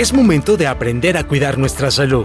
Es 0.00 0.14
momento 0.14 0.56
de 0.56 0.66
aprender 0.66 1.18
a 1.18 1.24
cuidar 1.24 1.58
nuestra 1.58 1.90
salud. 1.90 2.24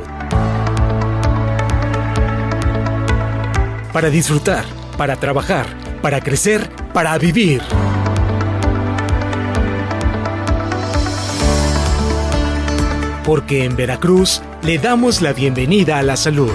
Para 3.91 4.09
disfrutar, 4.09 4.63
para 4.97 5.17
trabajar, 5.17 5.65
para 6.01 6.21
crecer, 6.21 6.69
para 6.93 7.17
vivir. 7.17 7.61
Porque 13.25 13.65
en 13.65 13.75
Veracruz 13.75 14.41
le 14.61 14.77
damos 14.77 15.21
la 15.21 15.33
bienvenida 15.33 15.99
a 15.99 16.01
la 16.01 16.15
salud. 16.15 16.53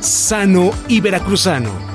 Sano 0.00 0.70
y 0.88 1.02
veracruzano. 1.02 1.93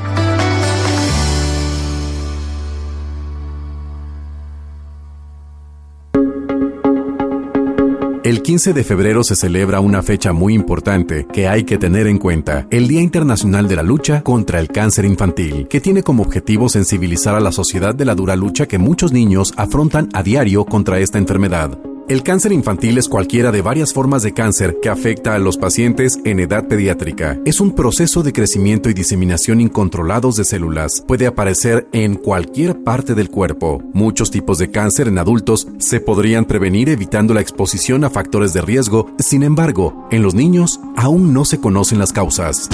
El 8.29 8.43
15 8.43 8.73
de 8.73 8.83
febrero 8.83 9.23
se 9.23 9.35
celebra 9.35 9.79
una 9.79 10.03
fecha 10.03 10.33
muy 10.33 10.53
importante 10.53 11.25
que 11.33 11.47
hay 11.47 11.63
que 11.63 11.79
tener 11.79 12.05
en 12.05 12.19
cuenta, 12.19 12.67
el 12.69 12.87
Día 12.87 13.01
Internacional 13.01 13.67
de 13.67 13.75
la 13.75 13.81
Lucha 13.81 14.21
contra 14.21 14.59
el 14.59 14.67
Cáncer 14.67 15.05
Infantil, 15.05 15.67
que 15.67 15.81
tiene 15.81 16.03
como 16.03 16.21
objetivo 16.21 16.69
sensibilizar 16.69 17.33
a 17.33 17.39
la 17.39 17.51
sociedad 17.51 17.95
de 17.95 18.05
la 18.05 18.13
dura 18.13 18.35
lucha 18.35 18.67
que 18.67 18.77
muchos 18.77 19.11
niños 19.11 19.51
afrontan 19.57 20.09
a 20.13 20.21
diario 20.21 20.63
contra 20.65 20.99
esta 20.99 21.17
enfermedad. 21.17 21.79
El 22.09 22.23
cáncer 22.23 22.51
infantil 22.53 22.97
es 22.97 23.07
cualquiera 23.07 23.51
de 23.51 23.61
varias 23.61 23.93
formas 23.93 24.23
de 24.23 24.33
cáncer 24.33 24.79
que 24.81 24.89
afecta 24.89 25.35
a 25.35 25.37
los 25.37 25.57
pacientes 25.57 26.17
en 26.25 26.39
edad 26.39 26.67
pediátrica. 26.67 27.39
Es 27.45 27.61
un 27.61 27.75
proceso 27.75 28.23
de 28.23 28.33
crecimiento 28.33 28.89
y 28.89 28.95
diseminación 28.95 29.61
incontrolados 29.61 30.35
de 30.35 30.43
células. 30.43 31.03
Puede 31.07 31.27
aparecer 31.27 31.87
en 31.91 32.15
cualquier 32.15 32.83
parte 32.83 33.13
del 33.13 33.29
cuerpo. 33.29 33.83
Muchos 33.93 34.31
tipos 34.31 34.57
de 34.57 34.71
cáncer 34.71 35.07
en 35.07 35.19
adultos 35.19 35.67
se 35.77 35.99
podrían 35.99 36.45
prevenir 36.45 36.89
evitando 36.89 37.35
la 37.35 37.41
exposición 37.41 38.03
a 38.03 38.09
factores 38.09 38.53
de 38.53 38.61
riesgo. 38.61 39.11
Sin 39.19 39.43
embargo, 39.43 40.07
en 40.09 40.23
los 40.23 40.33
niños 40.33 40.79
aún 40.97 41.31
no 41.31 41.45
se 41.45 41.59
conocen 41.59 41.99
las 41.99 42.11
causas. 42.11 42.69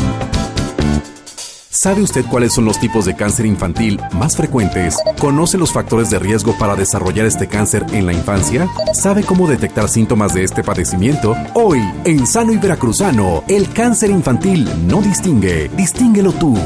¿Sabe 1.76 2.02
usted 2.02 2.24
cuáles 2.28 2.54
son 2.54 2.64
los 2.64 2.80
tipos 2.80 3.04
de 3.04 3.18
cáncer 3.18 3.46
infantil 3.46 4.00
más 4.14 4.38
frecuentes? 4.38 4.96
¿Conoce 5.20 5.58
los 5.58 5.74
factores 5.74 6.10
de 6.10 6.20
riesgo 6.20 6.58
para 6.58 6.74
desarrollar 6.74 7.26
este 7.26 7.50
cáncer 7.50 7.86
en 7.92 8.06
la 8.06 8.14
infancia? 8.14 8.70
¿Sabe 8.94 9.24
cómo 9.24 9.46
detectar 9.46 9.90
síntomas 9.90 10.34
de 10.34 10.46
este 10.46 10.64
padecimiento? 10.64 11.36
Hoy, 11.54 11.82
en 12.06 12.26
Sano 12.26 12.54
y 12.54 12.58
Veracruzano, 12.58 13.44
el 13.50 13.70
cáncer 13.74 14.10
infantil 14.10 14.70
no 14.88 15.02
distingue, 15.02 15.70
distínguelo 15.76 16.32
tú. 16.32 16.58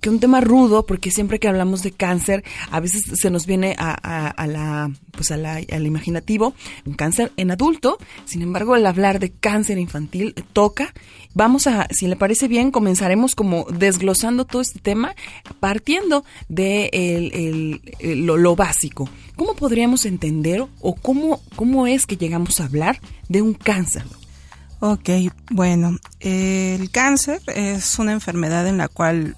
que 0.00 0.10
un 0.10 0.20
tema 0.20 0.40
rudo, 0.40 0.86
porque 0.86 1.10
siempre 1.10 1.38
que 1.38 1.48
hablamos 1.48 1.82
de 1.82 1.92
cáncer, 1.92 2.44
a 2.70 2.80
veces 2.80 3.02
se 3.14 3.30
nos 3.30 3.46
viene 3.46 3.76
a, 3.78 4.46
la, 4.46 4.90
pues 5.12 5.30
a 5.30 5.36
la, 5.36 5.60
al 5.70 5.86
imaginativo, 5.86 6.54
un 6.84 6.94
cáncer 6.94 7.32
en 7.36 7.50
adulto. 7.50 7.98
Sin 8.24 8.42
embargo, 8.42 8.74
al 8.74 8.86
hablar 8.86 9.18
de 9.20 9.32
cáncer 9.32 9.78
infantil 9.78 10.34
toca 10.52 10.92
Vamos 11.34 11.66
a, 11.66 11.88
si 11.90 12.06
le 12.06 12.16
parece 12.16 12.48
bien, 12.48 12.70
comenzaremos 12.70 13.34
como 13.34 13.64
desglosando 13.64 14.44
todo 14.44 14.62
este 14.62 14.78
tema, 14.78 15.14
partiendo 15.60 16.24
de 16.48 16.90
el, 16.92 18.26
lo, 18.26 18.56
básico. 18.56 19.08
¿Cómo 19.36 19.54
podríamos 19.54 20.04
entender 20.06 20.64
o 20.80 20.94
cómo, 20.94 21.42
cómo 21.56 21.86
es 21.86 22.06
que 22.06 22.16
llegamos 22.16 22.60
a 22.60 22.64
hablar 22.64 23.00
de 23.28 23.42
un 23.42 23.54
cáncer? 23.54 24.04
Ok, 24.80 25.10
bueno, 25.50 25.98
el 26.20 26.90
cáncer 26.90 27.40
es 27.46 27.98
una 27.98 28.12
enfermedad 28.12 28.68
en 28.68 28.78
la 28.78 28.88
cual 28.88 29.36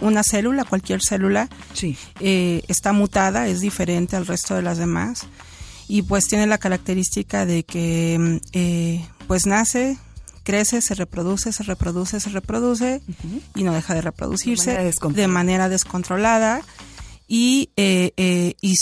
una 0.00 0.22
célula, 0.22 0.64
cualquier 0.64 1.02
célula, 1.02 1.48
sí. 1.72 1.96
Eh, 2.20 2.62
está 2.68 2.92
mutada, 2.92 3.48
es 3.48 3.60
diferente 3.60 4.16
al 4.16 4.26
resto 4.26 4.54
de 4.54 4.62
las 4.62 4.78
demás 4.78 5.26
y 5.88 6.02
pues 6.02 6.26
tiene 6.26 6.46
la 6.46 6.58
característica 6.58 7.46
de 7.46 7.64
que 7.64 8.16
mm, 8.18 8.36
eh, 8.52 9.04
pues 9.26 9.46
nace, 9.46 9.98
crece, 10.50 10.82
se 10.82 10.94
reproduce, 10.94 11.52
se 11.52 11.62
reproduce, 11.62 12.18
se 12.18 12.30
reproduce 12.30 13.02
y 13.54 13.62
no 13.62 13.72
deja 13.72 13.94
de 13.94 14.00
reproducirse 14.00 14.92
de 15.10 15.26
manera, 15.28 15.68
descontrolada 15.68 16.62
y, 17.28 17.70
eh, 17.76 18.12
eh, 18.16 18.54
y, 18.60 18.74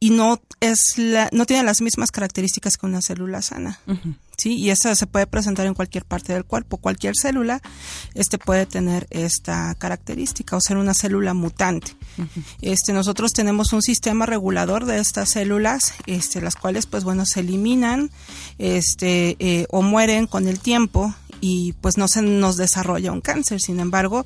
y, 0.00 0.10
no 0.10 0.40
es 0.60 0.94
la, 0.96 1.28
no 1.32 1.44
tiene 1.44 1.62
las 1.62 1.82
mismas 1.82 2.10
características 2.10 2.78
que 2.78 2.86
una 2.86 3.02
célula 3.02 3.42
sana. 3.42 3.78
¿sí? 4.38 4.56
Y 4.56 4.70
esa 4.70 4.94
se 4.94 5.06
puede 5.06 5.26
presentar 5.26 5.66
en 5.66 5.74
cualquier 5.74 6.06
parte 6.06 6.32
del 6.32 6.46
cuerpo. 6.46 6.78
Cualquier 6.78 7.14
célula 7.14 7.60
este, 8.14 8.38
puede 8.38 8.64
tener 8.64 9.06
esta 9.10 9.74
característica 9.74 10.56
o 10.56 10.60
ser 10.60 10.78
una 10.78 10.94
célula 10.94 11.34
mutante. 11.34 11.92
Este, 12.60 12.92
nosotros 12.92 13.32
tenemos 13.32 13.72
un 13.72 13.82
sistema 13.82 14.26
regulador 14.26 14.84
de 14.84 14.98
estas 14.98 15.30
células, 15.30 15.94
este, 16.06 16.40
las 16.40 16.56
cuales, 16.56 16.86
pues 16.86 17.04
bueno, 17.04 17.26
se 17.26 17.40
eliminan 17.40 18.10
este, 18.58 19.36
eh, 19.38 19.66
o 19.70 19.82
mueren 19.82 20.26
con 20.26 20.48
el 20.48 20.60
tiempo 20.60 21.14
y 21.40 21.72
pues 21.80 21.96
no 21.96 22.08
se 22.08 22.22
nos 22.22 22.56
desarrolla 22.56 23.12
un 23.12 23.20
cáncer. 23.20 23.60
Sin 23.60 23.80
embargo, 23.80 24.24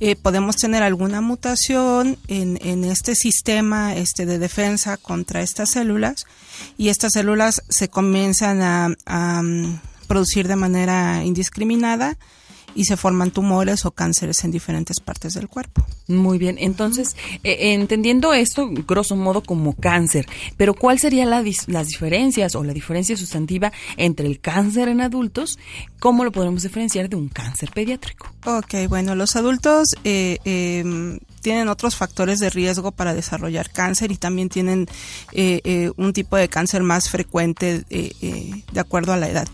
eh, 0.00 0.16
podemos 0.16 0.56
tener 0.56 0.82
alguna 0.82 1.20
mutación 1.20 2.18
en, 2.28 2.58
en, 2.62 2.84
este 2.84 3.14
sistema 3.14 3.94
este, 3.96 4.26
de 4.26 4.38
defensa 4.38 4.96
contra 4.96 5.42
estas 5.42 5.70
células 5.70 6.26
y 6.76 6.88
estas 6.88 7.12
células 7.12 7.62
se 7.68 7.88
comienzan 7.88 8.62
a, 8.62 9.42
mm, 9.42 9.80
producir 10.06 10.46
de 10.46 10.56
manera 10.56 11.24
indiscriminada 11.24 12.18
y 12.74 12.84
se 12.84 12.96
forman 12.96 13.30
tumores 13.30 13.84
o 13.84 13.90
cánceres 13.90 14.44
en 14.44 14.50
diferentes 14.50 15.00
partes 15.00 15.34
del 15.34 15.48
cuerpo. 15.48 15.84
Muy 16.08 16.38
bien, 16.38 16.56
entonces, 16.58 17.16
eh, 17.44 17.74
entendiendo 17.74 18.34
esto, 18.34 18.68
grosso 18.68 19.16
modo, 19.16 19.42
como 19.42 19.74
cáncer, 19.74 20.26
pero 20.56 20.74
¿cuál 20.74 20.98
serían 20.98 21.30
las 21.30 21.86
diferencias 21.86 22.54
o 22.54 22.64
la 22.64 22.72
diferencia 22.72 23.16
sustantiva 23.16 23.72
entre 23.96 24.26
el 24.26 24.40
cáncer 24.40 24.88
en 24.88 25.00
adultos? 25.00 25.58
¿Cómo 26.00 26.24
lo 26.24 26.32
podemos 26.32 26.62
diferenciar 26.62 27.08
de 27.08 27.16
un 27.16 27.28
cáncer 27.28 27.70
pediátrico? 27.72 28.32
Ok, 28.44 28.74
bueno, 28.88 29.14
los 29.14 29.36
adultos 29.36 29.88
eh, 30.04 30.38
em, 30.44 31.20
tienen 31.40 31.68
otros 31.68 31.96
factores 31.96 32.38
de 32.38 32.50
riesgo 32.50 32.92
para 32.92 33.14
desarrollar 33.14 33.70
cáncer 33.70 34.10
y 34.10 34.16
también 34.16 34.48
tienen 34.48 34.86
eh, 35.32 35.90
un 35.96 36.12
tipo 36.12 36.36
de 36.36 36.48
cáncer 36.48 36.82
más 36.82 37.08
frecuente 37.08 37.84
de 37.88 38.80
acuerdo 38.80 39.12
a 39.12 39.16
la 39.16 39.28
edad. 39.28 39.48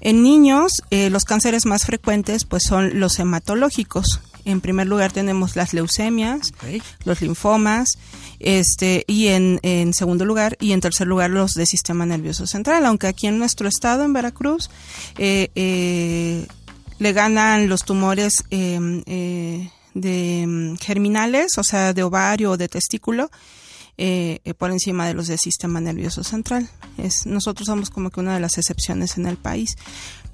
En 0.00 0.22
niños, 0.22 0.82
eh, 0.90 1.10
los 1.10 1.24
cánceres 1.24 1.66
más 1.66 1.84
frecuentes 1.84 2.44
pues 2.44 2.64
son 2.64 3.00
los 3.00 3.18
hematológicos. 3.18 4.20
En 4.44 4.60
primer 4.60 4.86
lugar 4.86 5.10
tenemos 5.10 5.56
las 5.56 5.74
leucemias, 5.74 6.52
los 7.04 7.20
linfomas, 7.20 7.98
este, 8.38 9.04
y 9.08 9.26
en, 9.28 9.92
segundo 9.92 10.24
lugar, 10.24 10.56
y 10.60 10.70
en 10.70 10.80
tercer 10.80 11.08
lugar 11.08 11.30
los 11.30 11.54
de 11.54 11.66
sistema 11.66 12.06
nervioso 12.06 12.46
central, 12.46 12.86
aunque 12.86 13.08
aquí 13.08 13.26
en 13.26 13.40
nuestro 13.40 13.66
estado, 13.66 14.04
en 14.04 14.12
Veracruz, 14.12 14.70
eh, 15.18 15.50
eh, 15.56 16.46
le 17.00 17.12
ganan 17.12 17.68
los 17.68 17.84
tumores 17.84 18.44
em, 18.50 19.02
de 19.94 20.42
em, 20.42 20.76
germinales, 20.76 21.58
o 21.58 21.64
sea, 21.64 21.92
de 21.92 22.04
ovario 22.04 22.52
o 22.52 22.56
de 22.56 22.68
testículo, 22.68 23.30
eh, 23.98 24.40
eh, 24.44 24.54
por 24.54 24.70
encima 24.70 25.06
de 25.06 25.14
los 25.14 25.26
del 25.26 25.38
sistema 25.38 25.80
nervioso 25.80 26.24
central. 26.24 26.68
Es, 26.98 27.26
nosotros 27.26 27.66
somos 27.66 27.90
como 27.90 28.10
que 28.10 28.20
una 28.20 28.34
de 28.34 28.40
las 28.40 28.58
excepciones 28.58 29.16
en 29.16 29.26
el 29.26 29.36
país 29.36 29.76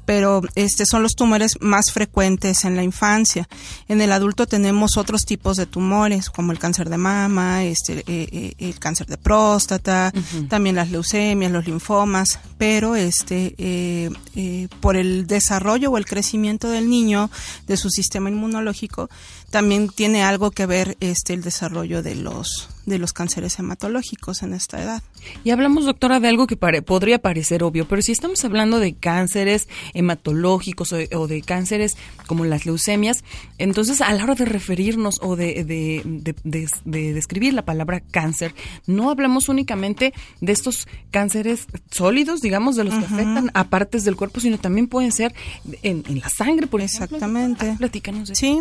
pero 0.05 0.43
este 0.55 0.85
son 0.87 1.03
los 1.03 1.15
tumores 1.15 1.59
más 1.61 1.93
frecuentes 1.93 2.65
en 2.65 2.77
la 2.77 2.83
infancia. 2.83 3.49
En 3.89 4.01
el 4.01 4.13
adulto 4.13 4.47
tenemos 4.47 4.97
otros 4.97 5.25
tipos 5.25 5.57
de 5.57 5.67
tumores, 5.67 6.31
como 6.31 6.53
el 6.53 6.59
cáncer 6.59 6.89
de 6.89 6.99
mama, 6.99 7.65
este, 7.65 8.01
eh, 8.01 8.05
eh, 8.07 8.55
el 8.59 8.79
cáncer 8.79 9.07
de 9.07 9.19
próstata, 9.19 10.13
también 10.49 10.77
las 10.77 10.91
leucemias, 10.91 11.53
los 11.53 11.67
linfomas, 11.67 12.41
pero 12.59 12.97
este, 12.97 13.55
eh, 13.59 14.69
por 14.81 14.97
el 14.97 15.27
desarrollo 15.27 15.91
o 15.91 15.99
el 15.99 16.07
crecimiento 16.07 16.69
del 16.69 16.89
niño, 16.89 17.31
de 17.67 17.77
su 17.77 17.91
sistema 17.91 18.29
inmunológico, 18.29 19.09
también 19.53 19.91
tiene 19.91 20.23
algo 20.23 20.51
que 20.51 20.65
ver 20.65 20.97
este, 21.01 21.35
el 21.35 21.43
desarrollo 21.43 22.03
de 22.03 22.15
los 22.15 22.71
de 22.87 22.99
los 22.99 23.13
cánceres 23.13 23.59
hematológicos 23.59 24.43
en 24.43 24.55
esta 24.55 24.83
edad. 24.83 25.03
Y 25.45 25.51
hablamos, 25.51 25.85
doctora, 25.85 26.19
de 26.19 26.29
algo 26.29 26.47
que 26.47 26.57
podría 26.57 27.21
parecer 27.21 27.63
obvio, 27.63 27.87
pero 27.87 28.03
si 28.03 28.11
estamos 28.11 28.45
hablando 28.45 28.81
de 28.81 28.95
cánceres 28.95 29.69
hematológicos 29.95 30.93
o 30.93 31.27
de, 31.29 31.43
cánceres 31.43 31.97
como 32.27 32.45
las 32.45 32.67
leucemias, 32.67 33.23
entonces 33.59 34.01
a 34.01 34.13
la 34.13 34.25
hora 34.25 34.35
de 34.35 34.47
referirnos 34.47 35.21
o 35.23 35.37
de, 35.37 35.65
de, 35.65 37.13
describir 37.15 37.55
la 37.55 37.65
palabra 37.65 38.01
cáncer, 38.01 38.55
no 38.87 39.11
hablamos 39.11 39.49
únicamente 39.49 40.13
de 40.41 40.53
estos 40.53 40.89
cánceres 41.11 41.67
sólidos, 41.91 42.41
digamos, 42.41 42.75
de 42.75 42.85
los 42.85 42.95
que 42.95 43.05
afectan 43.05 43.51
a 43.55 43.69
partes 43.69 44.05
del 44.05 44.17
cuerpo, 44.17 44.41
sino 44.41 44.59
también 44.59 44.89
pueden 44.89 45.13
ser 45.13 45.35
en, 45.83 46.03
la 46.21 46.29
sangre, 46.29 46.67
por 46.67 46.81
ejemplo. 46.81 47.17
Exactamente. 47.17 47.77
Platícanos. 47.79 48.29
De 48.29 48.35
sí. 48.35 48.59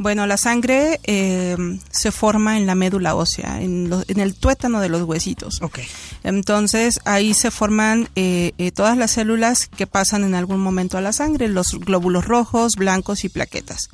Bueno, 0.00 0.26
la 0.26 0.38
sangre 0.38 0.98
eh, 1.04 1.58
se 1.90 2.10
forma 2.10 2.56
en 2.56 2.64
la 2.64 2.74
médula 2.74 3.14
ósea, 3.14 3.60
en, 3.60 3.92
el 4.08 4.34
tuétano 4.34 4.80
de 4.80 4.88
los 4.88 5.02
huesitos. 5.02 5.60
Okay. 5.60 5.86
Entonces 6.22 7.00
ahí 7.04 7.34
se 7.34 7.50
forman 7.50 8.08
eh, 8.16 8.52
eh, 8.56 8.70
todas 8.70 8.96
las 8.96 9.10
células 9.10 9.66
que 9.66 9.86
pasan 9.86 10.24
en 10.24 10.34
algún 10.34 10.58
momento 10.58 10.96
a 10.96 11.02
la 11.02 11.12
sangre, 11.12 11.48
los 11.48 11.78
glóbulos 11.78 12.24
rojos, 12.24 12.76
blancos 12.76 13.24
y 13.24 13.28
plaquetas. 13.28 13.90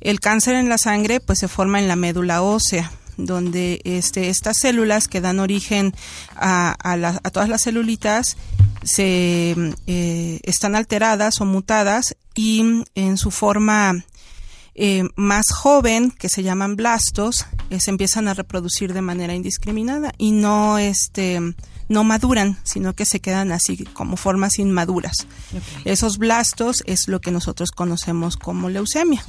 El 0.00 0.20
cáncer 0.20 0.54
en 0.54 0.70
la 0.70 0.78
sangre 0.78 1.20
pues 1.20 1.38
se 1.40 1.48
forma 1.48 1.80
en 1.80 1.88
la 1.88 1.96
médula 1.96 2.40
ósea 2.40 2.90
donde 3.18 3.82
este, 3.84 4.30
estas 4.30 4.56
células 4.56 5.06
que 5.06 5.20
dan 5.20 5.38
origen 5.38 5.94
a, 6.34 6.76
a, 6.82 7.30
todas 7.30 7.50
las 7.50 7.60
celulitas 7.60 8.38
se 8.82 9.54
están 10.44 10.76
alteradas 10.76 11.42
o 11.42 11.44
mutadas 11.44 12.16
y 12.34 12.84
en 12.94 13.18
su 13.18 13.30
forma 13.30 14.02
eh, 14.78 15.04
más 15.16 15.46
joven, 15.54 16.10
que 16.10 16.28
se 16.28 16.42
llaman 16.42 16.76
blastos, 16.76 17.46
eh, 17.70 17.80
se 17.80 17.90
empiezan 17.90 18.28
a 18.28 18.34
reproducir 18.34 18.92
de 18.92 19.00
manera 19.00 19.34
indiscriminada 19.34 20.12
y 20.18 20.32
no 20.32 20.78
este 20.78 21.40
no 21.88 22.04
maduran, 22.04 22.58
sino 22.64 22.94
que 22.94 23.04
se 23.04 23.20
quedan 23.20 23.52
así 23.52 23.84
como 23.84 24.16
formas 24.16 24.58
inmaduras. 24.58 25.26
Esos 25.84 26.18
blastos 26.18 26.82
es 26.86 27.08
lo 27.08 27.20
que 27.20 27.30
nosotros 27.30 27.70
conocemos 27.70 28.36
como 28.36 28.68
leucemia. 28.68 29.24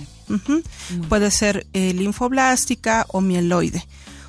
Puede 1.08 1.32
ser 1.32 1.68
eh, 1.74 1.94
linfoblástica 1.94 3.06
o 3.10 3.22
mieloide. 3.22 3.86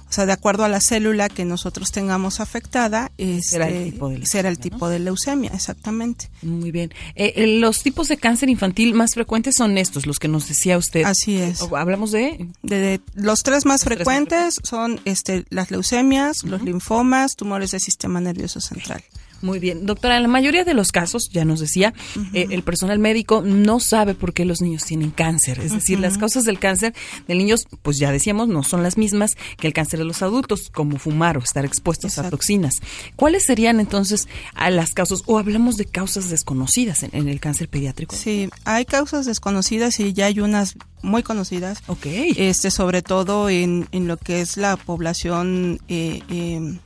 O 0.09 0.13
sea, 0.13 0.25
de 0.25 0.33
acuerdo 0.33 0.65
a 0.65 0.69
la 0.69 0.81
célula 0.81 1.29
que 1.29 1.45
nosotros 1.45 1.93
tengamos 1.93 2.41
afectada, 2.41 3.13
será 3.43 3.69
el 3.69 3.95
este, 4.23 4.57
tipo 4.57 4.89
de 4.89 4.99
leucemia, 4.99 5.51
exactamente. 5.53 6.31
Muy 6.43 6.71
bien. 6.71 6.93
Eh, 7.15 7.35
eh, 7.37 7.59
los 7.59 7.83
tipos 7.83 8.09
de 8.09 8.17
cáncer 8.17 8.49
infantil 8.49 8.95
más 8.95 9.15
frecuentes 9.15 9.57
son 9.57 9.77
estos, 9.77 10.07
los 10.07 10.19
que 10.19 10.29
nos 10.29 10.49
decía 10.49 10.79
usted. 10.79 11.05
Así 11.05 11.37
es. 11.37 11.61
Hablamos 11.77 12.11
de, 12.11 12.49
de, 12.63 13.01
los 13.15 13.43
tres 13.43 13.67
más 13.67 13.85
frecuentes 13.85 14.57
son 14.63 15.01
este, 15.05 15.45
las 15.51 15.71
leucemias, 15.71 16.43
los 16.43 16.63
linfomas, 16.63 17.37
tumores 17.37 17.73
del 17.73 17.81
sistema 17.81 18.21
nervioso 18.21 18.61
central. 18.61 19.03
Muy 19.41 19.61
bien, 19.61 19.87
doctora, 19.87 20.17
en 20.17 20.23
la 20.23 20.29
mayoría 20.29 20.65
de 20.65 20.75
los 20.75 20.91
casos, 20.91 21.31
ya 21.31 21.45
nos 21.45 21.61
decía, 21.61 21.95
eh, 22.33 22.47
el 22.51 22.63
personal 22.63 22.99
médico 22.99 23.43
no 23.43 23.79
sabe 23.79 24.15
por 24.15 24.33
qué 24.33 24.45
los 24.45 24.61
niños 24.61 24.85
tienen 24.85 25.11
cáncer. 25.11 25.61
Es 25.61 25.73
decir, 25.73 26.01
las 26.01 26.19
causas 26.19 26.45
del 26.45 26.59
cáncer 26.59 26.93
de 27.29 27.35
niños, 27.35 27.67
pues 27.83 27.99
ya 27.99 28.11
decíamos, 28.11 28.49
no 28.49 28.65
son 28.65 28.83
las 28.83 28.99
mismas 28.99 29.37
que 29.59 29.69
el 29.69 29.73
cáncer 29.73 30.01
de 30.01 30.07
los 30.07 30.23
adultos, 30.23 30.71
como 30.71 30.99
fumar 30.99 31.39
o 31.39 31.41
estar 31.41 31.65
expuestos 31.65 32.19
a 32.19 32.31
toxinas. 32.31 32.81
¿Cuáles 33.15 33.45
serían 33.45 33.79
entonces 33.79 34.29
a 34.55 34.71
las 34.71 34.93
causas, 34.93 35.23
o 35.27 35.39
hablamos 35.39 35.77
de 35.77 35.85
causas 35.85 36.31
desconocidas 36.31 37.05
en, 37.05 37.29
el 37.29 37.41
cáncer 37.41 37.69
pediátrico? 37.69 38.17
Sí, 38.17 38.49
hay 38.65 38.85
causas 38.87 39.27
desconocidas 39.27 40.01
y 40.01 40.13
ya 40.13 40.27
hay 40.27 40.41
unas 40.41 40.77
muy 41.03 41.23
conocidas. 41.23 41.79
Ok. 41.87 42.07
Este, 42.07 42.73
sobre 42.73 43.03
todo 43.03 43.49
en, 43.49 43.87
en 43.93 44.09
lo 44.09 44.17
que 44.17 44.41
es 44.41 44.57
la 44.57 44.77
población 44.77 45.81
eh, 45.89 46.23
eh 46.29 46.79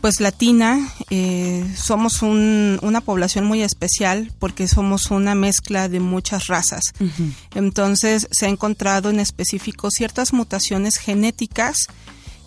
pues 0.00 0.20
latina, 0.20 0.92
eh, 1.10 1.64
somos 1.76 2.22
una 2.22 3.00
población 3.00 3.44
muy 3.44 3.62
especial 3.62 4.32
porque 4.38 4.68
somos 4.68 5.10
una 5.10 5.34
mezcla 5.34 5.88
de 5.88 6.00
muchas 6.00 6.46
razas. 6.46 6.92
Entonces 7.54 8.28
se 8.30 8.46
ha 8.46 8.48
encontrado 8.48 9.10
en 9.10 9.20
específico 9.20 9.90
ciertas 9.90 10.32
mutaciones 10.32 10.96
genéticas 10.96 11.88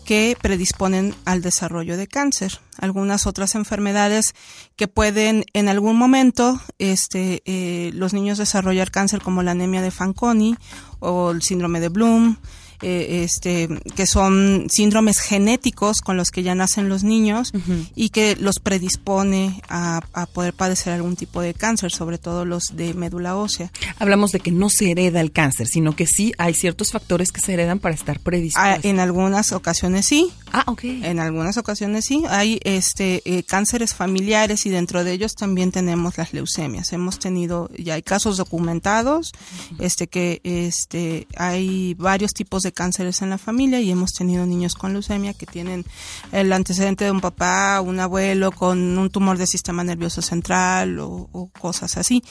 que 0.05 0.35
predisponen 0.41 1.15
al 1.25 1.41
desarrollo 1.41 1.95
de 1.97 2.07
cáncer. 2.07 2.59
Algunas 2.77 3.27
otras 3.27 3.55
enfermedades 3.55 4.33
que 4.75 4.87
pueden 4.87 5.45
en 5.53 5.69
algún 5.69 5.95
momento 5.95 6.59
este, 6.79 7.43
eh, 7.45 7.91
los 7.93 8.13
niños 8.13 8.37
desarrollar 8.37 8.91
cáncer 8.91 9.21
como 9.21 9.43
la 9.43 9.51
anemia 9.51 9.81
de 9.81 9.91
Fanconi 9.91 10.55
o 10.99 11.31
el 11.31 11.41
síndrome 11.41 11.79
de 11.79 11.89
Bloom, 11.89 12.37
eh, 12.81 13.23
este, 13.23 13.69
que 13.95 14.05
son 14.05 14.67
síndromes 14.69 15.19
genéticos 15.19 16.01
con 16.01 16.17
los 16.17 16.31
que 16.31 16.43
ya 16.43 16.55
nacen 16.55 16.89
los 16.89 17.03
niños 17.03 17.51
y 17.95 18.09
que 18.09 18.35
los 18.35 18.59
predispone 18.59 19.61
a, 19.69 20.01
poder 20.33 20.53
padecer 20.53 20.93
algún 20.93 21.15
tipo 21.15 21.41
de 21.41 21.53
cáncer, 21.53 21.91
sobre 21.91 22.17
todo 22.17 22.45
los 22.45 22.63
de 22.73 22.93
médula 22.93 23.35
ósea. 23.35 23.71
Hablamos 23.99 24.31
de 24.31 24.39
que 24.39 24.51
no 24.51 24.69
se 24.69 24.91
hereda 24.91 25.21
el 25.21 25.31
cáncer, 25.31 25.67
sino 25.67 25.95
que 25.95 26.05
sí 26.05 26.33
hay 26.37 26.53
ciertos 26.53 26.91
factores 26.91 27.31
que 27.31 27.41
se 27.41 27.53
heredan 27.53 27.79
para 27.79 27.95
estar 27.95 28.19
predispuestos. 28.19 28.83
Ah, 28.83 28.87
en 28.87 28.99
algunas 28.99 29.51
ocasiones 29.51 30.05
sí. 30.05 30.31
Ah, 30.51 30.63
ok. 30.67 30.83
En 30.83 31.19
algunas 31.19 31.57
ocasiones 31.57 32.05
sí. 32.05 32.23
Hay 32.29 32.59
este 32.63 33.21
eh, 33.25 33.43
cánceres 33.43 33.93
familiares 33.93 34.65
y 34.65 34.69
dentro 34.69 35.03
de 35.03 35.13
ellos 35.13 35.33
también 35.35 35.71
tenemos 35.71 36.17
las 36.17 36.33
leucemias. 36.33 36.93
Hemos 36.93 37.19
tenido, 37.19 37.69
ya 37.77 37.95
hay 37.95 38.03
casos 38.03 38.37
documentados, 38.37 39.31
este 39.79 40.07
que 40.07 40.41
este 40.43 41.27
hay 41.37 41.93
varios 41.95 42.33
tipos 42.33 42.63
de 42.63 42.70
cánceres 42.71 43.21
en 43.21 43.29
la 43.29 43.37
familia 43.37 43.79
y 43.81 43.91
hemos 43.91 44.13
tenido 44.13 44.45
niños 44.45 44.75
con 44.75 44.93
leucemia 44.93 45.33
que 45.33 45.45
tienen 45.45 45.85
el 46.31 46.51
antecedente 46.53 47.05
de 47.05 47.11
un 47.11 47.21
papá, 47.21 47.81
un 47.81 47.99
abuelo 47.99 48.51
con 48.51 48.97
un 48.97 49.09
tumor 49.09 49.37
del 49.37 49.47
sistema 49.47 49.83
nervioso 49.83 50.21
central 50.21 50.99
o, 50.99 51.49
cosas 51.59 51.97
así. 51.97 52.23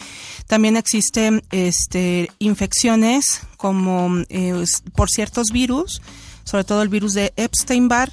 También 0.47 0.77
existen 0.77 1.43
este, 1.51 2.31
infecciones 2.39 3.43
como 3.57 4.11
eh, 4.29 4.65
por 4.95 5.11
ciertos 5.11 5.49
virus, 5.53 6.03
sobre 6.45 6.65
todo 6.65 6.83
el 6.83 6.89
virus 6.89 7.13
de 7.15 7.33
Epstein-Barr, 7.37 8.11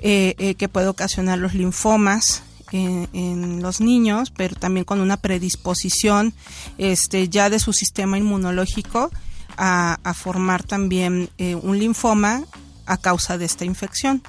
eh, 0.00 0.34
eh, 0.38 0.54
que 0.54 0.68
puede 0.68 0.88
ocasionar 0.88 1.38
los 1.38 1.54
linfomas, 1.54 2.42
en, 2.72 3.62
los 3.62 3.80
niños, 3.80 4.30
pero 4.36 4.54
también 4.54 4.84
con 4.84 5.00
una 5.00 5.16
predisposición 5.16 6.34
este, 6.76 7.28
ya 7.28 7.50
de 7.50 7.58
su 7.58 7.72
sistema 7.72 8.18
inmunológico 8.18 9.10
a, 9.58 10.14
formar 10.14 10.62
también 10.62 11.30
eh, 11.38 11.54
un 11.54 11.78
linfoma 11.78 12.44
a 12.86 12.96
causa 12.96 13.36
de 13.36 13.44
esta 13.44 13.64
infección. 13.64 14.22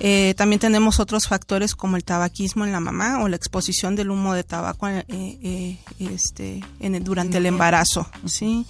Eh, 0.00 0.34
también 0.36 0.58
tenemos 0.58 0.98
otros 0.98 1.28
factores 1.28 1.76
como 1.76 1.96
el 1.96 2.04
tabaquismo 2.04 2.64
en 2.64 2.72
la 2.72 2.80
mamá 2.80 3.22
o 3.22 3.28
la 3.28 3.36
exposición 3.36 3.94
del 3.94 4.10
humo 4.10 4.34
de 4.34 4.42
tabaco 4.42 4.88
eh, 4.88 5.78
este, 6.00 6.64
en 6.80 7.04
durante 7.04 7.38
el 7.38 7.46
embarazo, 7.46 8.08
¿sí? 8.26 8.66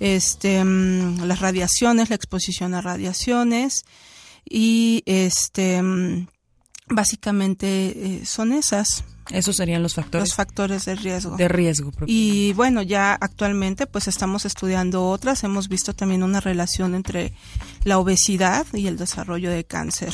Este, 0.00 0.64
mm, 0.64 1.24
las 1.24 1.40
radiaciones, 1.40 2.08
la 2.08 2.16
exposición 2.16 2.74
a 2.74 2.80
radiaciones 2.80 3.84
y 4.48 5.02
este, 5.04 5.82
mm, 5.82 6.26
básicamente 6.88 8.22
son 8.24 8.52
esas. 8.52 9.04
Esos 9.30 9.56
serían 9.56 9.82
los 9.82 9.94
factores. 9.94 10.28
Los 10.28 10.34
factores 10.34 10.84
de 10.84 10.94
riesgo. 10.96 11.36
De 11.36 11.48
riesgo. 11.48 11.92
Y 12.06 12.52
bueno, 12.54 12.82
ya 12.82 13.14
actualmente 13.14 13.86
pues 13.86 14.08
estamos 14.08 14.44
estudiando 14.44 15.08
otras. 15.08 15.44
Hemos 15.44 15.68
visto 15.68 15.94
también 15.94 16.22
una 16.22 16.40
relación 16.40 16.94
entre 16.94 17.32
la 17.84 17.98
obesidad 17.98 18.66
y 18.72 18.86
el 18.86 18.96
desarrollo 18.96 19.50
de 19.50 19.64
cáncer 19.64 20.12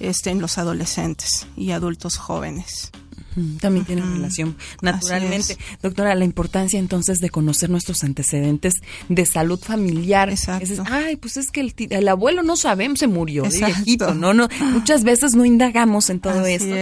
este, 0.00 0.30
en 0.30 0.40
los 0.40 0.58
adolescentes 0.58 1.46
y 1.56 1.72
adultos 1.72 2.16
jóvenes. 2.16 2.92
También 3.60 3.84
tiene 3.84 4.02
relación, 4.02 4.56
naturalmente. 4.82 5.58
Doctora, 5.82 6.14
la 6.14 6.24
importancia 6.24 6.78
entonces 6.78 7.20
de 7.20 7.30
conocer 7.30 7.70
nuestros 7.70 8.02
antecedentes 8.04 8.74
de 9.08 9.26
salud 9.26 9.60
familiar. 9.60 10.30
Exacto. 10.30 10.84
ay, 10.86 11.16
pues 11.16 11.36
es 11.36 11.50
que 11.50 11.72
el, 11.90 12.08
abuelo 12.08 12.42
no 12.42 12.56
sabemos, 12.56 12.98
se 12.98 13.06
murió 13.06 13.44
viejito, 13.44 14.14
¿no? 14.14 14.32
no 14.32 14.48
Muchas 14.72 15.04
veces 15.04 15.34
no 15.34 15.44
indagamos 15.44 16.10
en 16.10 16.20
todo 16.20 16.46
esto. 16.46 16.74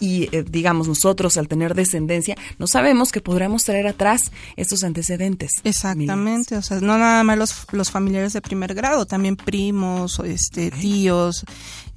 Y, 0.00 0.28
eh, 0.32 0.44
digamos, 0.48 0.88
nosotros 0.88 1.36
al 1.36 1.48
tener 1.48 1.74
descendencia, 1.74 2.36
no 2.58 2.66
sabemos 2.66 3.12
que 3.12 3.20
podremos 3.20 3.64
traer 3.64 3.86
atrás 3.86 4.32
estos 4.56 4.84
antecedentes. 4.84 5.50
Exactamente, 5.64 6.56
o 6.56 6.62
sea, 6.62 6.80
no 6.80 6.98
nada 6.98 7.22
más 7.24 7.38
los, 7.38 7.66
los 7.72 7.90
familiares 7.90 8.32
de 8.32 8.40
primer 8.40 8.74
grado, 8.74 9.06
también 9.06 9.36
primos, 9.36 10.20
este, 10.24 10.70
tíos, 10.70 11.44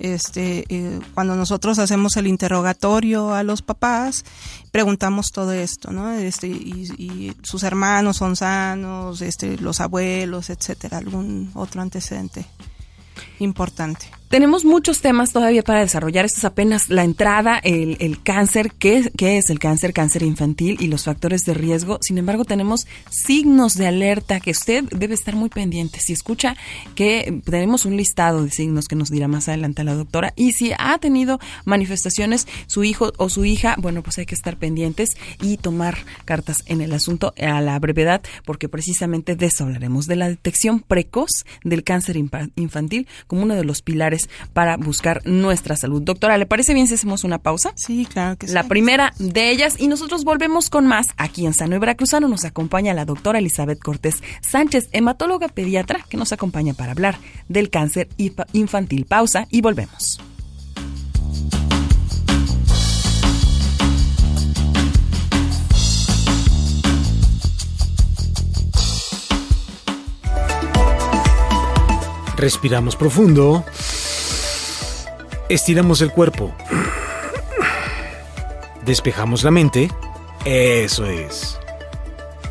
Este, 0.01 0.65
eh, 0.69 0.99
cuando 1.13 1.35
nosotros 1.35 1.77
hacemos 1.77 2.17
el 2.17 2.25
interrogatorio 2.25 3.35
a 3.35 3.43
los 3.43 3.61
papás, 3.61 4.25
preguntamos 4.71 5.27
todo 5.31 5.53
esto, 5.53 5.91
¿no? 5.91 6.11
Este, 6.11 6.47
y, 6.47 6.87
y 6.97 7.33
sus 7.43 7.61
hermanos 7.61 8.17
son 8.17 8.35
sanos, 8.35 9.21
este, 9.21 9.57
los 9.59 9.79
abuelos, 9.79 10.49
etcétera, 10.49 10.97
algún 10.97 11.51
otro 11.53 11.81
antecedente 11.81 12.45
importante. 13.37 14.07
Tenemos 14.31 14.63
muchos 14.63 15.01
temas 15.01 15.33
todavía 15.33 15.61
para 15.61 15.81
desarrollar. 15.81 16.23
Esto 16.23 16.37
es 16.37 16.45
apenas 16.45 16.89
la 16.89 17.03
entrada, 17.03 17.57
el, 17.57 17.97
el 17.99 18.23
cáncer, 18.23 18.71
¿qué, 18.71 19.11
¿qué, 19.17 19.37
es 19.37 19.49
el 19.49 19.59
cáncer, 19.59 19.91
cáncer 19.91 20.23
infantil 20.23 20.77
y 20.79 20.87
los 20.87 21.03
factores 21.03 21.43
de 21.43 21.53
riesgo. 21.53 21.97
Sin 21.99 22.17
embargo, 22.17 22.45
tenemos 22.45 22.87
signos 23.09 23.73
de 23.73 23.87
alerta 23.87 24.39
que 24.39 24.51
usted 24.51 24.85
debe 24.85 25.15
estar 25.15 25.35
muy 25.35 25.49
pendiente. 25.49 25.99
Si 25.99 26.13
escucha 26.13 26.55
que 26.95 27.41
tenemos 27.43 27.83
un 27.83 27.97
listado 27.97 28.45
de 28.45 28.51
signos 28.51 28.87
que 28.87 28.95
nos 28.95 29.09
dirá 29.09 29.27
más 29.27 29.49
adelante 29.49 29.83
la 29.83 29.95
doctora 29.95 30.31
y 30.37 30.53
si 30.53 30.71
ha 30.79 30.97
tenido 30.99 31.41
manifestaciones 31.65 32.47
su 32.67 32.85
hijo 32.85 33.11
o 33.17 33.27
su 33.27 33.43
hija, 33.43 33.75
bueno, 33.79 34.01
pues 34.01 34.17
hay 34.17 34.25
que 34.25 34.35
estar 34.35 34.55
pendientes 34.55 35.09
y 35.41 35.57
tomar 35.57 35.97
cartas 36.23 36.63
en 36.67 36.79
el 36.79 36.93
asunto 36.93 37.33
a 37.37 37.59
la 37.59 37.77
brevedad 37.79 38.21
porque 38.45 38.69
precisamente 38.69 39.35
de 39.35 39.47
eso 39.47 39.65
hablaremos, 39.65 40.07
de 40.07 40.15
la 40.15 40.29
detección 40.29 40.79
precoz 40.79 41.31
del 41.65 41.83
cáncer 41.83 42.15
infantil 42.15 43.09
como 43.27 43.41
uno 43.41 43.55
de 43.55 43.65
los 43.65 43.81
pilares 43.81 44.20
para 44.53 44.77
buscar 44.77 45.21
nuestra 45.25 45.75
salud. 45.75 46.01
Doctora, 46.01 46.37
¿le 46.37 46.45
parece 46.45 46.73
bien 46.73 46.87
si 46.87 46.95
hacemos 46.95 47.23
una 47.23 47.39
pausa? 47.39 47.73
Sí, 47.75 48.05
claro 48.05 48.37
que 48.37 48.47
sí. 48.47 48.53
La 48.53 48.63
primera 48.63 49.13
de 49.19 49.51
ellas 49.51 49.75
y 49.79 49.87
nosotros 49.87 50.23
volvemos 50.23 50.69
con 50.69 50.87
más. 50.87 51.07
Aquí 51.17 51.45
en 51.45 51.53
Sano 51.53 51.75
y 51.75 51.79
Veracruzano 51.79 52.27
nos 52.27 52.45
acompaña 52.45 52.93
la 52.93 53.05
doctora 53.05 53.39
Elizabeth 53.39 53.79
Cortés 53.79 54.21
Sánchez, 54.41 54.89
hematóloga 54.91 55.47
pediatra, 55.47 56.05
que 56.09 56.17
nos 56.17 56.31
acompaña 56.31 56.73
para 56.73 56.91
hablar 56.91 57.17
del 57.47 57.69
cáncer 57.69 58.09
infantil. 58.53 59.05
Pausa 59.05 59.47
y 59.49 59.61
volvemos. 59.61 60.19
Respiramos 72.41 72.95
profundo. 72.95 73.63
Estiramos 75.51 75.99
el 75.99 76.11
cuerpo. 76.13 76.55
Despejamos 78.85 79.43
la 79.43 79.51
mente. 79.51 79.91
Eso 80.45 81.05
es. 81.05 81.59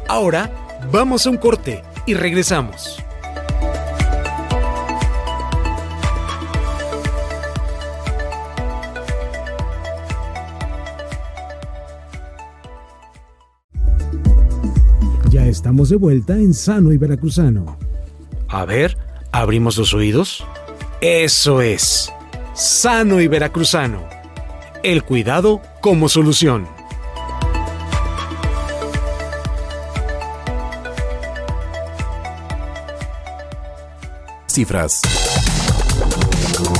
Ahora 0.07 0.50
vamos 0.92 1.26
a 1.26 1.30
un 1.30 1.38
corte 1.38 1.83
y 2.04 2.12
regresamos. 2.12 3.02
Ya 15.30 15.47
estamos 15.47 15.88
de 15.88 15.97
vuelta 15.97 16.35
en 16.35 16.52
Sano 16.52 16.92
y 16.92 16.99
Veracruzano. 16.99 17.78
A 18.49 18.66
ver, 18.66 18.99
abrimos 19.33 19.78
los 19.78 19.95
oídos. 19.95 20.45
Eso 21.00 21.62
es 21.62 22.12
sano 22.61 23.23
y 23.23 23.26
veracruzano. 23.26 24.07
El 24.83 25.02
cuidado 25.02 25.62
como 25.81 26.11
solución. 26.11 26.69
Cifras. 34.47 35.19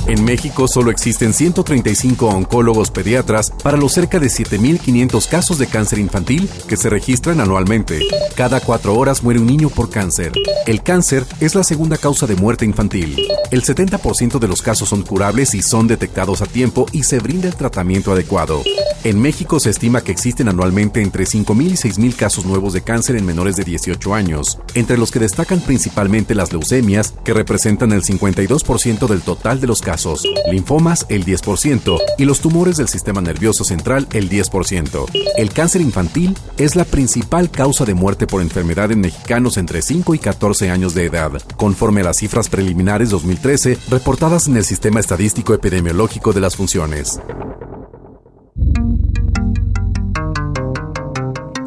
En 0.07 0.25
México 0.25 0.67
solo 0.69 0.91
existen 0.91 1.33
135 1.33 2.27
oncólogos 2.27 2.91
pediatras 2.91 3.53
para 3.63 3.77
los 3.77 3.93
cerca 3.93 4.19
de 4.19 4.27
7.500 4.27 5.29
casos 5.29 5.59
de 5.59 5.67
cáncer 5.67 5.99
infantil 5.99 6.49
que 6.69 6.77
se 6.77 6.91
registran 6.91 7.41
anualmente. 7.41 8.01
Cada 8.35 8.61
cuatro 8.61 8.97
horas 8.97 9.23
muere 9.23 9.41
un 9.41 9.47
niño 9.47 9.69
por 9.69 9.91
cáncer. 9.91 10.33
El 10.67 10.83
cáncer 10.83 11.25
es 11.41 11.55
la 11.55 11.65
segunda 11.65 11.97
causa 11.97 12.27
de 12.27 12.37
muerte 12.37 12.65
infantil. 12.65 13.17
El 13.51 13.63
70% 13.63 14.39
de 14.39 14.49
los 14.49 14.63
casos 14.63 14.89
son 14.89 15.03
curables 15.03 15.55
y 15.55 15.63
son 15.63 15.87
detectados 15.87 16.43
a 16.43 16.47
tiempo 16.47 16.87
y 16.93 17.03
se 17.03 17.19
brinda 17.19 17.49
el 17.49 17.57
tratamiento 17.57 18.13
adecuado. 18.13 18.63
En 19.03 19.19
México 19.21 19.59
se 19.61 19.71
estima 19.71 20.03
que 20.03 20.13
existen 20.13 20.49
anualmente 20.49 21.01
entre 21.01 21.25
5.000 21.25 21.71
y 21.71 21.73
6.000 21.73 22.17
casos 22.17 22.45
nuevos 22.45 22.75
de 22.75 22.83
cáncer 22.83 23.17
en 23.17 23.25
menores 23.25 23.57
de 23.57 23.65
18 23.65 24.15
años, 24.15 24.59
entre 24.75 24.99
los 24.99 25.11
que 25.11 25.19
destacan 25.19 25.61
principalmente 25.61 26.35
las 26.35 26.53
leucemias, 26.53 27.15
que 27.25 27.33
representan 27.33 27.93
el 27.93 28.03
52% 28.03 29.09
del 29.09 29.23
total 29.23 29.59
de 29.59 29.67
los 29.71 29.81
casos 29.83 30.27
linfomas 30.51 31.07
el 31.09 31.25
10% 31.25 31.97
y 32.19 32.25
los 32.25 32.41
tumores 32.41 32.77
del 32.77 32.89
sistema 32.89 33.21
nervioso 33.21 33.63
central 33.63 34.09
el 34.13 34.29
10%. 34.29 35.07
El 35.37 35.53
cáncer 35.53 35.81
infantil 35.81 36.37
es 36.59 36.75
la 36.75 36.85
principal 36.85 37.53
causa 37.53 37.85
de 37.85 37.95
muerte 37.95 38.27
por 38.27 38.43
enfermedad 38.43 38.91
en 38.91 39.01
mexicanos 39.01 39.57
entre 39.59 39.81
5 39.81 40.15
y 40.17 40.19
14 40.19 40.71
años 40.71 40.93
de 40.95 41.05
edad, 41.05 41.31
conforme 41.57 42.01
a 42.01 42.05
las 42.05 42.17
cifras 42.17 42.49
preliminares 42.49 43.11
2013 43.11 43.79
reportadas 43.91 44.49
en 44.49 44.57
el 44.57 44.65
Sistema 44.65 44.99
Estadístico 44.99 45.55
Epidemiológico 45.55 46.33
de 46.33 46.41
las 46.41 46.57
Funciones. 46.57 47.21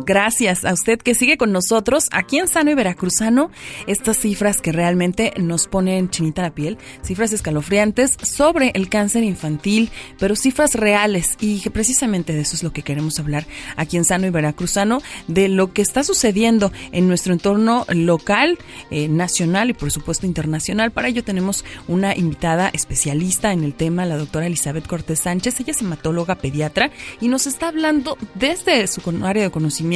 Gracias 0.06 0.66
a 0.66 0.74
usted 0.74 1.00
que 1.00 1.16
sigue 1.16 1.38
con 1.38 1.54
nosotros 1.54 2.08
aquí 2.12 2.38
en 2.38 2.50
Sano 2.50 2.72
y 2.72 2.74
Veracruzano. 2.74 3.52
Estas 3.88 4.18
cifras 4.18 4.60
que 4.60 4.74
realmente 4.74 5.34
nos 5.38 5.68
ponen 5.68 6.10
chinita 6.10 6.42
la 6.42 6.54
piel, 6.54 6.78
cifras 7.04 7.32
escalofriantes 7.32 8.18
sobre 8.22 8.72
el 8.76 8.90
cáncer 8.90 9.24
infantil, 9.24 9.92
pero 10.20 10.36
cifras 10.36 10.76
reales 10.76 11.38
y 11.40 11.70
precisamente 11.70 12.34
de 12.34 12.42
eso 12.42 12.58
es 12.58 12.64
lo 12.64 12.74
que 12.74 12.82
queremos 12.82 13.18
hablar 13.20 13.46
aquí 13.78 13.96
en 13.96 14.04
Sano 14.04 14.28
y 14.28 14.30
Veracruzano, 14.30 15.02
de 15.28 15.48
lo 15.48 15.72
que 15.72 15.82
está 15.82 16.04
sucediendo 16.04 16.74
en 16.92 17.08
nuestro 17.08 17.32
entorno 17.32 17.86
local, 17.88 18.58
eh, 18.92 19.08
nacional 19.08 19.70
y 19.70 19.74
por 19.74 19.90
supuesto 19.90 20.26
internacional. 20.26 20.92
Para 20.92 21.08
ello 21.08 21.24
tenemos 21.24 21.64
una 21.88 22.14
invitada 22.14 22.68
especialista 22.74 23.54
en 23.54 23.64
el 23.64 23.74
tema, 23.74 24.06
la 24.06 24.18
doctora 24.18 24.48
Elizabeth 24.48 24.86
Cortés 24.86 25.20
Sánchez. 25.20 25.62
Ella 25.62 25.72
es 25.72 25.82
hematóloga 25.82 26.36
pediatra 26.36 26.92
y 27.22 27.30
nos 27.30 27.48
está 27.48 27.70
hablando 27.70 28.18
desde 28.36 28.86
su 28.88 29.02
área 29.24 29.44
de 29.44 29.52
conocimiento 29.52 29.93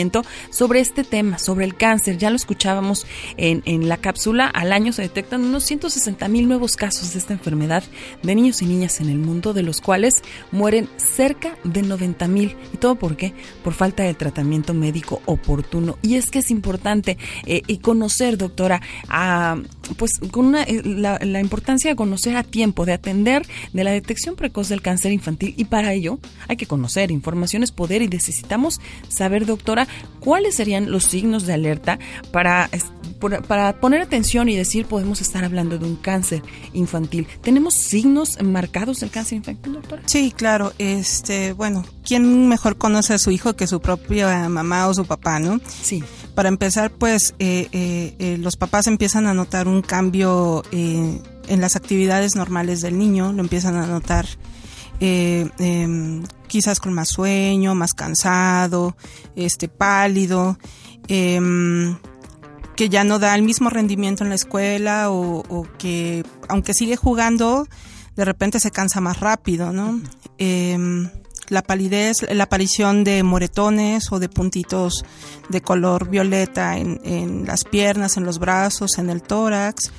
sobre 0.52 0.80
este 0.80 1.04
tema, 1.04 1.40
sobre 1.40 1.66
el 1.66 1.76
cáncer. 1.76 2.18
Ya 2.18 2.30
lo 2.30 2.36
escuchábamos 2.36 3.06
en, 3.38 3.64
en 3.66 3.90
la 3.90 3.98
cápsula. 3.98 4.48
Al 4.48 4.72
año 4.72 4.94
se 4.94 5.02
detectan 5.02 5.44
unos 5.44 5.64
160 5.64 6.28
mil 6.28 6.48
nuevos 6.48 6.76
casos 6.76 7.14
de 7.14 7.20
esta 7.20 7.34
enfermedad 7.34 7.84
de 8.24 8.36
niños 8.36 8.62
y 8.62 8.66
niñas 8.66 9.02
en 9.02 9.10
el 9.10 9.18
mundo, 9.18 9.54
de 9.54 9.64
los 9.64 9.82
cuales 9.82 10.22
mueren 10.52 10.90
cerca 10.98 11.58
de 11.64 11.82
90 11.82 12.28
mil. 12.28 12.56
¿Y 12.74 12.78
todo 12.78 12.96
por 12.96 13.18
qué? 13.18 13.34
Por 13.64 13.74
falta 13.74 14.04
de 14.04 14.14
tratamiento 14.14 14.74
médico 14.74 15.22
oportuno. 15.26 15.98
Y 16.02 16.16
es 16.16 16.30
que 16.30 16.40
es 16.40 16.52
importante 16.52 17.18
eh, 17.46 17.62
y 17.68 17.80
conocer, 17.80 18.38
doctora, 18.38 18.82
pues 19.98 20.12
con 20.32 20.46
una, 20.46 20.64
eh, 20.64 20.82
la, 20.84 21.20
la 21.22 21.40
importancia 21.40 21.90
de 21.90 21.96
conocer 21.96 22.36
a 22.36 22.44
tiempo, 22.44 22.86
de 22.86 22.94
atender 22.94 23.46
de 23.74 23.84
la 23.84 23.92
detección 23.92 24.36
precoz 24.36 24.70
del 24.70 24.82
cáncer 24.82 25.12
infantil. 25.12 25.54
Y 25.58 25.66
para 25.66 25.94
ello 25.94 26.20
hay 26.48 26.58
que 26.58 26.66
conocer, 26.66 27.12
información 27.12 27.64
es 27.64 27.72
poder 27.72 28.02
y 28.02 28.08
necesitamos 28.08 28.80
saber, 29.08 29.46
doctora, 29.46 29.87
¿cuáles 30.20 30.56
serían 30.56 30.92
los 30.92 31.06
signos 31.06 31.46
de 31.46 31.54
alerta 31.54 32.00
para, 32.32 32.70
para 33.48 33.80
poner 33.80 34.02
atención 34.02 34.50
y 34.50 34.56
decir 34.56 34.86
podemos 34.86 35.22
estar 35.22 35.44
hablando 35.44 35.78
de 35.78 35.86
un 35.86 35.96
cáncer 35.96 36.42
infantil? 36.74 37.28
¿Tenemos 37.42 37.76
signos 37.76 38.42
marcados 38.42 39.00
del 39.00 39.10
cáncer 39.10 39.38
infantil, 39.38 39.74
doctora? 39.74 40.04
Sí, 40.06 40.34
claro. 40.36 40.74
Este, 40.78 41.54
bueno, 41.54 41.86
¿quién 42.06 42.48
mejor 42.48 42.78
conoce 42.78 43.14
a 43.14 43.18
su 43.18 43.32
hijo 43.32 43.56
que 43.56 43.68
su 43.68 43.80
propia 43.80 44.50
mamá 44.50 44.88
o 44.88 44.94
su 44.94 45.06
papá, 45.06 45.40
no? 45.40 45.60
Sí. 45.82 46.04
Para 46.38 46.50
empezar, 46.50 46.92
pues 46.92 47.34
eh, 47.40 47.68
eh, 47.72 48.16
eh, 48.20 48.38
los 48.38 48.58
papás 48.58 48.86
empiezan 48.86 49.26
a 49.26 49.34
notar 49.34 49.68
un 49.68 49.82
cambio 49.82 50.64
en 50.72 51.62
las 51.62 51.76
actividades 51.76 52.36
normales 52.36 52.82
del 52.82 52.98
niño, 52.98 53.34
lo 53.34 53.42
empiezan 53.42 53.76
a 53.76 53.88
notar 53.88 54.28
eh, 55.00 55.50
eh, 55.60 56.22
quizás 56.48 56.80
con 56.80 56.94
más 56.94 57.10
sueño, 57.10 57.76
más 57.76 57.94
cansado, 57.94 58.96
este 59.36 59.68
pálido, 59.68 60.58
eh, 61.08 61.40
que 62.76 62.90
ya 62.90 63.04
no 63.04 63.20
da 63.20 63.36
el 63.36 63.42
mismo 63.42 63.70
rendimiento 63.70 64.24
en 64.24 64.30
la 64.30 64.36
escuela 64.36 65.10
o, 65.10 65.44
o, 65.50 65.68
que 65.78 66.24
aunque 66.48 66.74
sigue 66.74 66.96
jugando, 66.96 67.68
de 68.16 68.26
repente 68.26 68.60
se 68.60 68.72
cansa 68.72 69.02
más 69.02 69.20
rápido, 69.20 69.72
¿no? 69.72 70.02
Eh, 70.38 70.78
la 71.50 71.64
palidez, 71.64 72.26
la 72.30 72.44
aparición 72.44 73.04
de 73.04 73.24
moretones 73.24 74.12
o 74.12 74.20
de 74.20 74.28
puntitos 74.28 75.06
de 75.50 75.62
color 75.62 76.10
violeta 76.10 76.78
en, 76.78 77.00
en 77.04 77.46
las 77.46 77.64
piernas, 77.64 78.18
en 78.18 78.26
los 78.26 78.38
brazos, 78.38 78.98
en 78.98 79.10
el 79.10 79.22
tórax, 79.22 79.92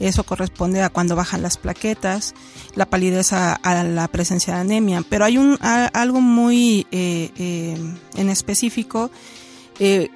eso 0.00 0.24
corresponde 0.24 0.82
a 0.82 0.90
cuando 0.90 1.16
bajan 1.16 1.42
las 1.42 1.56
plaquetas, 1.56 2.34
la 2.74 2.86
palidez 2.86 3.32
a, 3.32 3.54
a 3.54 3.84
la 3.84 4.08
presencia 4.08 4.54
de 4.54 4.60
anemia. 4.60 5.02
Pero 5.08 5.24
hay 5.24 5.38
un, 5.38 5.58
a, 5.60 5.86
algo 5.86 6.20
muy 6.20 6.86
eh, 6.92 7.30
eh, 7.36 7.76
en 8.16 8.30
específico 8.30 9.10
eh, 9.78 10.10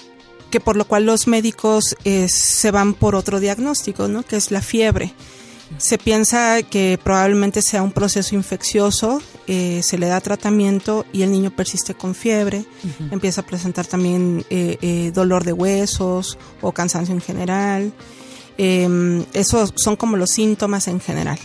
que 0.51 0.61
por 0.61 0.77
lo 0.77 0.87
cual 0.87 1.07
los 1.07 1.27
médicos 1.27 1.97
se 2.27 2.71
van 2.71 2.93
por 2.93 3.15
otro 3.15 3.41
diagnóstico, 3.41 4.07
¿no? 4.07 4.23
que 4.23 4.37
es 4.37 4.51
la 4.51 4.61
fiebre. 4.61 5.15
Se 5.79 5.99
piensa 5.99 6.63
que 6.63 6.99
probablemente 7.03 7.63
sea 7.63 7.83
un 7.83 7.93
proceso 7.93 8.35
infeccioso, 8.35 9.23
eh, 9.47 9.81
se 9.83 9.99
le 9.99 10.07
da 10.07 10.21
tratamiento 10.21 11.07
y 11.13 11.23
el 11.23 11.33
niño 11.33 11.51
persiste 11.51 11.95
con 11.95 12.15
fiebre, 12.15 12.65
empieza 13.11 13.41
a 13.41 13.47
presentar 13.47 13.87
también 13.87 14.45
eh, 14.51 14.79
eh, 14.83 15.11
dolor 15.15 15.45
de 15.45 15.53
huesos 15.53 16.39
o 16.61 16.73
cansancio 16.73 17.15
en 17.15 17.21
general. 17.21 17.93
Em, 18.59 19.25
esos 19.33 19.73
son 19.77 19.97
como 19.97 20.17
los 20.17 20.31
síntomas 20.31 20.89
en 20.89 21.01
general. 21.01 21.39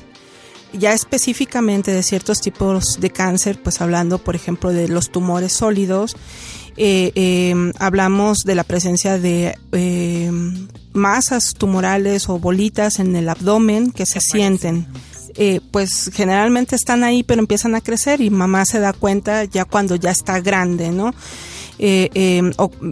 Ya 0.74 0.94
específicamente 0.94 1.92
de 1.92 2.04
ciertos 2.04 2.42
tipos 2.42 3.00
de 3.00 3.10
cáncer, 3.10 3.62
pues 3.62 3.82
hablando 3.82 4.18
por 4.18 4.36
ejemplo 4.36 4.72
de 4.72 4.88
los 4.88 5.10
tumores 5.10 5.54
sólidos, 5.54 6.16
eh, 6.76 7.12
em, 7.16 7.74
hablamos 7.80 8.40
de 8.40 8.56
la 8.56 8.64
presencia 8.64 9.18
de 9.18 9.58
em, 9.72 10.68
masas 10.94 11.54
tumorales 11.58 12.30
o 12.30 12.38
bolitas 12.38 13.00
en 13.00 13.16
el 13.16 13.30
abdomen 13.30 13.92
que 13.92 14.06
se 14.06 14.20
sienten. 14.20 14.88
Eh, 15.40 15.62
pues 15.72 16.10
generalmente 16.14 16.76
están 16.76 17.04
ahí 17.04 17.22
pero 17.22 17.40
empiezan 17.42 17.76
a 17.76 17.82
crecer 17.82 18.22
y 18.22 18.32
mamá 18.32 18.66
se 18.66 18.80
da 18.80 18.92
cuenta 18.92 19.44
ya 19.44 19.66
cuando 19.66 19.96
ya 19.96 20.12
está 20.12 20.40
grande, 20.40 20.90
¿no? 20.90 21.14
Eh, 21.80 22.10
em, 22.16 22.52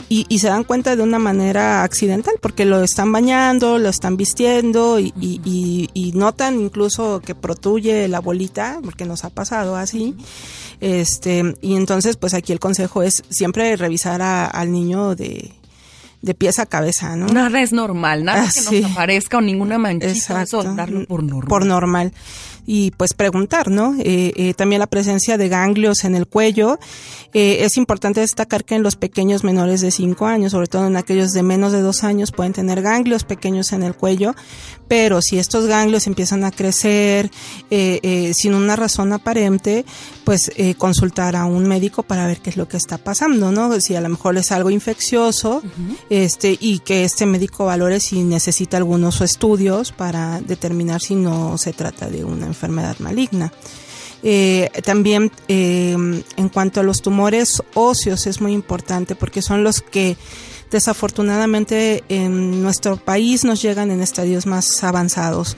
y, 0.09 0.37
se 0.37 0.47
dan 0.47 0.63
cuenta 0.63 0.95
de 0.95 1.01
una 1.01 1.17
manera 1.17 1.83
accidental 1.83 2.35
porque 2.39 2.65
lo 2.65 2.83
están 2.83 3.11
bañando, 3.11 3.79
lo 3.79 3.89
están 3.89 4.15
vistiendo 4.15 4.99
y, 4.99 5.11
y 5.15 6.11
notan 6.13 6.59
incluso 6.59 7.19
que 7.19 7.33
protuye 7.33 8.07
la 8.07 8.19
bolita 8.19 8.79
porque 8.83 9.05
nos 9.05 9.23
ha 9.25 9.29
pasado 9.29 9.75
así. 9.75 10.15
Este, 10.81 11.55
y 11.61 11.75
entonces, 11.75 12.17
pues 12.17 12.33
aquí 12.33 12.51
el 12.51 12.59
consejo 12.59 13.03
es 13.03 13.23
siempre 13.29 13.75
revisar 13.75 14.21
al 14.21 14.71
niño 14.71 15.15
de, 15.15 15.53
de 16.21 16.33
pies 16.33 16.59
a 16.59 16.65
cabeza, 16.65 17.15
¿no? 17.15 17.27
Nada 17.27 17.61
es 17.61 17.71
normal, 17.71 18.23
nada 18.23 18.49
que 18.53 18.79
nos 18.79 18.91
aparezca 18.91 19.37
o 19.37 19.41
ninguna 19.41 19.77
manchita, 19.77 20.11
Exacto. 20.11 20.63
darlo 20.75 21.05
por 21.05 21.23
normal. 21.23 21.47
Por 21.47 21.65
normal. 21.65 22.13
Y 22.65 22.91
pues 22.91 23.13
preguntar, 23.13 23.69
¿no? 23.69 23.95
Eh, 23.99 24.33
eh, 24.35 24.53
también 24.55 24.79
la 24.79 24.87
presencia 24.87 25.37
de 25.37 25.49
ganglios 25.49 26.03
en 26.03 26.15
el 26.15 26.27
cuello. 26.27 26.79
Eh, 27.33 27.59
es 27.61 27.77
importante 27.77 28.21
destacar 28.21 28.65
que 28.65 28.75
en 28.75 28.83
los 28.83 28.95
pequeños 28.95 29.43
menores 29.43 29.81
de 29.81 29.91
5 29.91 30.25
años, 30.25 30.53
sobre 30.53 30.67
todo 30.67 30.87
en 30.87 30.97
aquellos 30.97 31.31
de 31.33 31.43
menos 31.43 31.71
de 31.71 31.81
2 31.81 32.03
años, 32.03 32.31
pueden 32.31 32.53
tener 32.53 32.81
ganglios 32.81 33.23
pequeños 33.23 33.71
en 33.73 33.83
el 33.83 33.93
cuello, 33.93 34.33
pero 34.87 35.21
si 35.21 35.39
estos 35.39 35.65
ganglios 35.65 36.07
empiezan 36.07 36.43
a 36.43 36.51
crecer 36.51 37.31
eh, 37.69 37.99
eh, 38.03 38.33
sin 38.33 38.53
una 38.53 38.75
razón 38.75 39.13
aparente, 39.13 39.85
pues 40.23 40.51
eh, 40.55 40.75
consultar 40.75 41.35
a 41.35 41.45
un 41.45 41.67
médico 41.67 42.03
para 42.03 42.27
ver 42.27 42.39
qué 42.39 42.51
es 42.51 42.57
lo 42.57 42.67
que 42.67 42.77
está 42.77 42.97
pasando, 42.97 43.51
¿no? 43.51 43.79
Si 43.79 43.95
a 43.95 44.01
lo 44.01 44.09
mejor 44.09 44.37
es 44.37 44.51
algo 44.51 44.69
infeccioso, 44.69 45.61
este, 46.09 46.57
y 46.59 46.79
que 46.79 47.03
este 47.03 47.25
médico 47.25 47.65
valore 47.65 47.99
si 47.99 48.23
necesita 48.23 48.77
algunos 48.77 49.21
estudios 49.21 49.91
para 49.91 50.41
determinar 50.41 51.01
si 51.01 51.15
no 51.15 51.57
se 51.57 51.73
trata 51.73 52.09
de 52.09 52.23
una 52.23 52.45
enfermedad 52.45 52.97
maligna. 52.99 53.51
también 54.83 55.31
en 55.47 56.49
cuanto 56.51 56.79
a 56.79 56.83
los 56.83 57.01
tumores 57.01 57.61
óseos 57.75 58.25
es 58.25 58.41
muy 58.41 58.53
importante 58.53 59.15
porque 59.15 59.41
son 59.41 59.63
los 59.63 59.81
que 59.81 60.17
desafortunadamente 60.75 62.03
en 62.09 62.61
nuestro 62.61 62.97
país 62.97 63.45
nos 63.45 63.61
llegan 63.61 63.91
en 63.91 64.01
estadios 64.01 64.45
más 64.45 64.83
avanzados. 64.83 65.55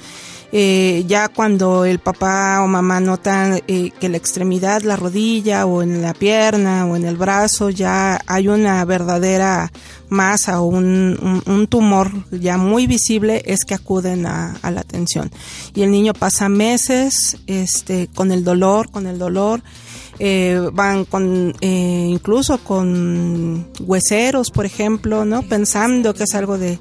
Eh, 0.51 1.05
ya 1.07 1.27
cuando 1.27 1.85
el 1.85 1.97
papá 1.97 2.61
o 2.61 2.67
mamá 2.67 2.99
notan 2.99 3.59
eh, 3.67 3.89
que 3.99 4.09
la 4.09 4.17
extremidad, 4.17 4.83
la 4.83 4.95
rodilla 4.95 5.65
o 5.65 5.81
en 5.81 6.03
la 6.03 6.13
pierna 6.13 6.85
o 6.85 6.95
en 6.95 7.03
el 7.03 7.17
brazo 7.17 7.71
ya 7.71 8.21
hay 8.27 8.47
una 8.47 8.85
verdadera 8.85 9.71
masa 10.07 10.61
o 10.61 10.67
un, 10.67 11.67
tumor 11.69 12.11
ya 12.31 12.57
muy 12.57 12.87
visible 12.87 13.41
es 13.45 13.65
que 13.65 13.73
acuden 13.73 14.25
a, 14.25 14.55
a, 14.61 14.71
la 14.71 14.79
atención 14.79 15.29
y 15.75 15.81
el 15.81 15.91
niño 15.91 16.13
pasa 16.13 16.47
meses 16.47 17.35
este 17.45 18.07
con 18.15 18.31
el 18.31 18.45
dolor 18.45 18.89
con 18.89 19.05
el 19.05 19.19
dolor 19.19 19.61
eh, 20.19 20.69
van 20.73 21.05
con 21.05 21.55
eh, 21.61 22.07
incluso 22.09 22.57
con 22.59 23.67
hueseros, 23.79 24.51
por 24.51 24.65
ejemplo, 24.65 25.25
¿no? 25.25 25.43
Pensando 25.43 26.13
que 26.13 26.23
es 26.23 26.35
algo 26.35 26.57
de 26.57 26.79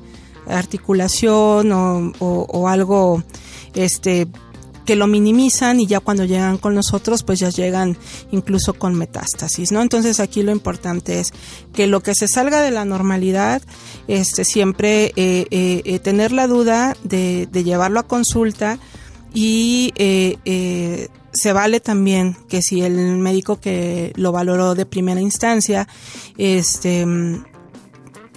articulación 0.49 1.72
o, 1.72 2.12
o, 2.18 2.68
algo 2.68 3.22
este 3.75 4.29
que 4.85 4.94
lo 4.94 5.09
minimizan 5.09 5.81
y 5.81 5.87
ya 5.88 5.99
cuando 5.99 6.25
llegan 6.25 6.59
con 6.59 6.77
nosotros 6.77 7.25
pues 7.25 7.40
ya 7.40 7.51
llegan 7.51 7.99
incluso 8.31 8.75
con 8.75 8.94
metástasis, 8.94 9.72
¿no? 9.72 9.83
Entonces 9.83 10.20
aquí 10.20 10.42
lo 10.44 10.53
importante 10.53 11.18
es 11.18 11.33
que 11.75 11.88
lo 11.88 12.01
que 12.01 12.14
se 12.14 12.29
salga 12.29 12.62
de 12.62 12.70
la 12.70 12.85
normalidad, 12.85 13.62
este 14.07 14.44
siempre 14.44 15.12
eh, 15.16 15.46
eh 15.51 15.99
tener 15.99 16.31
la 16.31 16.46
duda 16.46 16.96
de, 17.03 17.49
de, 17.51 17.64
llevarlo 17.64 17.99
a 17.99 18.05
consulta 18.05 18.79
y 19.37 19.92
eh, 19.96 20.38
eh, 20.46 21.09
se 21.37 21.53
vale 21.53 21.81
también 21.81 22.37
que 22.49 22.62
si 22.62 22.83
el 22.83 23.18
médico 23.18 23.61
que 23.61 24.12
lo 24.16 24.33
valoró 24.33 24.75
de 24.75 24.87
primera 24.87 25.20
instancia, 25.20 25.87
este, 26.38 27.07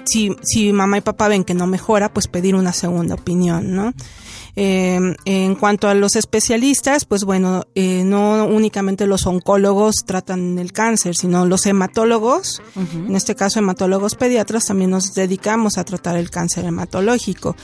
si, 0.05 0.35
si 0.43 0.73
mamá 0.73 0.97
y 0.97 1.01
papá 1.01 1.27
ven 1.27 1.43
que 1.43 1.53
no 1.53 1.67
mejora, 1.67 2.13
pues 2.13 2.27
pedir 2.27 2.55
una 2.55 2.73
segunda 2.73 3.15
opinión, 3.15 3.75
¿no? 3.75 3.93
Eh, 4.61 5.15
en 5.23 5.55
cuanto 5.55 5.87
a 5.87 5.93
los 5.93 6.17
especialistas, 6.17 7.05
pues 7.05 7.23
bueno, 7.23 7.63
eh, 7.75 8.03
no 8.03 8.45
únicamente 8.45 9.07
los 9.07 9.25
oncólogos 9.25 10.03
tratan 10.05 10.59
el 10.59 10.73
cáncer, 10.73 11.15
sino 11.15 11.45
los 11.45 11.65
hematólogos, 11.65 12.61
en 12.75 13.15
este 13.15 13.35
caso 13.35 13.59
hematólogos 13.59 14.15
pediatras, 14.15 14.65
también 14.65 14.89
nos 14.89 15.13
dedicamos 15.13 15.77
a 15.77 15.85
tratar 15.85 16.17
el 16.17 16.29
cáncer 16.29 16.65
hematológico, 16.65 17.55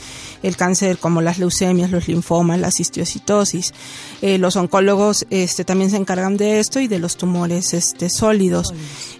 el 0.42 0.56
cáncer 0.56 0.96
como 0.96 1.20
las 1.20 1.38
leucemias, 1.38 1.90
los 1.90 2.08
linfomas, 2.08 2.58
la 2.58 2.70
cistiocitosis. 2.70 3.74
Eh, 4.22 4.38
los 4.38 4.56
oncólogos 4.56 5.26
este, 5.28 5.66
también 5.66 5.90
se 5.90 5.98
encargan 5.98 6.38
de 6.38 6.60
esto 6.60 6.80
y 6.80 6.88
de 6.88 6.98
los 6.98 7.18
tumores 7.18 7.74
este, 7.74 8.08
sólidos. 8.08 8.72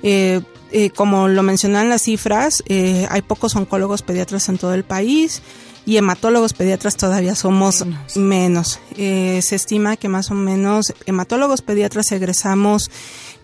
Eh, 0.03 0.41
eh, 0.73 0.91
como 0.91 1.29
lo 1.29 1.43
mencionan 1.43 1.89
las 1.89 2.03
cifras, 2.03 2.62
eh, 2.67 3.07
hay 3.11 3.23
pocos 3.23 3.55
oncólogos 3.55 4.03
pediatras 4.03 4.49
en 4.49 4.59
todo 4.59 4.75
el 4.75 4.85
país 4.85 5.41
y 5.87 5.96
hematólogos 5.96 6.53
pediatras 6.53 6.96
todavía 6.96 7.35
somos 7.37 7.85
menos. 8.16 8.81
Eh, 8.96 9.40
se 9.40 9.55
estima 9.55 9.96
que 9.96 10.09
más 10.09 10.31
o 10.31 10.35
menos 10.35 10.92
hematólogos 11.07 11.62
pediatras 11.62 12.11
egresamos 12.12 12.90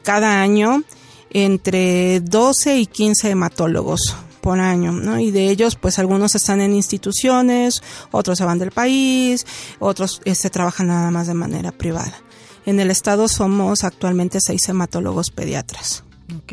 cada 0.03 0.43
año 0.43 0.83
entre 1.31 2.21
12 2.21 2.79
y 2.79 2.87
15 2.87 3.31
hematólogos 3.31 4.17
por 4.41 4.59
año, 4.59 4.91
¿no? 4.91 5.21
Y 5.21 5.31
de 5.31 5.49
ellos, 5.49 5.77
pues 5.77 6.01
algunos 6.01 6.35
están 6.35 6.61
en 6.61 6.75
instituciones, 6.75 7.81
otros 8.11 8.39
se 8.39 8.45
van 8.45 8.59
del 8.59 8.73
país, 8.73 9.47
otros 9.79 10.21
se 10.25 10.31
este, 10.31 10.51
trabajan 10.51 10.89
nada 10.89 11.13
más 11.13 11.29
de 11.29 11.35
manera 11.35 11.71
privada. 11.71 12.21
En 12.67 12.81
el 12.81 12.91
estado 12.91 13.29
somos 13.29 13.85
actualmente 13.85 14.41
seis 14.41 14.69
hematólogos 14.69 15.31
pediatras. 15.31 16.03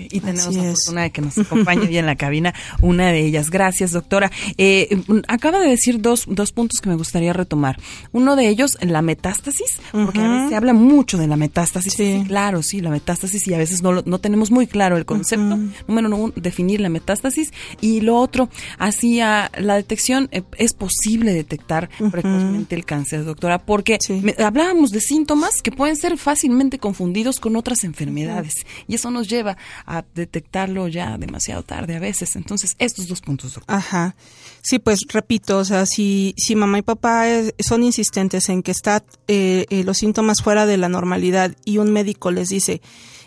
Okay. 0.05 0.17
Y 0.17 0.19
tenemos 0.21 0.55
la 0.55 0.63
fortuna 0.63 1.01
de 1.03 1.11
que 1.11 1.21
nos 1.21 1.37
acompañe 1.37 1.87
hoy 1.87 1.97
en 1.97 2.05
la 2.05 2.15
cabina 2.15 2.53
una 2.81 3.11
de 3.11 3.25
ellas. 3.25 3.49
Gracias, 3.49 3.91
doctora. 3.91 4.31
Eh, 4.57 5.01
acaba 5.27 5.59
de 5.59 5.69
decir 5.69 6.01
dos, 6.01 6.25
dos 6.27 6.51
puntos 6.51 6.79
que 6.81 6.89
me 6.89 6.95
gustaría 6.95 7.33
retomar. 7.33 7.77
Uno 8.11 8.35
de 8.35 8.47
ellos, 8.47 8.77
la 8.81 9.01
metástasis, 9.01 9.79
porque 9.91 10.19
a 10.19 10.27
veces 10.27 10.49
se 10.49 10.55
habla 10.55 10.73
mucho 10.73 11.17
de 11.17 11.27
la 11.27 11.35
metástasis. 11.35 11.93
Sí. 11.93 12.23
claro, 12.27 12.61
sí, 12.63 12.81
la 12.81 12.89
metástasis 12.89 13.47
y 13.47 13.53
a 13.53 13.57
veces 13.57 13.81
no, 13.81 14.01
no 14.05 14.19
tenemos 14.19 14.51
muy 14.51 14.67
claro 14.67 14.97
el 14.97 15.05
concepto. 15.05 15.57
Número 15.87 16.15
uno, 16.15 16.33
definir 16.35 16.81
la 16.81 16.89
metástasis. 16.89 17.51
Y 17.81 18.01
lo 18.01 18.17
otro, 18.17 18.49
hacia 18.77 19.51
la 19.57 19.75
detección, 19.75 20.29
eh, 20.31 20.43
es 20.57 20.73
posible 20.73 21.33
detectar 21.33 21.89
precozmente 22.11 22.75
el 22.75 22.85
cáncer, 22.85 23.25
doctora, 23.25 23.59
porque 23.59 23.97
hablábamos 24.43 24.91
de 24.91 25.01
síntomas 25.01 25.61
que 25.61 25.71
pueden 25.71 25.95
ser 25.95 26.17
fácilmente 26.17 26.79
confundidos 26.79 27.39
con 27.39 27.55
otras 27.55 27.83
enfermedades. 27.83 28.65
Y 28.87 28.95
eso 28.95 29.11
nos 29.11 29.27
lleva 29.27 29.57
a 29.89 30.05
detectarlo 30.13 30.87
ya 30.87 31.17
demasiado 31.17 31.63
tarde 31.63 31.95
a 31.95 31.99
veces. 31.99 32.35
Entonces, 32.35 32.75
estos 32.77 33.07
dos 33.07 33.21
puntos, 33.21 33.55
doctor. 33.55 33.75
Ajá. 33.75 34.15
Sí, 34.61 34.77
pues 34.77 34.99
repito, 35.09 35.57
o 35.57 35.65
sea, 35.65 35.85
si, 35.87 36.35
si 36.37 36.55
mamá 36.55 36.77
y 36.77 36.83
papá 36.83 37.25
son 37.59 37.83
insistentes 37.83 38.49
en 38.49 38.61
que 38.61 38.71
está 38.71 39.03
eh, 39.27 39.65
eh, 39.69 39.83
los 39.83 39.97
síntomas 39.97 40.43
fuera 40.43 40.67
de 40.67 40.77
la 40.77 40.89
normalidad 40.89 41.55
y 41.65 41.79
un 41.79 41.91
médico 41.91 42.29
les 42.29 42.49
dice, 42.49 42.81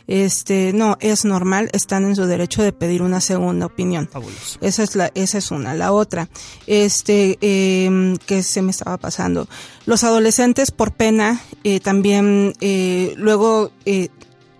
este, 0.07 0.72
no, 0.72 0.96
es 1.01 1.25
normal, 1.25 1.70
están 1.72 2.05
en 2.05 2.16
su 2.16 2.27
derecho 2.27 2.62
de 2.62 2.72
pedir 2.72 3.03
una 3.03 3.20
segunda 3.20 3.66
opinión. 3.66 4.09
Fabuloso. 4.09 4.59
Esa 4.61 4.83
es 4.83 4.96
la, 4.96 5.11
esa 5.14 5.38
es 5.38 5.51
una. 5.51 5.75
La 5.75 5.92
otra, 5.92 6.29
este, 6.66 7.38
eh, 7.40 8.16
que 8.27 8.42
se 8.42 8.62
me 8.62 8.70
estaba 8.70 8.98
pasando. 8.98 9.48
Los 9.87 10.05
adolescentes 10.05 10.70
por 10.70 10.92
pena, 10.92 11.40
eh, 11.64 11.81
también, 11.81 12.55
eh, 12.61 13.14
luego, 13.16 13.72
eh, 13.85 14.09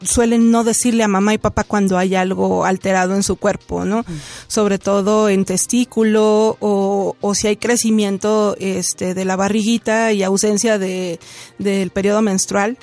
suelen 0.05 0.51
no 0.51 0.65
decirle 0.65 1.03
a 1.03 1.09
mamá 1.09 1.35
y 1.35 1.39
papá 1.39 1.65
cuando 1.65 1.99
hay 1.99 2.15
algo 2.15 2.65
alterado 2.65 3.15
en 3.15 3.23
su 3.23 3.37
cuerpo, 3.37 3.85
¿no? 3.85 4.05
Sobre 4.47 4.79
todo 4.79 5.29
en 5.29 5.45
testículo 5.45 6.57
o, 6.61 7.17
o, 7.21 7.35
si 7.35 7.49
hay 7.49 7.57
crecimiento 7.57 8.57
este, 8.59 9.15
de 9.15 9.25
la 9.25 9.37
barriguita 9.37 10.13
y 10.13 10.23
ausencia 10.23 10.79
de, 10.79 11.19
del 11.59 11.91
periodo 11.91 12.23
menstrual. 12.23 12.77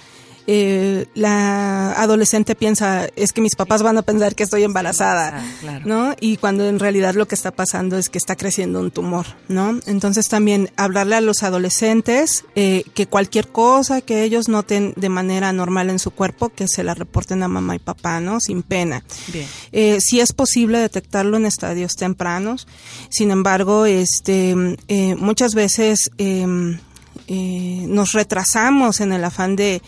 Eh, 0.52 1.06
la 1.14 1.92
adolescente 1.92 2.56
piensa, 2.56 3.08
es 3.16 3.34
que 3.34 3.40
mis 3.42 3.56
papás 3.56 3.84
van 3.84 4.00
a 4.00 4.02
pensar 4.02 4.34
que 4.34 4.42
estoy 4.42 4.64
embarazada, 4.64 5.44
¿no? 5.86 6.16
Y 6.20 6.38
cuando 6.38 6.68
en 6.68 6.80
realidad 6.80 7.14
lo 7.14 7.28
que 7.28 7.36
está 7.36 7.52
pasando 7.52 8.00
es 8.00 8.10
que 8.10 8.18
está 8.18 8.36
creciendo 8.36 8.80
un 8.80 8.90
tumor, 8.90 9.28
¿no? 9.48 9.80
Entonces 9.86 10.28
también 10.28 10.72
hablarle 10.76 11.18
a 11.18 11.22
los 11.22 11.44
adolescentes 11.44 12.46
eh, 12.56 12.84
que 12.96 13.06
cualquier 13.06 13.50
cosa 13.50 14.02
que 14.02 14.24
ellos 14.24 14.50
noten 14.50 14.94
de 14.96 15.10
manera 15.10 15.54
normal 15.54 15.92
en 15.92 16.00
su 16.00 16.10
cuerpo, 16.10 16.50
que 16.50 16.68
se 16.68 16.84
la 16.84 16.96
reporten 16.96 17.44
a 17.44 17.48
mamá 17.48 17.76
y 17.76 17.80
papá, 17.80 18.20
¿no? 18.20 18.40
Sin 18.40 18.64
pena. 18.64 19.04
Bien. 19.32 19.46
Eh, 19.72 20.02
si 20.02 20.20
es 20.20 20.34
posible 20.34 20.80
detectarlo 20.80 21.38
en 21.38 21.46
estadios 21.46 21.96
tempranos, 21.96 22.68
sin 23.12 23.30
embargo, 23.30 23.86
este, 23.86 24.56
eh, 24.88 25.14
muchas 25.14 25.54
veces 25.54 26.10
em, 26.18 26.80
nos 27.28 28.14
retrasamos 28.14 29.00
en 29.02 29.14
el 29.14 29.24
afán 29.24 29.56
de, 29.56 29.84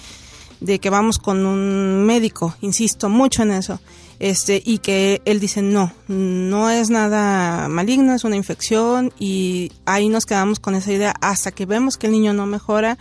de 0.61 0.79
que 0.79 0.89
vamos 0.89 1.17
con 1.17 1.45
un 1.45 2.05
médico, 2.05 2.55
insisto 2.61 3.09
mucho 3.09 3.43
en 3.43 3.51
eso, 3.51 3.81
este, 4.19 4.61
y 4.63 4.77
que 4.77 5.21
él 5.25 5.39
dice 5.39 5.61
no, 5.61 5.91
no 6.07 6.69
es 6.69 6.89
nada 6.89 7.67
maligno, 7.67 8.13
es 8.13 8.23
una 8.23 8.35
infección 8.35 9.11
y 9.19 9.71
ahí 9.85 10.09
nos 10.09 10.25
quedamos 10.25 10.59
con 10.59 10.75
esa 10.75 10.93
idea 10.93 11.13
hasta 11.21 11.51
que 11.51 11.65
vemos 11.65 11.97
que 11.97 12.07
el 12.07 12.13
niño 12.13 12.31
no 12.31 12.45
mejora 12.45 12.97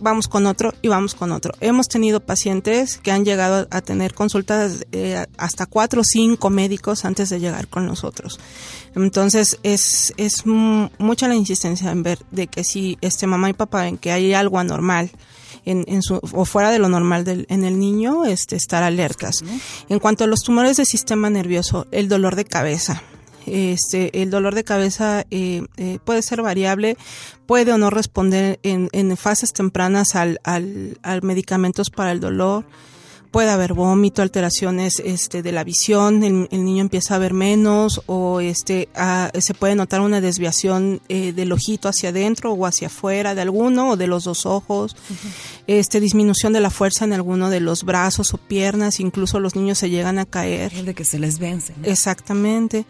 vamos 0.00 0.28
con 0.28 0.46
otro 0.46 0.72
y 0.82 0.88
vamos 0.88 1.14
con 1.14 1.32
otro. 1.32 1.54
Hemos 1.60 1.88
tenido 1.88 2.20
pacientes 2.20 2.98
que 2.98 3.10
han 3.10 3.24
llegado 3.24 3.66
a 3.70 3.80
tener 3.80 4.14
consultas 4.14 4.86
eh, 4.92 5.26
hasta 5.36 5.66
cuatro 5.66 6.02
o 6.02 6.04
cinco 6.04 6.50
médicos 6.50 7.04
antes 7.04 7.30
de 7.30 7.40
llegar 7.40 7.68
con 7.68 7.86
nosotros. 7.86 8.38
Entonces 8.94 9.58
es, 9.62 10.12
es 10.16 10.44
mucha 10.46 11.28
la 11.28 11.34
insistencia 11.34 11.90
en 11.90 12.02
ver 12.02 12.18
de 12.30 12.46
que 12.46 12.64
si 12.64 12.98
este 13.00 13.26
mamá 13.26 13.50
y 13.50 13.54
papá 13.54 13.82
ven 13.82 13.98
que 13.98 14.12
hay 14.12 14.34
algo 14.34 14.58
anormal, 14.58 15.10
en, 15.64 15.84
en 15.88 16.02
su, 16.02 16.20
o 16.32 16.44
fuera 16.44 16.70
de 16.70 16.78
lo 16.78 16.88
normal 16.88 17.24
del, 17.24 17.46
en 17.48 17.64
el 17.64 17.78
niño, 17.78 18.24
este, 18.24 18.56
estar 18.56 18.82
alertas. 18.82 19.44
En 19.88 19.98
cuanto 19.98 20.24
a 20.24 20.26
los 20.26 20.42
tumores 20.42 20.76
del 20.76 20.86
sistema 20.86 21.30
nervioso, 21.30 21.86
el 21.90 22.08
dolor 22.08 22.36
de 22.36 22.44
cabeza, 22.44 23.02
este, 23.46 24.22
el 24.22 24.30
dolor 24.30 24.54
de 24.54 24.64
cabeza 24.64 25.26
eh, 25.30 25.66
eh, 25.76 25.98
puede 26.04 26.22
ser 26.22 26.42
variable, 26.42 26.96
puede 27.46 27.72
o 27.72 27.78
no 27.78 27.90
responder 27.90 28.58
en, 28.62 28.88
en 28.92 29.16
fases 29.16 29.52
tempranas 29.52 30.14
al, 30.14 30.40
al, 30.44 30.98
al 31.02 31.22
medicamentos 31.22 31.90
para 31.90 32.12
el 32.12 32.20
dolor. 32.20 32.64
Puede 33.30 33.50
haber 33.50 33.74
vómito, 33.74 34.22
alteraciones 34.22 35.02
este, 35.04 35.42
de 35.42 35.50
la 35.50 35.64
visión, 35.64 36.22
el, 36.22 36.64
niño 36.64 36.82
empieza 36.82 37.16
a 37.16 37.18
ver 37.18 37.34
menos 37.34 38.00
o 38.06 38.38
este, 38.38 38.88
se 39.40 39.54
puede 39.54 39.74
notar 39.74 40.02
una 40.02 40.20
desviación 40.20 41.00
eh, 41.08 41.32
del 41.32 41.50
ojito 41.50 41.88
hacia 41.88 42.10
adentro 42.10 42.52
o 42.52 42.64
hacia 42.64 42.86
afuera 42.86 43.34
de 43.34 43.40
alguno 43.42 43.90
o 43.90 43.96
de 43.96 44.06
los 44.06 44.22
dos 44.22 44.46
ojos, 44.46 44.94
este, 45.66 46.00
disminución 46.00 46.52
de 46.52 46.60
la 46.60 46.70
fuerza 46.70 47.04
en 47.04 47.12
alguno 47.12 47.50
de 47.50 47.60
los 47.60 47.84
brazos 47.84 48.34
o 48.34 48.38
piernas, 48.38 49.00
incluso 49.00 49.40
los 49.40 49.56
niños 49.56 49.78
se 49.78 49.90
llegan 49.90 50.18
a 50.18 50.26
caer. 50.26 50.72
de 50.72 50.94
que 50.94 51.04
se 51.04 51.18
les 51.18 51.38
vence. 51.38 51.74
Exactamente. 51.82 52.86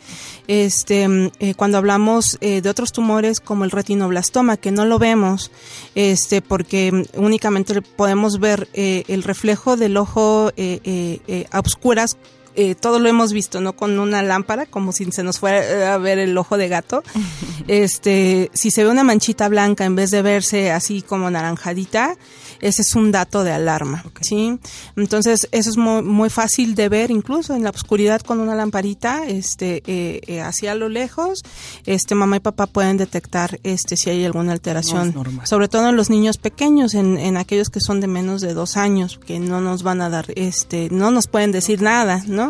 Este, 0.48 1.30
eh, 1.38 1.54
cuando 1.54 1.78
hablamos 1.78 2.38
eh, 2.40 2.60
de 2.60 2.68
otros 2.68 2.92
tumores 2.92 3.40
como 3.40 3.64
el 3.64 3.70
retinoblastoma, 3.70 4.56
que 4.56 4.70
no 4.72 4.84
lo 4.84 4.98
vemos, 4.98 5.50
este, 5.94 6.42
porque 6.42 7.06
únicamente 7.14 7.80
podemos 7.82 8.40
ver 8.40 8.68
el 8.74 9.22
reflejo 9.22 9.76
del 9.76 9.96
ojo 9.96 10.52
eh, 10.56 10.80
eh, 10.84 11.20
eh, 11.26 11.46
a 11.50 11.60
oscuras 11.60 12.16
eh, 12.56 12.74
todo 12.74 12.98
lo 12.98 13.08
hemos 13.08 13.32
visto, 13.32 13.60
¿no? 13.60 13.74
Con 13.74 13.98
una 13.98 14.22
lámpara, 14.22 14.66
como 14.66 14.92
si 14.92 15.10
se 15.12 15.22
nos 15.22 15.38
fuera 15.38 15.94
a 15.94 15.98
ver 15.98 16.18
el 16.18 16.36
ojo 16.36 16.56
de 16.56 16.68
gato. 16.68 17.02
este, 17.68 18.50
si 18.54 18.70
se 18.70 18.84
ve 18.84 18.90
una 18.90 19.04
manchita 19.04 19.48
blanca 19.48 19.84
en 19.84 19.96
vez 19.96 20.10
de 20.10 20.22
verse 20.22 20.70
así 20.70 21.02
como 21.02 21.30
naranjadita, 21.30 22.16
ese 22.60 22.82
es 22.82 22.94
un 22.94 23.12
dato 23.12 23.44
de 23.44 23.52
alarma, 23.52 24.04
¿sí? 24.20 24.58
Entonces, 24.96 25.48
eso 25.52 25.70
es 25.70 25.76
muy, 25.76 26.02
muy, 26.02 26.30
fácil 26.30 26.74
de 26.74 26.88
ver 26.88 27.10
incluso 27.10 27.54
en 27.54 27.62
la 27.62 27.70
oscuridad 27.70 28.22
con 28.22 28.40
una 28.40 28.54
lamparita, 28.54 29.26
este, 29.26 29.82
eh, 29.86 30.20
eh, 30.26 30.40
hacia 30.40 30.74
lo 30.74 30.88
lejos, 30.88 31.42
este, 31.84 32.14
mamá 32.14 32.36
y 32.36 32.40
papá 32.40 32.66
pueden 32.66 32.96
detectar, 32.96 33.60
este, 33.64 33.96
si 33.96 34.10
hay 34.10 34.24
alguna 34.24 34.52
alteración, 34.52 35.14
sobre 35.44 35.68
todo 35.68 35.88
en 35.88 35.96
los 35.96 36.10
niños 36.10 36.38
pequeños, 36.38 36.94
en, 36.94 37.18
en 37.18 37.36
aquellos 37.36 37.68
que 37.68 37.80
son 37.80 38.00
de 38.00 38.06
menos 38.06 38.40
de 38.40 38.54
dos 38.54 38.76
años, 38.76 39.20
que 39.26 39.40
no 39.40 39.60
nos 39.60 39.82
van 39.82 40.00
a 40.00 40.08
dar, 40.08 40.26
este, 40.34 40.88
no 40.90 41.10
nos 41.10 41.26
pueden 41.26 41.52
decir 41.52 41.82
nada, 41.82 42.22
¿no? 42.26 42.43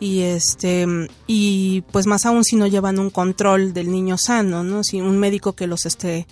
Y 0.00 0.20
este 0.20 0.86
y 1.26 1.82
pues 1.92 2.06
más 2.06 2.24
aún 2.26 2.44
si 2.44 2.56
no 2.56 2.66
llevan 2.66 2.98
un 2.98 3.10
control 3.10 3.72
del 3.72 3.90
niño 3.90 4.16
sano, 4.18 4.62
¿no? 4.62 4.84
Si 4.84 5.00
un 5.00 5.18
médico 5.18 5.54
que 5.54 5.66
los 5.66 5.86
esté 5.86 6.26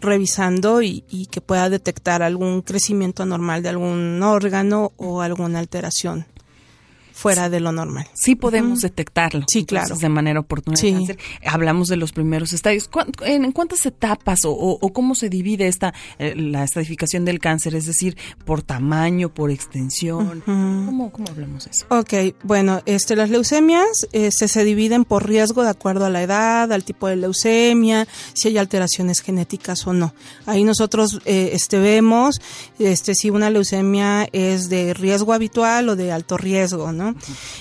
revisando 0.00 0.80
y, 0.80 1.04
y, 1.10 1.26
que 1.26 1.40
pueda 1.40 1.68
detectar 1.68 2.22
algún 2.22 2.62
crecimiento 2.62 3.24
anormal 3.24 3.64
de 3.64 3.70
algún 3.70 4.22
órgano 4.22 4.92
o 4.96 5.22
alguna 5.22 5.58
alteración 5.58 6.26
fuera 7.18 7.50
de 7.50 7.58
lo 7.58 7.72
normal. 7.72 8.06
Sí 8.14 8.36
podemos 8.36 8.80
detectarlo. 8.80 9.44
Sí, 9.48 9.64
claro. 9.64 9.96
De 9.96 10.08
manera 10.08 10.38
oportuna. 10.38 10.76
Sí. 10.76 10.94
Hablamos 11.44 11.88
de 11.88 11.96
los 11.96 12.12
primeros 12.12 12.52
estadios. 12.52 12.88
¿En 13.22 13.50
cuántas 13.50 13.84
etapas 13.86 14.42
o, 14.44 14.78
cómo 14.92 15.16
se 15.16 15.28
divide 15.28 15.66
esta 15.66 15.92
eh, 16.20 16.36
la 16.36 16.62
estadificación 16.62 17.24
del 17.24 17.40
cáncer? 17.40 17.74
Es 17.74 17.86
decir, 17.86 18.16
por 18.44 18.62
tamaño, 18.62 19.34
por 19.34 19.50
extensión. 19.50 20.44
¿Cómo, 20.46 21.10
¿Cómo, 21.10 21.28
hablamos 21.28 21.66
eso? 21.66 21.86
Ok, 21.88 22.36
bueno, 22.44 22.82
este, 22.86 23.16
las 23.16 23.30
leucemias 23.30 24.06
este, 24.12 24.46
se 24.46 24.62
dividen 24.62 25.04
por 25.04 25.26
riesgo 25.26 25.64
de 25.64 25.70
acuerdo 25.70 26.04
a 26.04 26.10
la 26.10 26.22
edad, 26.22 26.72
al 26.72 26.84
tipo 26.84 27.08
de 27.08 27.16
leucemia, 27.16 28.06
si 28.32 28.46
hay 28.46 28.58
alteraciones 28.58 29.22
genéticas 29.22 29.84
o 29.88 29.92
no. 29.92 30.14
Ahí 30.46 30.62
nosotros 30.62 31.20
eh, 31.24 31.50
este, 31.52 31.80
vemos 31.80 32.40
este, 32.78 33.16
si 33.16 33.30
una 33.30 33.50
leucemia 33.50 34.28
es 34.30 34.68
de 34.68 34.94
riesgo 34.94 35.32
habitual 35.32 35.88
o 35.88 35.96
de 35.96 36.12
alto 36.12 36.36
riesgo, 36.36 36.92
¿no? 36.92 37.07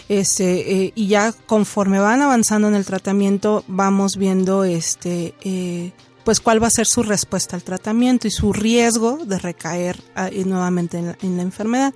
Este, 0.10 0.86
eh, 0.86 0.92
y 0.96 1.08
ya 1.08 1.32
conforme 1.32 2.00
van 2.00 2.22
avanzando 2.22 2.68
en 2.68 2.76
el 2.76 2.86
tratamiento, 2.86 3.64
vamos 3.68 4.18
viendo 4.18 4.64
este, 4.64 5.34
eh, 5.42 5.92
pues 6.28 6.42
cuál 6.42 6.62
va 6.62 6.68
a 6.68 6.72
ser 6.72 6.88
su 6.88 7.04
respuesta 7.04 7.56
al 7.56 7.64
tratamiento 7.64 8.28
y 8.28 8.32
su 8.32 8.52
riesgo 8.52 9.20
de 9.26 9.40
recaer 9.40 9.98
ah, 10.14 10.30
nuevamente 10.46 10.98
en 10.98 11.38
la, 11.38 11.42
enfermedad. 11.42 11.94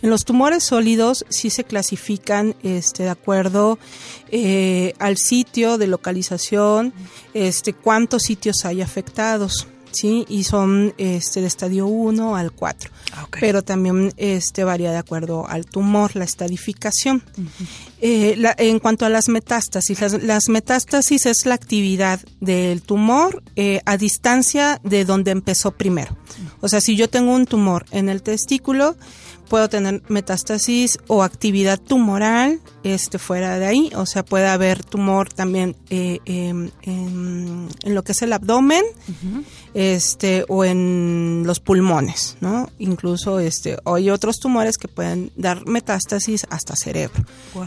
En 0.00 0.10
los 0.10 0.24
tumores 0.24 0.62
sólidos 0.62 1.26
sí 1.28 1.50
se 1.50 1.64
clasifican 1.64 2.54
este, 2.62 3.02
de 3.02 3.10
acuerdo 3.10 3.80
eh, 4.30 4.94
al 5.00 5.16
sitio 5.16 5.76
de 5.76 5.88
localización, 5.88 6.92
este, 7.32 7.72
cuántos 7.72 8.22
sitios 8.22 8.64
hay 8.64 8.80
afectados. 8.80 9.66
¿Sí? 9.94 10.24
Y 10.28 10.44
son 10.44 10.94
este, 10.98 11.40
de 11.40 11.46
estadio 11.46 11.86
1 11.86 12.36
al 12.36 12.52
4. 12.52 12.90
Ah, 13.12 13.26
Pero 13.40 13.62
también 13.62 14.12
este, 14.16 14.64
varía 14.64 14.90
de 14.90 14.98
acuerdo 14.98 15.46
al 15.48 15.66
tumor, 15.66 16.14
la 16.16 16.24
estadificación. 16.24 17.22
Eh, 18.00 18.36
en 18.58 18.78
cuanto 18.80 19.06
a 19.06 19.08
las 19.08 19.28
metástasis, 19.28 20.00
las, 20.22 20.48
metástasis 20.48 21.26
es 21.26 21.46
la 21.46 21.54
actividad 21.54 22.20
del 22.40 22.82
tumor 22.82 23.42
eh, 23.56 23.80
a 23.86 23.96
distancia 23.96 24.80
de 24.82 25.04
donde 25.04 25.30
empezó 25.30 25.70
primero. 25.70 26.16
O 26.60 26.68
sea, 26.68 26.80
si 26.80 26.96
yo 26.96 27.08
tengo 27.08 27.32
un 27.32 27.46
tumor 27.46 27.86
en 27.90 28.08
el 28.08 28.22
testículo, 28.22 28.96
puedo 29.54 29.68
tener 29.68 30.02
metástasis 30.08 30.98
o 31.06 31.22
actividad 31.22 31.78
tumoral 31.78 32.58
este 32.82 33.20
fuera 33.20 33.56
de 33.56 33.66
ahí, 33.66 33.92
o 33.94 34.04
sea, 34.04 34.24
puede 34.24 34.48
haber 34.48 34.82
tumor 34.82 35.32
también 35.32 35.76
eh, 35.90 36.18
em, 36.24 36.72
en, 36.82 37.68
lo 37.84 38.02
que 38.02 38.10
es 38.10 38.22
el 38.22 38.32
abdomen, 38.32 38.82
este 39.72 40.44
o 40.48 40.64
en 40.64 41.44
los 41.46 41.60
pulmones, 41.60 42.36
¿no? 42.40 42.68
Incluso 42.80 43.38
este 43.38 43.78
hay 43.84 44.10
otros 44.10 44.40
tumores 44.40 44.76
que 44.76 44.88
pueden 44.88 45.30
dar 45.36 45.64
metástasis 45.68 46.48
hasta 46.50 46.74
cerebro. 46.74 47.24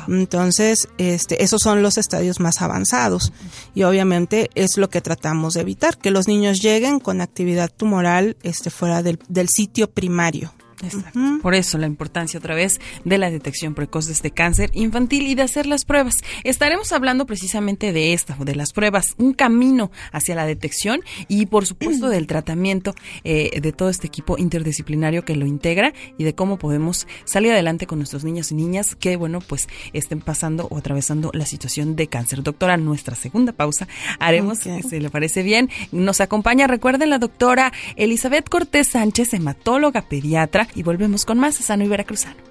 Entonces, 0.09 0.89
este 0.97 1.41
esos 1.41 1.61
son 1.61 1.81
los 1.81 1.97
estadios 1.97 2.41
más 2.41 2.61
avanzados 2.61 3.31
y 3.75 3.83
obviamente 3.83 4.49
es 4.55 4.75
lo 4.75 4.89
que 4.89 4.99
tratamos 4.99 5.53
de 5.53 5.61
evitar 5.61 5.97
que 5.97 6.11
los 6.11 6.27
niños 6.27 6.61
lleguen 6.61 6.99
con 6.99 7.21
actividad 7.21 7.71
tumoral 7.71 8.35
este 8.43 8.71
fuera 8.71 9.03
del, 9.03 9.19
del 9.29 9.47
sitio 9.47 9.89
primario. 9.89 10.51
Exacto. 10.83 11.19
Por 11.41 11.55
eso 11.55 11.77
la 11.77 11.87
importancia 11.87 12.37
otra 12.37 12.55
vez 12.55 12.79
de 13.03 13.17
la 13.17 13.31
detección 13.31 13.73
precoz 13.73 14.05
de 14.05 14.13
este 14.13 14.31
cáncer 14.31 14.69
infantil 14.73 15.27
y 15.27 15.35
de 15.35 15.41
hacer 15.41 15.65
las 15.65 15.85
pruebas. 15.85 16.15
Estaremos 16.43 16.91
hablando 16.91 17.25
precisamente 17.25 17.93
de 17.93 18.13
esta, 18.13 18.35
de 18.39 18.55
las 18.55 18.73
pruebas, 18.73 19.15
un 19.17 19.33
camino 19.33 19.91
hacia 20.11 20.35
la 20.35 20.45
detección 20.45 21.01
y 21.27 21.47
por 21.47 21.65
supuesto 21.65 22.09
del 22.09 22.27
tratamiento 22.27 22.93
eh, 23.23 23.59
de 23.59 23.71
todo 23.71 23.89
este 23.89 24.07
equipo 24.07 24.37
interdisciplinario 24.37 25.25
que 25.25 25.35
lo 25.35 25.45
integra 25.45 25.93
y 26.17 26.23
de 26.23 26.35
cómo 26.35 26.57
podemos 26.57 27.07
salir 27.25 27.51
adelante 27.51 27.87
con 27.87 27.97
nuestros 27.99 28.23
niños 28.23 28.51
y 28.51 28.55
niñas 28.55 28.95
que, 28.95 29.15
bueno, 29.15 29.41
pues 29.41 29.67
estén 29.93 30.21
pasando 30.21 30.67
o 30.69 30.77
atravesando 30.77 31.31
la 31.33 31.45
situación 31.45 31.95
de 31.95 32.07
cáncer. 32.07 32.43
Doctora, 32.43 32.77
nuestra 32.77 33.15
segunda 33.15 33.51
pausa 33.51 33.87
haremos, 34.19 34.59
si 34.59 34.99
le 34.99 35.09
parece 35.09 35.43
bien, 35.43 35.69
nos 35.91 36.21
acompaña, 36.21 36.67
recuerden, 36.67 37.09
la 37.09 37.19
doctora 37.19 37.71
Elizabeth 37.95 38.49
Cortés 38.49 38.87
Sánchez, 38.87 39.33
hematóloga 39.33 40.01
pediatra 40.01 40.66
y 40.75 40.83
volvemos 40.83 41.25
con 41.25 41.39
más 41.39 41.55
Sano 41.55 41.83
y 41.83 41.87
Veracruzano. 41.87 42.47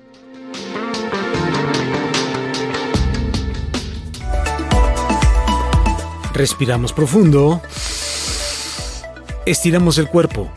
Respiramos 6.37 6.92
profundo. 6.92 7.62
Estiramos 9.46 9.96
el 9.96 10.09
cuerpo. 10.09 10.52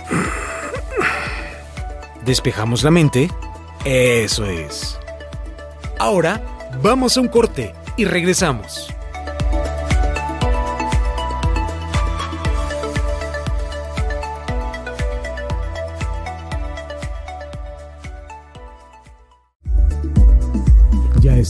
despejamos 2.25 2.83
la 2.83 2.91
mente. 2.91 3.29
Eso 3.85 4.45
es. 4.45 4.99
Ahora 5.97 6.41
vamos 6.81 7.15
a 7.15 7.21
un 7.21 7.29
corte 7.29 7.73
y 7.95 8.03
regresamos. 8.03 8.88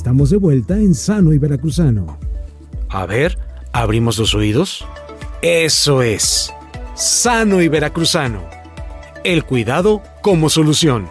De 0.09 0.37
vuelta 0.37 0.75
en 0.75 0.95
Sano 0.95 1.33
y 1.33 1.37
Veracruzano. 1.37 2.17
A 2.89 3.05
ver, 3.05 3.37
abrimos 3.71 4.17
los 4.17 4.33
oídos. 4.33 4.85
Eso 5.41 6.01
es. 6.01 6.51
Sano 6.95 7.61
y 7.61 7.67
Veracruzano. 7.67 8.41
El 9.23 9.45
cuidado 9.45 10.01
como 10.21 10.49
solución. 10.49 11.07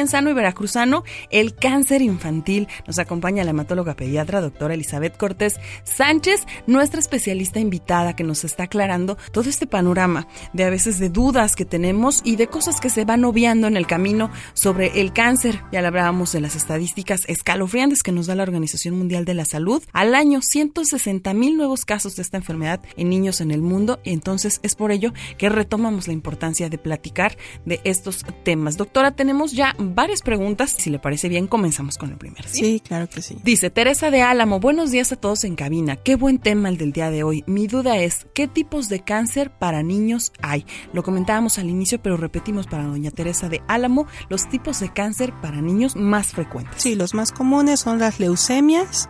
Aquí 0.00 0.08
Sano 0.08 0.30
y 0.30 0.34
Veracruzano, 0.34 1.04
el 1.30 1.54
cáncer 1.54 2.02
infantil. 2.02 2.68
Nos 2.86 2.98
acompaña 2.98 3.44
la 3.44 3.50
hematóloga 3.50 3.94
pediatra, 3.94 4.40
doctora 4.40 4.74
Elizabeth 4.74 5.16
Cortés 5.16 5.58
Sánchez, 5.84 6.46
nuestra 6.66 7.00
especialista 7.00 7.60
invitada 7.60 8.14
que 8.14 8.22
nos 8.22 8.44
está 8.44 8.64
aclarando 8.64 9.16
todo 9.32 9.48
este 9.48 9.66
panorama 9.66 10.28
de 10.52 10.64
a 10.64 10.70
veces 10.70 10.98
de 10.98 11.08
dudas 11.08 11.56
que 11.56 11.64
tenemos 11.64 12.20
y 12.24 12.36
de 12.36 12.46
cosas 12.46 12.80
que 12.80 12.90
se 12.90 13.04
van 13.04 13.24
obviando 13.24 13.66
en 13.66 13.76
el 13.76 13.86
camino 13.86 14.30
sobre 14.52 15.00
el 15.00 15.12
cáncer. 15.12 15.62
Ya 15.72 15.80
le 15.80 15.88
hablábamos 15.88 16.32
de 16.32 16.40
las 16.40 16.56
estadísticas 16.56 17.22
escalofriantes 17.26 18.02
que 18.02 18.12
nos 18.12 18.26
da 18.26 18.34
la 18.34 18.42
Organización 18.42 18.96
Mundial 18.96 19.24
de 19.24 19.34
la 19.34 19.44
Salud. 19.46 19.82
Al 19.92 20.14
año, 20.14 20.40
160 20.42 21.32
mil 21.34 21.56
nuevos 21.56 21.84
casos 21.84 22.16
de 22.16 22.22
esta 22.22 22.36
enfermedad 22.36 22.80
en 22.96 23.08
niños 23.08 23.40
en 23.40 23.50
el 23.50 23.62
mundo. 23.62 23.98
Entonces 24.04 24.60
es 24.62 24.74
por 24.74 24.92
ello 24.92 25.12
que 25.38 25.48
retomamos 25.48 26.06
la 26.06 26.12
importancia 26.12 26.68
de 26.68 26.78
platicar 26.78 27.36
de 27.64 27.80
estos 27.84 28.24
temas. 28.44 28.76
Doctora, 28.76 29.12
tenemos 29.12 29.52
ya 29.52 29.74
varias 29.94 30.22
preguntas. 30.22 30.74
Si 30.78 30.90
le 30.90 30.98
parece 30.98 31.28
bien, 31.28 31.46
comenzamos 31.46 31.98
con 31.98 32.10
el 32.10 32.16
primero. 32.16 32.48
¿sí? 32.50 32.80
claro 32.80 33.08
que 33.08 33.22
sí. 33.22 33.36
Dice 33.42 33.70
Teresa 33.70 34.10
de 34.10 34.22
Álamo, 34.22 34.60
buenos 34.60 34.90
días 34.90 35.12
a 35.12 35.16
todos 35.16 35.44
en 35.44 35.56
cabina. 35.56 35.96
Qué 35.96 36.16
buen 36.16 36.38
tema 36.38 36.68
el 36.68 36.78
del 36.78 36.92
día 36.92 37.10
de 37.10 37.22
hoy. 37.22 37.44
Mi 37.46 37.66
duda 37.66 37.98
es, 37.98 38.26
¿qué 38.34 38.48
tipos 38.48 38.88
de 38.88 39.00
cáncer 39.00 39.50
para 39.50 39.82
niños 39.82 40.32
hay? 40.40 40.66
Lo 40.92 41.02
comentábamos 41.02 41.58
al 41.58 41.68
inicio, 41.68 42.00
pero 42.02 42.16
repetimos 42.16 42.66
para 42.66 42.84
doña 42.84 43.10
Teresa 43.10 43.48
de 43.48 43.62
Álamo 43.68 44.06
los 44.28 44.48
tipos 44.48 44.80
de 44.80 44.92
cáncer 44.92 45.32
para 45.40 45.60
niños 45.60 45.96
más 45.96 46.28
frecuentes. 46.28 46.82
Sí, 46.82 46.94
los 46.94 47.14
más 47.14 47.32
comunes 47.32 47.80
son 47.80 47.98
las 47.98 48.20
leucemias, 48.20 49.08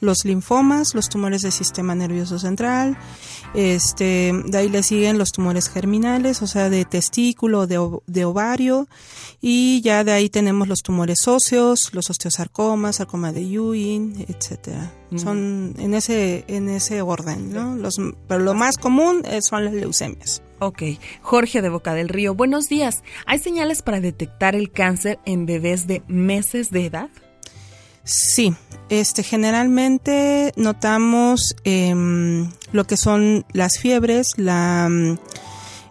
los 0.00 0.24
linfomas, 0.24 0.94
los 0.94 1.08
tumores 1.08 1.42
del 1.42 1.52
sistema 1.52 1.94
nervioso 1.94 2.38
central, 2.38 2.96
este, 3.54 4.32
de 4.44 4.58
ahí 4.58 4.68
le 4.68 4.82
siguen 4.82 5.18
los 5.18 5.32
tumores 5.32 5.68
germinales, 5.68 6.42
o 6.42 6.46
sea, 6.46 6.70
de 6.70 6.84
testículo, 6.84 7.66
de, 7.66 7.80
de 8.06 8.24
ovario, 8.24 8.88
y 9.40 9.80
ya 9.82 10.04
de 10.04 10.12
ahí 10.12 10.28
tenemos 10.28 10.68
los 10.68 10.82
tumores 10.82 11.26
óseos, 11.28 11.90
los 11.92 12.10
osteosarcomas, 12.10 12.96
sarcoma 12.96 13.32
de 13.32 13.42
Ewing, 13.42 14.26
etcétera. 14.28 14.92
Mm. 15.10 15.18
Son 15.18 15.74
en 15.78 15.94
ese, 15.94 16.44
en 16.48 16.68
ese 16.68 17.02
orden, 17.02 17.52
¿no? 17.52 17.76
Los, 17.76 17.96
pero 18.26 18.40
lo 18.40 18.54
más 18.54 18.76
común 18.76 19.22
son 19.40 19.64
las 19.64 19.74
leucemias. 19.74 20.42
Ok, 20.60 20.82
Jorge 21.22 21.62
de 21.62 21.68
Boca 21.68 21.94
del 21.94 22.08
Río, 22.08 22.34
buenos 22.34 22.68
días. 22.68 23.04
¿Hay 23.26 23.38
señales 23.38 23.82
para 23.82 24.00
detectar 24.00 24.56
el 24.56 24.72
cáncer 24.72 25.20
en 25.24 25.46
bebés 25.46 25.86
de 25.86 26.02
meses 26.08 26.70
de 26.72 26.86
edad? 26.86 27.10
Sí, 28.10 28.54
este, 28.88 29.22
generalmente 29.22 30.54
notamos 30.56 31.54
em, 31.64 32.50
lo 32.72 32.86
que 32.86 32.96
son 32.96 33.44
las 33.52 33.78
fiebres, 33.78 34.28
la 34.36 34.88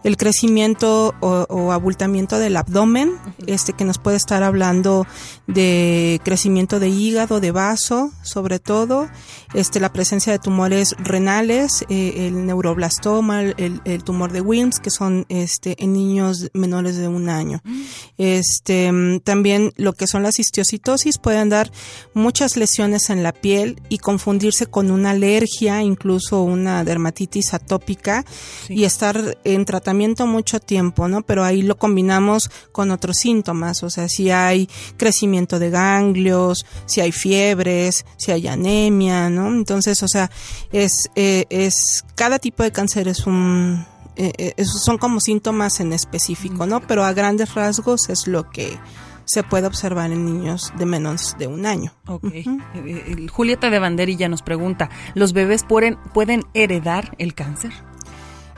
el 0.02 0.16
crecimiento 0.16 1.14
o, 1.20 1.70
abultamiento 1.70 2.38
del 2.38 2.56
abdomen, 2.56 3.12
este 3.46 3.72
que 3.72 3.84
nos 3.84 3.98
puede 3.98 4.16
estar 4.16 4.42
hablando 4.42 5.06
de 5.48 6.20
crecimiento 6.24 6.78
de 6.78 6.90
hígado, 6.90 7.40
de 7.40 7.52
vaso, 7.52 8.12
sobre 8.22 8.58
todo, 8.58 9.08
este 9.54 9.80
la 9.80 9.92
presencia 9.94 10.30
de 10.30 10.38
tumores 10.38 10.94
renales, 10.98 11.86
eh, 11.88 12.26
el 12.28 12.44
neuroblastoma, 12.44 13.40
el, 13.42 14.04
tumor 14.04 14.30
de 14.30 14.42
Wilms, 14.42 14.78
que 14.78 14.90
son 14.90 15.24
este 15.30 15.82
en 15.82 15.94
niños 15.94 16.50
menores 16.52 16.98
de 16.98 17.08
un 17.08 17.30
año. 17.30 17.62
Este 18.18 18.92
también 19.24 19.72
lo 19.76 19.94
que 19.94 20.06
son 20.06 20.22
las 20.22 20.38
histiocitosis 20.38 21.16
pueden 21.16 21.48
dar 21.48 21.72
muchas 22.12 22.58
lesiones 22.58 23.08
en 23.08 23.22
la 23.22 23.32
piel 23.32 23.80
y 23.88 23.98
confundirse 23.98 24.66
con 24.66 24.90
una 24.90 25.10
alergia, 25.10 25.82
incluso 25.82 26.42
una 26.42 26.84
dermatitis 26.84 27.54
atópica 27.54 28.26
y 28.68 28.84
estar 28.84 29.38
en 29.44 29.64
tratamiento 29.64 30.26
mucho 30.26 30.60
tiempo, 30.60 31.08
¿no? 31.08 31.22
Pero 31.22 31.42
ahí 31.42 31.62
lo 31.62 31.78
combinamos 31.78 32.50
con 32.70 32.90
otros 32.90 33.16
síntomas, 33.16 33.82
o 33.82 33.88
sea, 33.88 34.10
si 34.10 34.30
hay 34.30 34.68
crecimiento 34.98 35.37
de 35.46 35.70
ganglios, 35.70 36.66
si 36.86 37.00
hay 37.00 37.12
fiebres, 37.12 38.04
si 38.16 38.32
hay 38.32 38.48
anemia, 38.48 39.30
¿no? 39.30 39.48
Entonces, 39.48 40.02
o 40.02 40.08
sea, 40.08 40.30
es, 40.72 41.10
eh, 41.14 41.46
es 41.50 42.04
cada 42.14 42.38
tipo 42.38 42.62
de 42.62 42.72
cáncer 42.72 43.08
es 43.08 43.26
un 43.26 43.86
eh, 44.16 44.54
eh 44.56 44.64
son 44.64 44.98
como 44.98 45.20
síntomas 45.20 45.80
en 45.80 45.92
específico, 45.92 46.66
¿no? 46.66 46.80
Pero 46.80 47.04
a 47.04 47.12
grandes 47.12 47.54
rasgos 47.54 48.08
es 48.08 48.26
lo 48.26 48.50
que 48.50 48.78
se 49.28 49.42
puede 49.42 49.66
observar 49.66 50.10
en 50.10 50.24
niños 50.24 50.72
de 50.78 50.86
menos 50.86 51.36
de 51.38 51.46
un 51.46 51.66
año. 51.66 51.92
Okay. 52.06 52.44
Julieta 53.30 53.68
de 53.68 53.78
Banderilla 53.78 54.28
nos 54.28 54.42
pregunta, 54.42 54.88
¿los 55.14 55.34
bebés 55.34 55.64
pueden, 55.64 55.98
pueden 56.14 56.44
heredar 56.54 57.14
el 57.18 57.34
cáncer? 57.34 57.72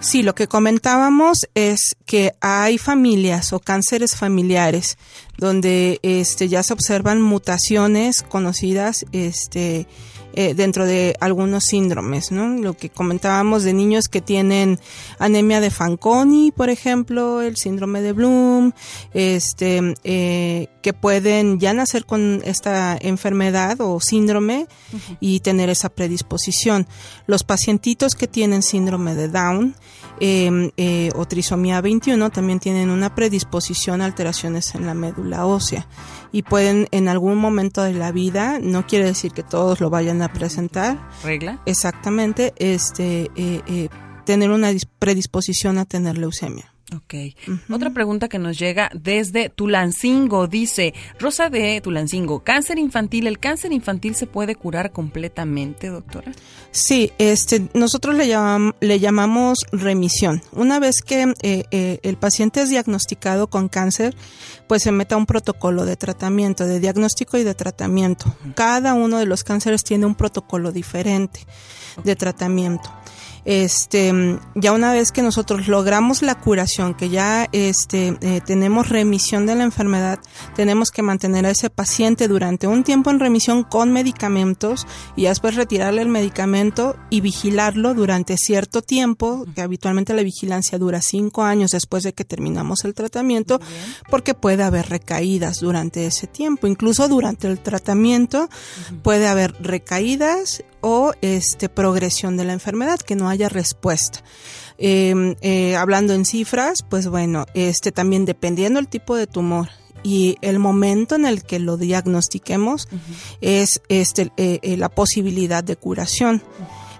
Sí, 0.01 0.23
lo 0.23 0.35
que 0.35 0.49
comentábamos 0.49 1.47
es 1.55 1.95
que 2.07 2.33
hay 2.41 2.79
familias 2.79 3.53
o 3.53 3.61
cánceres 3.61 4.17
familiares 4.17 4.97
donde 5.37 6.01
este, 6.03 6.49
ya 6.49 6.63
se 6.63 6.73
observan 6.73 7.21
mutaciones 7.21 8.23
conocidas 8.23 9.05
este, 9.13 9.87
eh, 10.35 10.55
dentro 10.55 10.87
de 10.87 11.17
algunos 11.21 11.65
síndromes, 11.65 12.31
¿no? 12.31 12.49
Lo 12.49 12.75
que 12.75 12.91
comentábamos 12.91 13.65
de 13.65 13.73
niños 13.73 14.09
que 14.09 14.21
tienen 14.21 14.79
anemia 15.19 15.61
de 15.61 15.71
Fanconi, 15.71 16.53
por 16.53 16.71
ejemplo, 16.71 17.43
el 17.43 17.57
síndrome 17.57 18.01
de 18.01 18.13
Bloom, 18.13 18.73
este, 19.13 19.95
eh, 20.05 20.69
que 20.83 20.93
pueden 20.93 21.59
ya 21.59 21.73
nacer 21.73 22.07
con 22.07 22.43
esta 22.45 22.97
enfermedad 23.01 23.81
o 23.81 24.01
síndrome 24.01 24.67
y 25.21 25.41
tener 25.41 25.69
esa 25.69 25.89
predisposición. 25.89 26.87
Los 27.27 27.45
pacientitos 27.45 28.15
que 28.15 28.27
tienen 28.27 28.63
síndrome 28.63 29.15
de 29.15 29.29
Down 29.29 29.75
em, 30.21 30.71
eh, 30.77 31.11
o 31.17 31.27
trisomía 31.27 31.81
21 31.81 32.31
también 32.31 32.61
tienen 32.61 32.91
una 32.91 33.15
predisposición 33.15 34.01
a 34.01 34.05
alteraciones 34.05 34.75
en 34.75 34.87
la 34.87 34.95
médula 34.95 35.47
ósea 35.47 35.87
y 36.33 36.43
pueden 36.43 36.89
en 36.91 37.09
algún 37.09 37.37
momento 37.37 37.83
de 37.83 37.93
la 37.93 38.13
vida, 38.13 38.59
no 38.61 38.87
quiere 38.87 39.07
decir 39.07 39.33
que 39.33 39.43
todos 39.43 39.81
lo 39.81 39.91
vayan 39.91 40.20
a 40.23 40.33
presentar. 40.33 40.99
¿Regla? 41.23 41.61
Exactamente, 41.67 42.53
este, 42.57 43.31
eh, 43.37 43.63
eh, 43.67 43.89
tener 44.25 44.51
una 44.51 44.71
predisposición 44.99 45.79
a 45.79 45.85
tener 45.85 46.19
leucemia. 46.19 46.73
Ok. 46.97 47.15
Otra 47.71 47.91
pregunta 47.91 48.29
que 48.29 48.39
nos 48.39 48.59
llega 48.59 48.91
desde 48.95 49.49
Tulancingo 49.49 50.49
dice, 50.49 50.93
Rosa 51.19 51.49
de 51.49 51.81
Tulancingo, 51.81 52.41
cáncer 52.41 52.79
infantil, 52.79 53.27
¿el 53.27 53.39
cáncer 53.39 53.73
infantil 53.73 54.17
se 54.17 54.27
puede 54.27 54.57
curar 54.57 54.91
completamente, 54.91 55.89
doctora? 55.89 56.33
Sí, 56.73 57.13
este, 57.19 57.69
nosotros 57.75 58.17
le, 58.17 58.27
le 58.81 59.01
llamamos 59.01 59.59
remisión. 59.71 60.43
Una 60.53 60.81
vez 60.81 61.03
que 61.03 61.33
eh, 61.43 61.65
eh, 61.71 62.01
el 62.03 62.17
paciente 62.17 62.63
es 62.63 62.71
diagnosticado 62.71 63.49
con 63.49 63.69
cáncer, 63.69 64.17
pues 64.67 64.83
se 64.83 64.93
mete 64.93 65.15
a 65.15 65.17
un 65.17 65.27
protocolo 65.27 65.85
de 65.85 65.97
tratamiento, 65.97 66.67
de 66.67 66.81
diagnóstico 66.81 67.39
y 67.39 67.45
de 67.45 67.55
tratamiento. 67.55 68.35
Cada 68.55 68.95
uno 68.95 69.19
de 69.19 69.27
los 69.27 69.45
cánceres 69.45 69.85
tiene 69.85 70.07
un 70.07 70.15
protocolo 70.15 70.73
diferente 70.73 71.41
de 72.05 72.17
tratamiento 72.17 72.91
este, 73.51 74.39
ya 74.55 74.71
una 74.71 74.93
vez 74.93 75.11
que 75.11 75.23
nosotros 75.23 75.67
logramos 75.67 76.23
la 76.23 76.37
curación, 76.37 76.95
que 76.95 77.09
ya 77.09 77.49
este, 77.51 78.17
eh, 78.21 78.41
tenemos 78.47 78.89
remisión 78.89 79.45
de 79.45 79.57
la 79.57 79.65
enfermedad, 79.65 80.21
tenemos 80.55 80.93
que 80.93 81.03
mantener 81.03 81.47
a 81.47 81.51
ese 81.51 81.69
paciente 81.69 82.29
durante 82.29 82.69
un 82.69 82.85
tiempo 82.85 83.11
en 83.11 83.19
remisión 83.19 83.65
con 83.65 83.91
medicamentos 83.93 84.87
y 85.17 85.25
después 85.25 85.57
retirarle 85.57 86.01
el 86.03 86.09
medicamento 86.09 86.95
y 87.11 87.23
vigilarlo 87.23 87.93
durante 87.93 88.37
cierto 88.37 88.83
tiempo, 88.83 89.45
que 89.53 89.63
habitualmente 89.63 90.15
la 90.15 90.23
vigilancia 90.23 90.79
dura 90.79 91.03
cinco 91.03 91.43
años 91.43 91.73
después 91.73 92.05
de 92.05 92.13
que 92.13 92.25
terminamos 92.25 92.85
el 92.85 92.95
tratamiento, 92.95 93.61
porque 94.09 94.35
puede 94.35 94.63
haber 94.63 94.89
recaídas 94.89 95.59
durante 95.59 96.07
ese 96.07 96.29
tiempo, 96.29 96.69
incluso 96.69 97.09
durante 97.09 97.49
el 97.49 97.59
tratamiento 97.59 98.49
puede 99.03 99.27
haber 99.27 99.57
recaídas 99.61 100.63
o 100.81 101.13
este 101.21 101.69
progresión 101.69 102.37
de 102.37 102.45
la 102.45 102.53
enfermedad, 102.53 102.99
que 103.01 103.17
no 103.17 103.29
haya 103.29 103.40
respuesta. 103.49 104.23
Em, 104.79 105.37
eh, 105.41 105.77
hablando 105.77 106.15
en 106.15 106.25
cifras, 106.25 106.83
pues 106.89 107.09
bueno, 107.09 107.47
este 107.55 107.93
también 107.93 108.25
dependiendo 108.25 108.81
el 108.81 108.89
tipo 108.89 109.15
de 109.15 109.27
tumor 109.27 109.69
y 110.03 110.37
el 110.41 110.59
momento 110.59 111.15
en 111.15 111.27
el 111.27 111.45
que 111.45 111.59
lo 111.59 111.77
diagnostiquemos 111.77 112.89
es 113.41 113.83
este, 113.89 114.33
eh, 114.37 114.59
eh, 114.63 114.77
la 114.77 114.89
posibilidad 114.89 115.63
de 115.63 115.77
curación. 115.77 116.43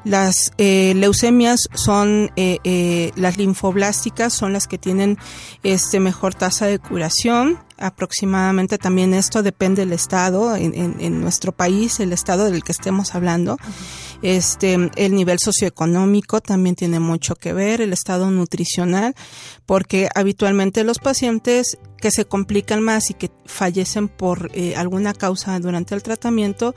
Las 0.03 0.53
eh, 0.57 0.95
leucemias 0.97 1.69
son, 1.75 2.31
las 2.35 3.37
linfoblásticas 3.37 4.33
son 4.33 4.55
las 4.55 4.67
que 4.67 4.79
tienen 4.79 5.19
este 5.63 6.01
mejor 6.01 6.35
tasa 6.35 6.67
de 6.67 6.79
curación. 6.79 7.59
Aproximadamente 7.77 8.79
también 8.79 9.13
esto 9.13 9.43
depende 9.43 9.83
del 9.83 9.93
estado 9.93 10.57
en, 10.57 11.21
nuestro 11.21 11.53
país, 11.53 12.01
el 12.01 12.15
estado 12.15 12.47
del 12.47 12.65
que 12.65 12.73
estemos 12.73 13.15
hablando. 13.15 13.59
Este, 14.23 14.91
el 14.97 15.15
nivel 15.15 15.39
socioeconómico 15.39 16.41
también 16.41 16.77
tiene 16.77 17.01
mucho 17.01 17.35
que 17.35 17.53
ver, 17.53 17.81
el 17.81 17.93
estado 17.93 18.31
nutricional, 18.31 19.15
porque 19.67 20.09
habitualmente 20.15 20.85
los 20.85 20.99
pacientes 20.99 21.79
que 22.01 22.11
se 22.11 22.25
complican 22.25 22.83
más 22.83 23.11
y 23.11 23.15
que 23.15 23.31
fallecen 23.45 24.09
por 24.09 24.51
eh, 24.55 24.75
alguna 24.77 25.13
causa 25.15 25.59
durante 25.61 25.95
el 25.95 26.03
tratamiento, 26.03 26.75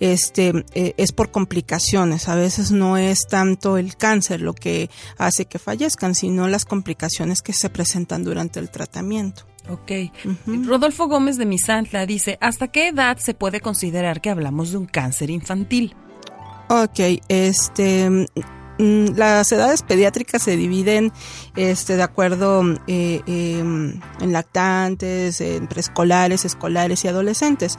este, 0.00 0.64
eh, 0.74 0.94
es 0.96 1.12
por 1.12 1.30
complicaciones. 1.30 2.28
A 2.28 2.34
veces 2.34 2.70
no 2.70 2.96
es 2.96 3.26
tanto 3.26 3.78
el 3.78 3.96
cáncer 3.96 4.42
lo 4.42 4.54
que 4.54 4.90
hace 5.18 5.46
que 5.46 5.58
fallezcan, 5.58 6.14
sino 6.14 6.48
las 6.48 6.64
complicaciones 6.64 7.42
que 7.42 7.52
se 7.52 7.70
presentan 7.70 8.22
durante 8.22 8.60
el 8.60 8.70
tratamiento. 8.70 9.44
Ok. 9.68 10.12
Rodolfo 10.46 11.08
Gómez 11.08 11.38
de 11.38 11.46
Misantla 11.46 12.06
dice, 12.06 12.38
¿hasta 12.40 12.68
qué 12.68 12.88
edad 12.88 13.16
se 13.18 13.34
puede 13.34 13.60
considerar 13.60 14.20
que 14.20 14.30
hablamos 14.30 14.70
de 14.70 14.78
un 14.78 14.86
cáncer 14.86 15.30
infantil? 15.30 15.96
Ok, 16.68 16.98
este, 17.28 18.10
mm, 18.10 19.14
las 19.14 19.52
edades 19.52 19.82
pediátricas 19.82 20.42
se 20.42 20.56
dividen 20.56 21.12
este, 21.54 21.96
de 21.96 22.02
acuerdo 22.02 22.62
eh, 22.88 23.20
em, 23.26 24.00
en 24.20 24.32
lactantes, 24.32 25.40
en 25.40 25.68
preescolares, 25.68 26.44
escolares 26.44 27.04
y 27.04 27.08
adolescentes. 27.08 27.78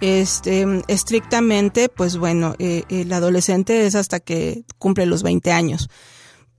Este, 0.00 0.66
estrictamente, 0.88 1.88
pues 1.88 2.16
bueno, 2.16 2.56
eh, 2.58 2.82
el 2.88 3.12
adolescente 3.12 3.86
es 3.86 3.94
hasta 3.94 4.18
que 4.18 4.64
cumple 4.78 5.06
los 5.06 5.22
20 5.22 5.52
años 5.52 5.88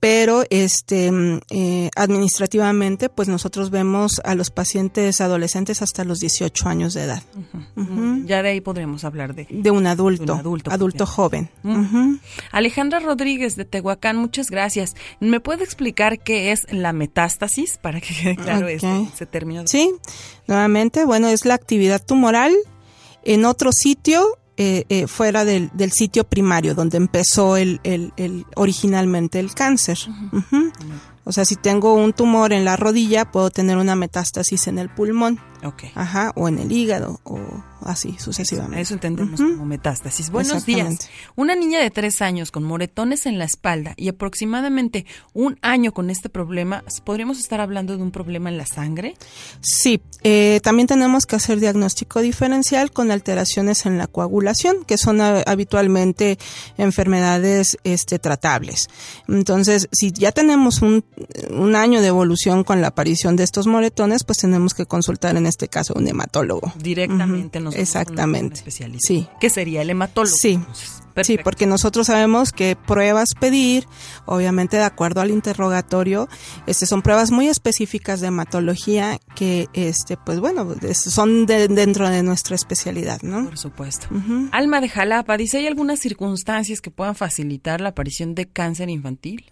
pero 0.00 0.44
este 0.50 1.10
mm, 1.10 1.40
eh, 1.50 1.90
administrativamente 1.96 3.08
pues 3.08 3.28
nosotros 3.28 3.70
vemos 3.70 4.20
a 4.24 4.34
los 4.34 4.50
pacientes 4.50 5.20
adolescentes 5.20 5.82
hasta 5.82 6.04
los 6.04 6.20
18 6.20 6.68
años 6.68 6.94
de 6.94 7.04
edad. 7.04 7.22
Ya 8.24 8.42
de 8.42 8.50
ahí 8.50 8.60
podríamos 8.60 9.04
hablar 9.04 9.34
de, 9.34 9.46
de 9.50 9.70
un 9.70 9.86
adulto, 9.86 10.40
adulto, 10.70 11.06
joven. 11.06 11.50
Alejandra 12.52 13.00
Rodríguez 13.00 13.56
de 13.56 13.64
Tehuacán, 13.64 14.16
muchas 14.16 14.50
gracias. 14.50 14.94
¿Me 15.20 15.40
puede 15.40 15.64
explicar 15.64 16.18
qué 16.18 16.52
es 16.52 16.66
la 16.70 16.92
metástasis 16.92 17.78
para 17.78 18.00
que 18.00 18.14
quede 18.14 18.36
claro 18.36 18.68
ese, 18.68 19.26
término? 19.26 19.66
Sí, 19.66 19.94
nuevamente, 20.46 21.04
bueno, 21.04 21.28
es 21.28 21.44
la 21.44 21.54
actividad 21.54 22.04
tumoral 22.04 22.54
en 23.24 23.44
otro 23.44 23.70
sitio 23.72 24.38
eh, 24.56 24.84
eh, 24.88 25.06
fuera 25.06 25.44
del, 25.44 25.70
del, 25.74 25.92
sitio 25.92 26.24
primario 26.24 26.74
donde 26.74 26.96
empezó 26.96 27.56
el, 27.56 27.80
el, 27.84 28.12
el 28.16 28.46
originalmente 28.54 29.38
el 29.38 29.54
cáncer. 29.54 29.98
O 31.24 31.32
sea, 31.32 31.44
si 31.44 31.56
tengo 31.56 31.94
un 31.94 32.12
tumor 32.12 32.52
en 32.52 32.64
la 32.64 32.76
rodilla, 32.76 33.30
puedo 33.30 33.50
tener 33.50 33.76
una 33.76 33.96
metástasis 33.96 34.68
en 34.68 34.78
el 34.78 34.88
pulmón. 34.88 35.40
Okay. 35.64 35.90
Ajá, 35.94 36.32
o 36.34 36.48
en 36.48 36.58
el 36.58 36.70
hígado, 36.70 37.20
o 37.24 37.38
así 37.82 38.16
sucesivamente. 38.18 38.80
Eso, 38.80 38.94
entendemos 38.94 39.40
como 39.40 39.64
metástasis. 39.64 40.30
Buenos 40.30 40.66
días. 40.66 41.08
Una 41.34 41.54
niña 41.54 41.80
de 41.80 41.90
tres 41.90 42.20
años 42.20 42.50
con 42.50 42.64
moretones 42.64 43.26
en 43.26 43.38
la 43.38 43.44
espalda 43.44 43.94
y 43.96 44.08
aproximadamente 44.08 45.06
un 45.32 45.58
año 45.62 45.92
con 45.92 46.10
este 46.10 46.28
problema, 46.28 46.84
¿podríamos 47.04 47.38
estar 47.38 47.60
hablando 47.60 47.96
de 47.96 48.02
un 48.02 48.10
problema 48.10 48.48
en 48.48 48.58
la 48.58 48.66
sangre? 48.66 49.14
Sí, 49.60 50.00
eh, 50.22 50.60
también 50.62 50.86
tenemos 50.86 51.26
que 51.26 51.36
hacer 51.36 51.60
diagnóstico 51.60 52.20
diferencial 52.20 52.90
con 52.90 53.10
alteraciones 53.10 53.86
en 53.86 53.98
la 53.98 54.06
coagulación, 54.06 54.84
que 54.84 54.98
son 54.98 55.20
habitualmente 55.20 56.38
enfermedades 56.78 57.78
este, 57.84 58.18
tratables. 58.18 58.88
Entonces, 59.28 59.88
si 59.92 60.12
ya 60.12 60.32
tenemos 60.32 60.82
un, 60.82 61.04
un 61.50 61.76
año 61.76 62.00
de 62.00 62.08
evolución 62.08 62.64
con 62.64 62.80
la 62.80 62.88
aparición 62.88 63.36
de 63.36 63.44
estos 63.44 63.66
moretones, 63.66 64.24
pues 64.24 64.38
tenemos 64.38 64.74
que 64.74 64.86
consultar 64.86 65.36
en 65.36 65.45
este 65.46 65.68
caso 65.68 65.94
un 65.94 66.08
hematólogo. 66.08 66.72
Directamente 66.76 67.60
nos 67.60 67.74
Exactamente. 67.76 68.62
Sí. 68.98 69.28
¿Qué 69.40 69.50
sería 69.50 69.82
el 69.82 69.90
hematólogo? 69.90 70.36
Sí. 70.36 70.60
Sí, 71.22 71.38
porque 71.42 71.66
nosotros 71.66 72.08
sabemos 72.08 72.52
que 72.52 72.76
pruebas 72.76 73.30
pedir, 73.38 73.86
obviamente 74.26 74.76
de 74.76 74.82
acuerdo 74.82 75.22
al 75.22 75.30
interrogatorio, 75.30 76.28
este 76.66 76.84
son 76.84 77.00
pruebas 77.00 77.30
muy 77.30 77.48
específicas 77.48 78.20
de 78.20 78.26
hematología 78.26 79.18
que 79.34 79.68
este 79.72 80.18
pues 80.18 80.40
bueno, 80.40 80.74
son 80.92 81.46
dentro 81.46 82.10
de 82.10 82.22
nuestra 82.22 82.54
especialidad, 82.54 83.22
¿no? 83.22 83.46
Por 83.46 83.58
supuesto. 83.58 84.08
Alma 84.52 84.80
de 84.80 84.88
Jalapa 84.88 85.36
dice, 85.38 85.58
¿hay 85.58 85.66
algunas 85.66 86.00
circunstancias 86.00 86.80
que 86.80 86.90
puedan 86.90 87.14
facilitar 87.14 87.80
la 87.80 87.90
aparición 87.90 88.34
de 88.34 88.46
cáncer 88.46 88.90
infantil? 88.90 89.46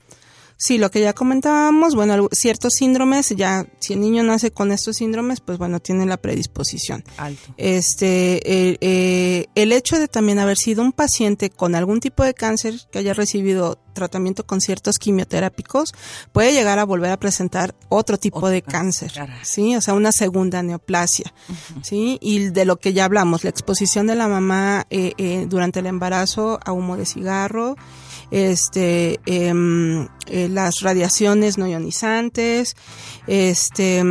Sí, 0.57 0.79
lo 0.79 0.91
que 0.91 1.01
ya 1.01 1.13
comentábamos, 1.13 1.95
bueno, 1.95 2.29
ciertos 2.33 2.75
síndromes, 2.75 3.31
ya 3.31 3.67
si 3.81 3.95
el 3.95 4.01
niño 4.01 4.23
nace 4.23 4.51
con 4.51 4.73
estos 4.73 4.97
síndromes, 4.97 5.41
pues 5.41 5.59
bueno, 5.59 5.81
tiene 5.81 6.07
la 6.07 6.17
predisposición. 6.17 7.05
Alto. 7.17 7.53
Este, 7.57 8.41
eh, 8.81 9.47
el 9.55 9.73
hecho 9.73 9.99
de 9.99 10.09
también 10.09 10.39
haber 10.39 10.57
sido 10.57 10.83
un 10.83 10.93
paciente 10.93 11.51
con 11.51 11.75
algún 11.75 12.01
tipo 12.01 12.23
de 12.25 12.35
cáncer 12.35 12.81
que 12.91 13.01
haya 13.01 13.15
recibido 13.15 13.79
tratamiento 13.95 14.45
con 14.45 14.61
ciertos 14.61 14.99
quimioterápicos, 14.99 15.95
puede 16.33 16.53
llegar 16.53 16.79
a 16.79 16.85
volver 16.85 17.11
a 17.11 17.19
presentar 17.19 17.75
otro 17.89 18.19
tipo 18.19 18.49
de 18.51 18.61
cáncer, 18.61 19.13
sí, 19.43 19.77
o 19.77 19.81
sea, 19.81 19.95
una 19.95 20.13
segunda 20.13 20.63
neoplasia, 20.63 21.33
sí, 21.83 22.19
y 22.21 22.51
de 22.51 22.65
lo 22.65 22.77
que 22.77 22.93
ya 22.93 23.07
hablamos, 23.07 23.45
la 23.45 23.51
exposición 23.51 24.07
de 24.07 24.17
la 24.17 24.29
mamá 24.29 24.87
eh, 24.91 25.13
eh, 25.17 25.47
durante 25.49 25.81
el 25.81 25.87
embarazo 25.87 26.59
a 26.65 26.73
humo 26.73 26.97
de 26.97 27.07
cigarro 27.07 27.77
este, 28.31 29.21
em, 29.27 30.09
eh, 30.27 30.49
las 30.49 30.81
radiaciones 30.81 31.59
no 31.59 31.67
ionizantes, 31.67 32.77
este, 33.27 34.03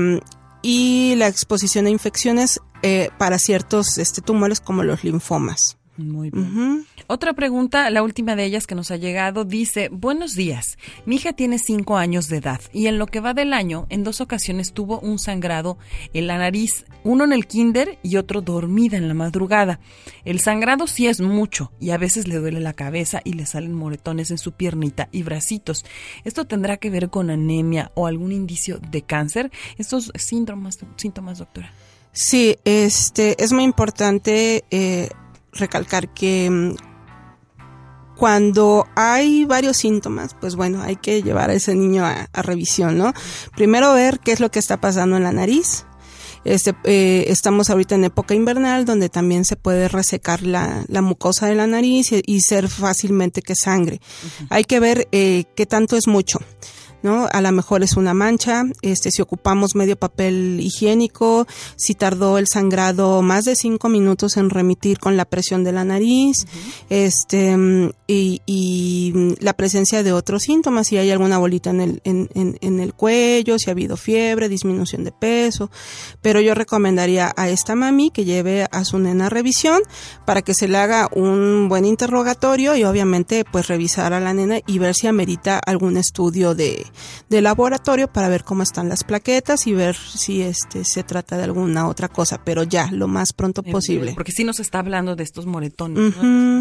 y 0.61 1.15
la 1.17 1.27
exposición 1.27 1.85
a 1.85 1.89
infecciones 1.89 2.59
eh, 2.81 3.09
para 3.17 3.39
ciertos 3.39 3.97
este, 3.97 4.21
tumores 4.21 4.59
como 4.59 4.83
los 4.83 5.03
linfomas. 5.03 5.77
Muy 5.97 6.31
bien. 6.31 6.87
Otra 7.05 7.33
pregunta, 7.33 7.89
la 7.91 8.01
última 8.01 8.35
de 8.35 8.45
ellas 8.45 8.65
que 8.65 8.73
nos 8.73 8.89
ha 8.89 8.95
llegado, 8.95 9.45
dice, 9.45 9.89
buenos 9.89 10.33
días, 10.33 10.77
mi 11.05 11.17
hija 11.17 11.33
tiene 11.33 11.59
cinco 11.59 11.97
años 11.97 12.29
de 12.29 12.37
edad 12.37 12.59
y 12.71 12.87
en 12.87 12.97
lo 12.97 13.05
que 13.05 13.19
va 13.19 13.35
del 13.35 13.53
año, 13.53 13.85
en 13.89 14.03
dos 14.03 14.19
ocasiones 14.19 14.73
tuvo 14.73 14.99
un 14.99 15.19
sangrado 15.19 15.77
en 16.13 16.25
la 16.25 16.39
nariz, 16.39 16.85
uno 17.03 17.25
en 17.25 17.33
el 17.33 17.45
kinder 17.45 17.99
y 18.01 18.17
otro 18.17 18.41
dormida 18.41 18.97
en 18.97 19.07
la 19.07 19.13
madrugada. 19.13 19.79
El 20.25 20.39
sangrado 20.39 20.87
sí 20.87 21.05
es 21.05 21.21
mucho 21.21 21.71
y 21.79 21.91
a 21.91 21.97
veces 21.97 22.27
le 22.27 22.37
duele 22.37 22.59
la 22.59 22.73
cabeza 22.73 23.21
y 23.23 23.33
le 23.33 23.45
salen 23.45 23.73
moretones 23.73 24.31
en 24.31 24.39
su 24.39 24.53
piernita 24.53 25.09
y 25.11 25.21
bracitos. 25.21 25.85
¿Esto 26.23 26.45
tendrá 26.45 26.77
que 26.77 26.89
ver 26.89 27.11
con 27.11 27.29
anemia 27.29 27.91
o 27.93 28.07
algún 28.07 28.31
indicio 28.31 28.79
de 28.79 29.03
cáncer? 29.03 29.51
Estos 29.77 30.11
síntomas, 30.15 30.79
síntomas, 30.95 31.37
doctora. 31.37 31.71
Sí, 32.13 32.57
este, 32.63 33.43
es 33.43 33.51
muy 33.51 33.63
importante 33.63 34.63
eh, 34.69 35.09
recalcar 35.53 36.13
que 36.13 36.49
mm, 36.49 36.75
cuando 38.15 38.87
hay 38.95 39.45
varios 39.45 39.77
síntomas, 39.77 40.35
pues 40.39 40.55
bueno, 40.55 40.81
hay 40.81 40.95
que 40.95 41.23
llevar 41.23 41.49
a 41.49 41.53
ese 41.53 41.75
niño 41.75 42.05
a, 42.05 42.27
revisión, 42.41 42.97
¿no? 42.97 43.13
Primero 43.55 43.93
ver 43.93 44.19
qué 44.19 44.31
es 44.31 44.39
lo 44.39 44.51
que 44.51 44.59
está 44.59 44.79
pasando 44.79 45.17
en 45.17 45.23
la 45.23 45.31
nariz. 45.31 45.85
Este, 46.45 46.75
eh, 46.83 47.25
estamos 47.29 47.69
ahorita 47.69 47.95
en 47.95 48.03
época 48.03 48.35
invernal 48.35 48.83
donde 48.83 49.07
también 49.07 49.45
se 49.45 49.55
puede 49.55 49.87
resecar 49.87 50.41
la, 50.43 50.85
mucosa 51.01 51.47
de 51.47 51.55
la 51.55 51.67
nariz 51.67 52.11
y, 52.11 52.41
ser 52.41 52.67
fácilmente 52.69 53.41
que 53.41 53.55
sangre. 53.55 54.01
Hay 54.49 54.65
que 54.65 54.79
ver 54.79 55.07
eh, 55.11 55.45
qué 55.55 55.65
tanto 55.65 55.95
es 55.95 56.07
mucho. 56.07 56.39
¿No? 57.03 57.27
A 57.31 57.41
lo 57.41 57.51
mejor 57.51 57.83
es 57.83 57.95
una 57.95 58.13
mancha, 58.13 58.63
este, 58.81 59.11
si 59.11 59.21
ocupamos 59.21 59.75
medio 59.75 59.97
papel 59.97 60.59
higiénico, 60.61 61.45
si 61.75 61.93
tardó 61.93 62.37
el 62.37 62.47
sangrado 62.47 63.21
más 63.21 63.45
de 63.45 63.55
cinco 63.55 63.89
minutos 63.89 64.37
en 64.37 64.49
remitir 64.49 64.99
con 64.99 65.17
la 65.17 65.25
presión 65.25 65.63
de 65.63 65.71
la 65.73 65.83
nariz, 65.83 66.47
este, 66.89 67.55
y, 68.07 68.41
y, 68.45 69.35
la 69.39 69.53
presencia 69.53 70.01
de 70.01 70.13
otros 70.13 70.43
síntomas, 70.43 70.87
si 70.87 70.97
hay 70.97 71.11
alguna 71.11 71.37
bolita 71.37 71.69
en 71.69 71.81
el, 71.81 72.01
en, 72.03 72.29
en, 72.33 72.57
en 72.61 72.79
el 72.79 72.93
cuello, 72.93 73.59
si 73.59 73.69
ha 73.69 73.73
habido 73.73 73.97
fiebre, 73.97 74.49
disminución 74.49 75.03
de 75.03 75.11
peso, 75.11 75.69
pero 76.21 76.39
yo 76.39 76.55
recomendaría 76.55 77.33
a 77.35 77.49
esta 77.49 77.75
mami 77.75 78.09
que 78.11 78.25
lleve 78.25 78.67
a 78.71 78.85
su 78.85 78.97
nena 78.99 79.27
a 79.27 79.29
revisión 79.29 79.81
para 80.25 80.41
que 80.41 80.53
se 80.53 80.67
le 80.67 80.77
haga 80.77 81.09
un 81.11 81.67
buen 81.69 81.85
interrogatorio 81.85 82.75
y 82.75 82.83
obviamente 82.83 83.45
pues 83.49 83.67
revisar 83.67 84.13
a 84.13 84.19
la 84.19 84.33
nena 84.33 84.59
y 84.65 84.79
ver 84.79 84.95
si 84.95 85.07
amerita 85.07 85.59
algún 85.59 85.97
estudio 85.97 86.55
de, 86.55 86.85
de 87.29 87.41
laboratorio 87.41 88.07
para 88.11 88.29
ver 88.29 88.43
cómo 88.43 88.63
están 88.63 88.89
las 88.89 89.03
plaquetas 89.03 89.67
y 89.67 89.73
ver 89.73 89.95
si 89.95 90.41
este 90.41 90.83
se 90.83 91.03
trata 91.03 91.37
de 91.37 91.43
alguna 91.43 91.87
otra 91.87 92.07
cosa, 92.07 92.43
pero 92.43 92.63
ya, 92.63 92.89
lo 92.91 93.07
más 93.07 93.33
pronto 93.33 93.63
posible. 93.63 94.13
Porque 94.13 94.31
sí 94.31 94.43
nos 94.43 94.59
está 94.59 94.79
hablando 94.79 95.15
de 95.15 95.23
estos 95.23 95.45
moretones, 95.45 96.15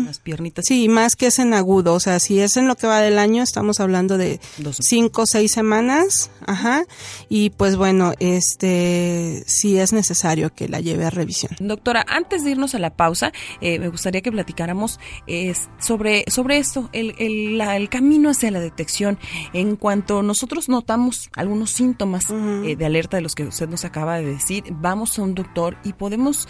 las 0.06 0.18
piernitas. 0.18 0.64
Sí, 0.66 0.88
más 0.88 1.16
que 1.16 1.26
es 1.26 1.38
en 1.38 1.54
agudo, 1.54 1.94
o 1.94 2.00
sea, 2.00 2.18
si 2.18 2.40
es 2.40 2.56
en 2.56 2.68
lo 2.68 2.76
que 2.76 2.86
va 2.86 3.00
del 3.00 3.18
año, 3.18 3.42
estamos 3.42 3.80
hablando 3.80 4.18
de 4.18 4.40
cinco 4.80 5.22
o 5.22 5.26
seis 5.26 5.52
semanas, 5.52 6.30
ajá, 6.46 6.84
y 7.28 7.50
pues 7.50 7.76
bueno, 7.76 8.12
este, 8.18 9.42
sí 9.46 9.78
es 9.78 9.92
necesario 9.92 10.54
que 10.54 10.68
la 10.68 10.80
lleve 10.80 11.04
a 11.04 11.10
revisión. 11.10 11.52
Doctora, 11.60 12.04
antes 12.08 12.44
de 12.44 12.50
irnos 12.50 12.74
a 12.74 12.78
la 12.78 12.90
pausa, 12.90 13.32
eh, 13.60 13.78
me 13.78 13.88
gustaría 13.88 14.20
que 14.20 14.32
platicáramos 14.32 14.98
eh, 15.26 15.54
sobre, 15.78 16.24
sobre 16.28 16.58
esto, 16.58 16.88
el, 16.92 17.14
el, 17.18 17.60
el, 17.60 17.88
camino 17.88 18.30
hacia 18.30 18.50
la 18.50 18.60
detección. 18.60 19.18
En 19.52 19.76
cuanto 19.76 20.21
nosotros 20.22 20.68
notamos 20.68 21.28
algunos 21.34 21.70
síntomas 21.70 22.30
eh, 22.30 22.76
de 22.76 22.84
alerta 22.84 23.16
de 23.16 23.22
los 23.22 23.34
que 23.34 23.44
usted 23.44 23.68
nos 23.68 23.84
acaba 23.84 24.18
de 24.18 24.24
decir, 24.24 24.64
vamos 24.70 25.18
a 25.18 25.22
un 25.22 25.34
doctor 25.34 25.76
y 25.84 25.92
podemos, 25.92 26.48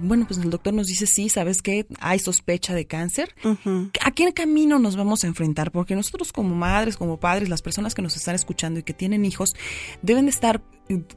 bueno, 0.00 0.26
pues 0.26 0.38
el 0.40 0.50
doctor 0.50 0.74
nos 0.74 0.86
dice, 0.86 1.06
sí, 1.06 1.28
¿sabes 1.28 1.62
qué? 1.62 1.86
Hay 2.00 2.18
sospecha 2.18 2.74
de 2.74 2.86
cáncer. 2.86 3.34
¿A 4.02 4.10
qué 4.10 4.32
camino 4.32 4.78
nos 4.78 4.96
vamos 4.96 5.24
a 5.24 5.26
enfrentar? 5.26 5.70
Porque 5.70 5.94
nosotros 5.94 6.32
como 6.32 6.54
madres, 6.54 6.96
como 6.96 7.18
padres, 7.18 7.48
las 7.48 7.62
personas 7.62 7.94
que 7.94 8.02
nos 8.02 8.16
están 8.16 8.34
escuchando 8.34 8.80
y 8.80 8.82
que 8.82 8.94
tienen 8.94 9.24
hijos, 9.24 9.54
deben 10.02 10.26
de 10.26 10.30
estar 10.30 10.62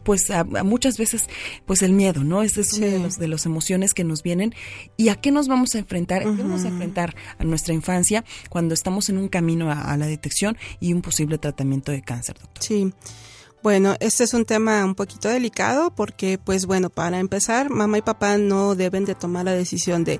pues 0.03 0.29
a, 0.31 0.43
muchas 0.43 0.97
veces 0.97 1.27
pues 1.65 1.81
el 1.81 1.93
miedo, 1.93 2.23
¿no? 2.23 2.43
Ese 2.43 2.61
es 2.61 2.73
uno 2.73 2.87
de 2.87 2.99
los 2.99 3.17
de 3.17 3.27
las 3.27 3.45
emociones 3.45 3.93
que 3.93 4.03
nos 4.03 4.23
vienen 4.23 4.53
y 4.97 5.09
a 5.09 5.15
qué 5.15 5.31
nos 5.31 5.47
vamos 5.47 5.75
a 5.75 5.79
enfrentar, 5.79 6.23
qué 6.23 6.41
vamos 6.41 6.65
a 6.65 6.69
enfrentar 6.69 7.15
a 7.37 7.43
nuestra 7.43 7.73
infancia 7.73 8.23
cuando 8.49 8.73
estamos 8.73 9.09
en 9.09 9.17
un 9.17 9.27
camino 9.27 9.71
a, 9.71 9.95
la 9.97 10.07
detección 10.07 10.57
y 10.79 10.93
un 10.93 11.01
posible 11.01 11.37
tratamiento 11.37 11.91
de 11.91 12.01
cáncer, 12.01 12.37
doctor. 12.39 12.63
Sí. 12.63 12.93
Bueno, 13.63 13.95
este 13.99 14.23
es 14.23 14.33
un 14.33 14.45
tema 14.45 14.83
un 14.83 14.95
poquito 14.95 15.29
delicado 15.29 15.93
porque, 15.93 16.39
pues 16.43 16.65
bueno, 16.65 16.89
para 16.89 17.19
empezar, 17.19 17.69
mamá 17.69 17.99
y 17.99 18.01
papá 18.01 18.39
no 18.39 18.73
deben 18.73 19.05
de 19.05 19.13
tomar 19.13 19.45
la 19.45 19.53
decisión 19.53 20.03
de 20.03 20.19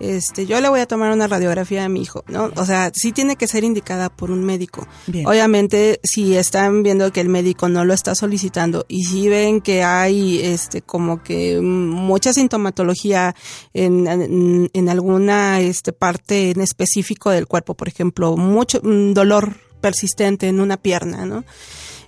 este, 0.00 0.46
yo 0.46 0.60
le 0.60 0.68
voy 0.68 0.80
a 0.80 0.86
tomar 0.86 1.12
una 1.12 1.26
radiografía 1.26 1.84
a 1.84 1.88
mi 1.88 2.02
hijo, 2.02 2.24
¿no? 2.28 2.50
O 2.56 2.64
sea, 2.64 2.90
sí 2.94 3.12
tiene 3.12 3.36
que 3.36 3.46
ser 3.46 3.64
indicada 3.64 4.08
por 4.10 4.30
un 4.30 4.44
médico. 4.44 4.86
Obviamente, 5.24 6.00
si 6.04 6.36
están 6.36 6.82
viendo 6.82 7.12
que 7.12 7.20
el 7.20 7.28
médico 7.28 7.68
no 7.68 7.84
lo 7.84 7.94
está 7.94 8.14
solicitando 8.14 8.86
y 8.88 9.04
si 9.04 9.28
ven 9.28 9.60
que 9.60 9.82
hay, 9.82 10.40
este, 10.40 10.82
como 10.82 11.22
que 11.22 11.60
mucha 11.60 12.32
sintomatología 12.32 13.34
en, 13.74 14.68
en, 14.72 14.88
alguna, 14.88 15.60
este, 15.60 15.92
parte 15.92 16.50
en 16.50 16.60
específico 16.60 17.30
del 17.30 17.46
cuerpo, 17.46 17.74
por 17.74 17.88
ejemplo, 17.88 18.36
mucho 18.36 18.80
dolor 18.82 19.56
persistente 19.80 20.48
en 20.48 20.60
una 20.60 20.76
pierna, 20.76 21.26
¿no? 21.26 21.44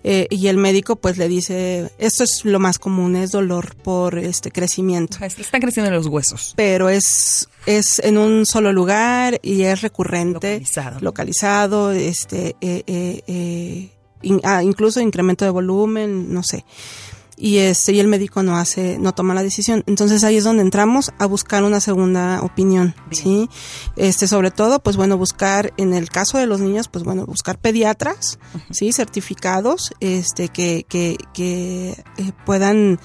Eh, 0.02 0.26
y 0.30 0.46
el 0.46 0.56
médico 0.56 0.96
pues 0.96 1.18
le 1.18 1.28
dice, 1.28 1.90
esto 1.98 2.24
es 2.24 2.44
lo 2.44 2.58
más 2.58 2.78
común, 2.78 3.16
es 3.16 3.32
dolor 3.32 3.74
por 3.76 4.18
este 4.18 4.50
crecimiento. 4.50 5.18
Están 5.24 5.60
creciendo 5.60 5.90
los 5.90 6.06
huesos. 6.06 6.54
Pero 6.56 6.88
es, 6.88 7.48
es 7.66 7.98
en 7.98 8.16
un 8.16 8.46
solo 8.46 8.72
lugar 8.72 9.38
y 9.42 9.62
es 9.62 9.82
recurrente. 9.82 10.54
Localizado. 10.54 11.00
Localizado, 11.00 11.92
este, 11.92 12.56
eh, 12.60 12.82
eh, 13.26 13.90
ah, 14.42 14.62
incluso 14.62 15.00
incremento 15.00 15.44
de 15.44 15.50
volumen, 15.50 16.32
no 16.32 16.42
sé 16.42 16.64
y 17.40 17.58
este 17.58 17.92
y 17.92 18.00
el 18.00 18.06
médico 18.06 18.42
no 18.42 18.56
hace 18.56 18.98
no 18.98 19.12
toma 19.12 19.34
la 19.34 19.42
decisión. 19.42 19.82
Entonces 19.86 20.22
ahí 20.22 20.36
es 20.36 20.44
donde 20.44 20.62
entramos 20.62 21.12
a 21.18 21.26
buscar 21.26 21.64
una 21.64 21.80
segunda 21.80 22.42
opinión 22.42 22.94
sí 23.10 23.48
este 23.96 24.28
sobre 24.28 24.50
todo 24.50 24.80
pues 24.80 24.96
bueno 24.96 25.16
buscar 25.16 25.72
en 25.76 25.94
el 25.94 26.10
caso 26.10 26.38
de 26.38 26.46
los 26.46 26.60
niños 26.60 26.88
pues 26.88 27.04
bueno 27.04 27.26
buscar 27.26 27.58
pediatras 27.58 28.38
sí 28.70 28.92
certificados 28.92 29.92
este 30.00 30.48
que 30.48 30.84
que, 30.88 31.16
que 31.32 32.04
eh, 32.18 32.32
puedan 32.44 33.00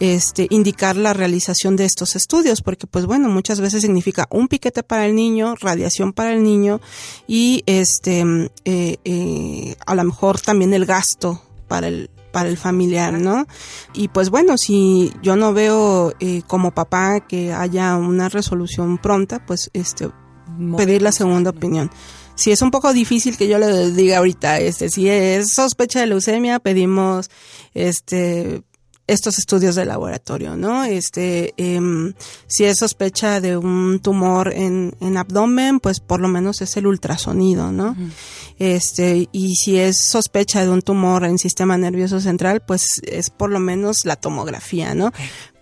este, 0.00 0.46
indicar 0.50 0.96
la 0.96 1.12
realización 1.12 1.76
de 1.76 1.84
estos 1.84 2.16
estudios, 2.16 2.62
porque 2.62 2.86
pues 2.86 3.06
bueno, 3.06 3.28
muchas 3.28 3.60
veces 3.60 3.82
significa 3.82 4.26
un 4.30 4.48
piquete 4.48 4.82
para 4.82 5.06
el 5.06 5.14
niño, 5.14 5.54
radiación 5.60 6.12
para 6.12 6.32
el 6.32 6.42
niño 6.42 6.80
y 7.26 7.62
este, 7.66 8.24
eh, 8.64 8.96
eh, 9.04 9.76
a 9.86 9.94
lo 9.94 10.04
mejor 10.04 10.40
también 10.40 10.74
el 10.74 10.84
gasto 10.84 11.42
para 11.68 11.88
el, 11.88 12.10
para 12.34 12.48
el 12.48 12.58
familiar, 12.58 13.14
¿no? 13.14 13.46
Y 13.94 14.08
pues 14.08 14.28
bueno, 14.28 14.58
si 14.58 15.12
yo 15.22 15.36
no 15.36 15.54
veo 15.54 16.12
eh, 16.18 16.42
como 16.48 16.72
papá 16.72 17.20
que 17.20 17.52
haya 17.52 17.96
una 17.96 18.28
resolución 18.28 18.98
pronta, 18.98 19.46
pues 19.46 19.70
este 19.72 20.10
pedir 20.76 21.00
la 21.00 21.12
segunda 21.12 21.50
opinión. 21.50 21.90
Si 22.34 22.50
es 22.50 22.60
un 22.60 22.72
poco 22.72 22.92
difícil 22.92 23.36
que 23.36 23.46
yo 23.46 23.58
le 23.58 23.92
diga 23.92 24.18
ahorita, 24.18 24.58
este, 24.58 24.90
si 24.90 25.08
es 25.08 25.52
sospecha 25.52 26.00
de 26.00 26.08
leucemia, 26.08 26.58
pedimos 26.58 27.30
este 27.72 28.64
estos 29.06 29.38
estudios 29.38 29.74
de 29.74 29.84
laboratorio, 29.84 30.56
¿no? 30.56 30.84
Este, 30.84 31.52
eh, 31.56 31.80
si 32.46 32.64
es 32.64 32.78
sospecha 32.78 33.40
de 33.40 33.56
un 33.56 34.00
tumor 34.00 34.52
en, 34.54 34.96
en, 35.00 35.16
abdomen, 35.16 35.78
pues 35.80 36.00
por 36.00 36.20
lo 36.20 36.28
menos 36.28 36.62
es 36.62 36.76
el 36.76 36.86
ultrasonido, 36.86 37.70
¿no? 37.70 37.96
Este, 38.58 39.28
y 39.30 39.56
si 39.56 39.78
es 39.78 39.98
sospecha 39.98 40.62
de 40.62 40.70
un 40.70 40.80
tumor 40.80 41.24
en 41.24 41.38
sistema 41.38 41.76
nervioso 41.76 42.20
central, 42.20 42.62
pues 42.66 43.00
es 43.06 43.30
por 43.30 43.50
lo 43.50 43.60
menos 43.60 44.06
la 44.06 44.16
tomografía, 44.16 44.94
¿no? 44.94 45.12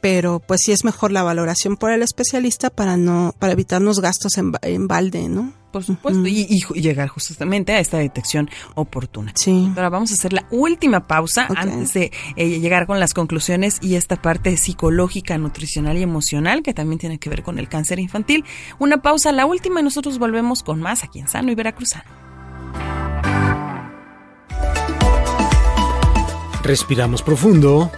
Pero 0.03 0.41
pues 0.41 0.61
sí 0.63 0.73
es 0.73 0.85
mejor 0.85 1.13
la 1.13 1.23
valoración 1.23 1.79
por 1.79 1.91
el 1.91 2.03
especialista 2.03 2.69
para 2.69 2.99
no, 2.99 3.35
para 3.39 3.55
evitarnos 3.55 4.01
gastos 4.01 4.37
en, 4.37 4.53
en 4.61 4.87
balde, 4.87 5.31
¿no? 5.31 5.55
por 5.73 5.83
supuesto, 5.83 6.29
y, 6.29 6.61
llegar 6.75 7.09
justamente 7.09 7.73
a 7.73 7.81
esta 7.81 7.99
detección 7.99 8.49
oportuna. 8.75 9.33
Sí. 9.35 9.73
Ahora 9.75 9.89
vamos 9.89 10.13
a 10.13 10.15
hacer 10.15 10.33
la 10.33 10.47
última 10.51 11.09
pausa 11.09 11.49
antes 11.57 11.95
de 11.95 12.13
eh, 12.37 12.61
llegar 12.61 12.87
con 12.87 13.01
las 13.01 13.15
conclusiones 13.15 13.79
y 13.81 13.97
esta 13.97 14.21
parte 14.21 14.57
psicológica, 14.57 15.37
nutricional 15.39 15.97
y 15.97 16.03
emocional 16.03 16.63
que 16.63 16.75
también 16.75 16.99
tiene 16.99 17.19
que 17.19 17.31
ver 17.31 17.43
con 17.43 17.59
el 17.59 17.69
cáncer 17.69 17.99
infantil. 17.99 18.45
Una 18.79 19.03
pausa, 19.03 19.33
la 19.33 19.47
última, 19.47 19.81
y 19.81 19.83
nosotros 19.83 20.19
volvemos 20.19 20.63
con 20.63 20.81
más 20.81 21.03
aquí 21.03 21.19
en 21.19 21.29
Sano 21.29 21.51
y 21.51 21.55
Veracruzano. 21.55 22.05
Respiramos 26.63 27.23
profundo. 27.23 27.91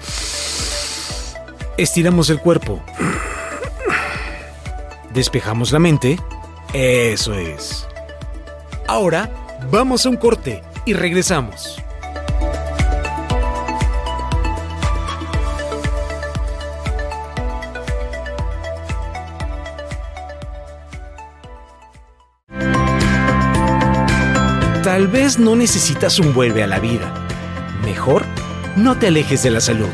Estiramos 1.77 2.31
el 2.31 2.41
cuerpo. 2.41 2.83
Despejamos 5.13 5.73
la 5.73 5.79
mente 5.79 6.19
eso 6.75 7.35
es. 7.35 7.87
Ahora 8.89 9.31
vamos 9.71 10.05
a 10.05 10.09
un 10.09 10.17
corte 10.17 10.61
y 10.85 10.93
regresamos. 10.93 11.81
Tal 24.83 25.07
vez 25.07 25.39
no 25.39 25.55
necesitas 25.55 26.19
un 26.19 26.35
vuelve 26.35 26.65
a 26.65 26.67
la 26.67 26.81
vida. 26.81 27.15
Mejor, 27.85 28.25
no 28.75 28.99
te 28.99 29.07
alejes 29.07 29.45
de 29.45 29.51
la 29.51 29.61
salud. 29.61 29.89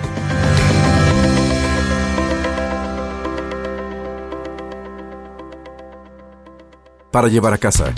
Para 7.11 7.29
llevar 7.29 7.53
a 7.53 7.59
casa. 7.59 7.93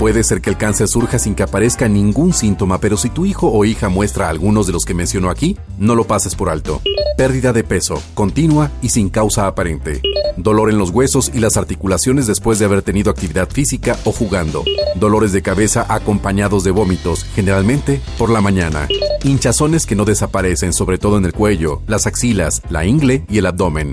Puede 0.00 0.24
ser 0.24 0.40
que 0.40 0.48
el 0.48 0.56
cáncer 0.56 0.88
surja 0.88 1.18
sin 1.18 1.34
que 1.34 1.42
aparezca 1.42 1.86
ningún 1.86 2.32
síntoma, 2.32 2.80
pero 2.80 2.96
si 2.96 3.10
tu 3.10 3.26
hijo 3.26 3.52
o 3.52 3.66
hija 3.66 3.90
muestra 3.90 4.30
algunos 4.30 4.66
de 4.66 4.72
los 4.72 4.86
que 4.86 4.94
menciono 4.94 5.28
aquí, 5.28 5.58
no 5.78 5.94
lo 5.94 6.04
pases 6.04 6.34
por 6.34 6.48
alto. 6.48 6.80
Pérdida 7.18 7.52
de 7.52 7.64
peso, 7.64 8.02
continua 8.14 8.70
y 8.80 8.88
sin 8.88 9.10
causa 9.10 9.46
aparente. 9.46 10.00
Dolor 10.38 10.70
en 10.70 10.78
los 10.78 10.88
huesos 10.88 11.30
y 11.34 11.40
las 11.40 11.58
articulaciones 11.58 12.26
después 12.26 12.58
de 12.58 12.64
haber 12.64 12.80
tenido 12.80 13.10
actividad 13.10 13.50
física 13.50 13.98
o 14.04 14.12
jugando. 14.12 14.64
Dolores 14.94 15.32
de 15.32 15.42
cabeza 15.42 15.84
acompañados 15.86 16.64
de 16.64 16.70
vómitos, 16.70 17.26
generalmente 17.34 18.00
por 18.16 18.30
la 18.30 18.40
mañana. 18.40 18.88
Hinchazones 19.22 19.84
que 19.84 19.96
no 19.96 20.06
desaparecen, 20.06 20.72
sobre 20.72 20.96
todo 20.96 21.18
en 21.18 21.26
el 21.26 21.34
cuello, 21.34 21.82
las 21.86 22.06
axilas, 22.06 22.62
la 22.70 22.86
ingle 22.86 23.26
y 23.28 23.36
el 23.36 23.44
abdomen. 23.44 23.90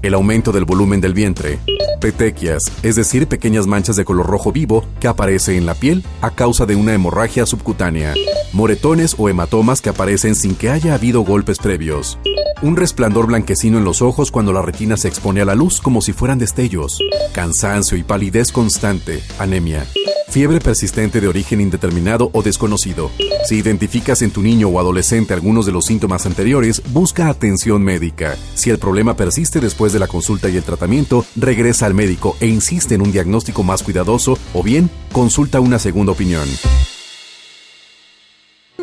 El 0.00 0.14
aumento 0.14 0.52
del 0.52 0.64
volumen 0.64 1.00
del 1.00 1.12
vientre. 1.12 1.58
Petequias, 2.00 2.62
es 2.84 2.94
decir, 2.94 3.26
pequeñas 3.26 3.66
manchas 3.66 3.96
de 3.96 4.04
color 4.04 4.26
rojo 4.26 4.52
vivo 4.52 4.84
que 5.00 5.08
aparecen 5.08 5.56
en 5.56 5.66
la 5.66 5.74
piel 5.74 6.04
a 6.20 6.30
causa 6.30 6.66
de 6.66 6.76
una 6.76 6.94
hemorragia 6.94 7.44
subcutánea. 7.46 8.14
Moretones 8.52 9.16
o 9.18 9.28
hematomas 9.28 9.80
que 9.80 9.90
aparecen 9.90 10.36
sin 10.36 10.54
que 10.54 10.70
haya 10.70 10.94
habido 10.94 11.22
golpes 11.22 11.58
previos. 11.58 12.16
Un 12.60 12.76
resplandor 12.76 13.28
blanquecino 13.28 13.78
en 13.78 13.84
los 13.84 14.02
ojos 14.02 14.32
cuando 14.32 14.52
la 14.52 14.62
retina 14.62 14.96
se 14.96 15.06
expone 15.06 15.40
a 15.40 15.44
la 15.44 15.54
luz 15.54 15.80
como 15.80 16.00
si 16.00 16.12
fueran 16.12 16.38
destellos. 16.38 16.98
Cansancio 17.32 17.96
y 17.96 18.02
palidez 18.02 18.50
constante. 18.50 19.22
Anemia. 19.38 19.86
Fiebre 20.28 20.58
persistente 20.58 21.20
de 21.20 21.28
origen 21.28 21.60
indeterminado 21.60 22.30
o 22.32 22.42
desconocido. 22.42 23.12
Si 23.46 23.54
identificas 23.54 24.22
en 24.22 24.32
tu 24.32 24.42
niño 24.42 24.68
o 24.68 24.80
adolescente 24.80 25.34
algunos 25.34 25.66
de 25.66 25.72
los 25.72 25.86
síntomas 25.86 26.26
anteriores, 26.26 26.82
busca 26.92 27.28
atención 27.28 27.82
médica. 27.82 28.36
Si 28.54 28.70
el 28.70 28.78
problema 28.78 29.14
persiste 29.14 29.60
después 29.60 29.92
de 29.92 30.00
la 30.00 30.08
consulta 30.08 30.48
y 30.48 30.56
el 30.56 30.64
tratamiento, 30.64 31.24
regresa 31.36 31.86
al 31.86 31.94
médico 31.94 32.36
e 32.40 32.48
insiste 32.48 32.96
en 32.96 33.02
un 33.02 33.12
diagnóstico 33.12 33.62
más 33.62 33.84
cuidadoso 33.84 34.36
o 34.52 34.64
bien 34.64 34.90
consulta 35.12 35.60
una 35.60 35.78
segunda 35.78 36.10
opinión. 36.10 36.48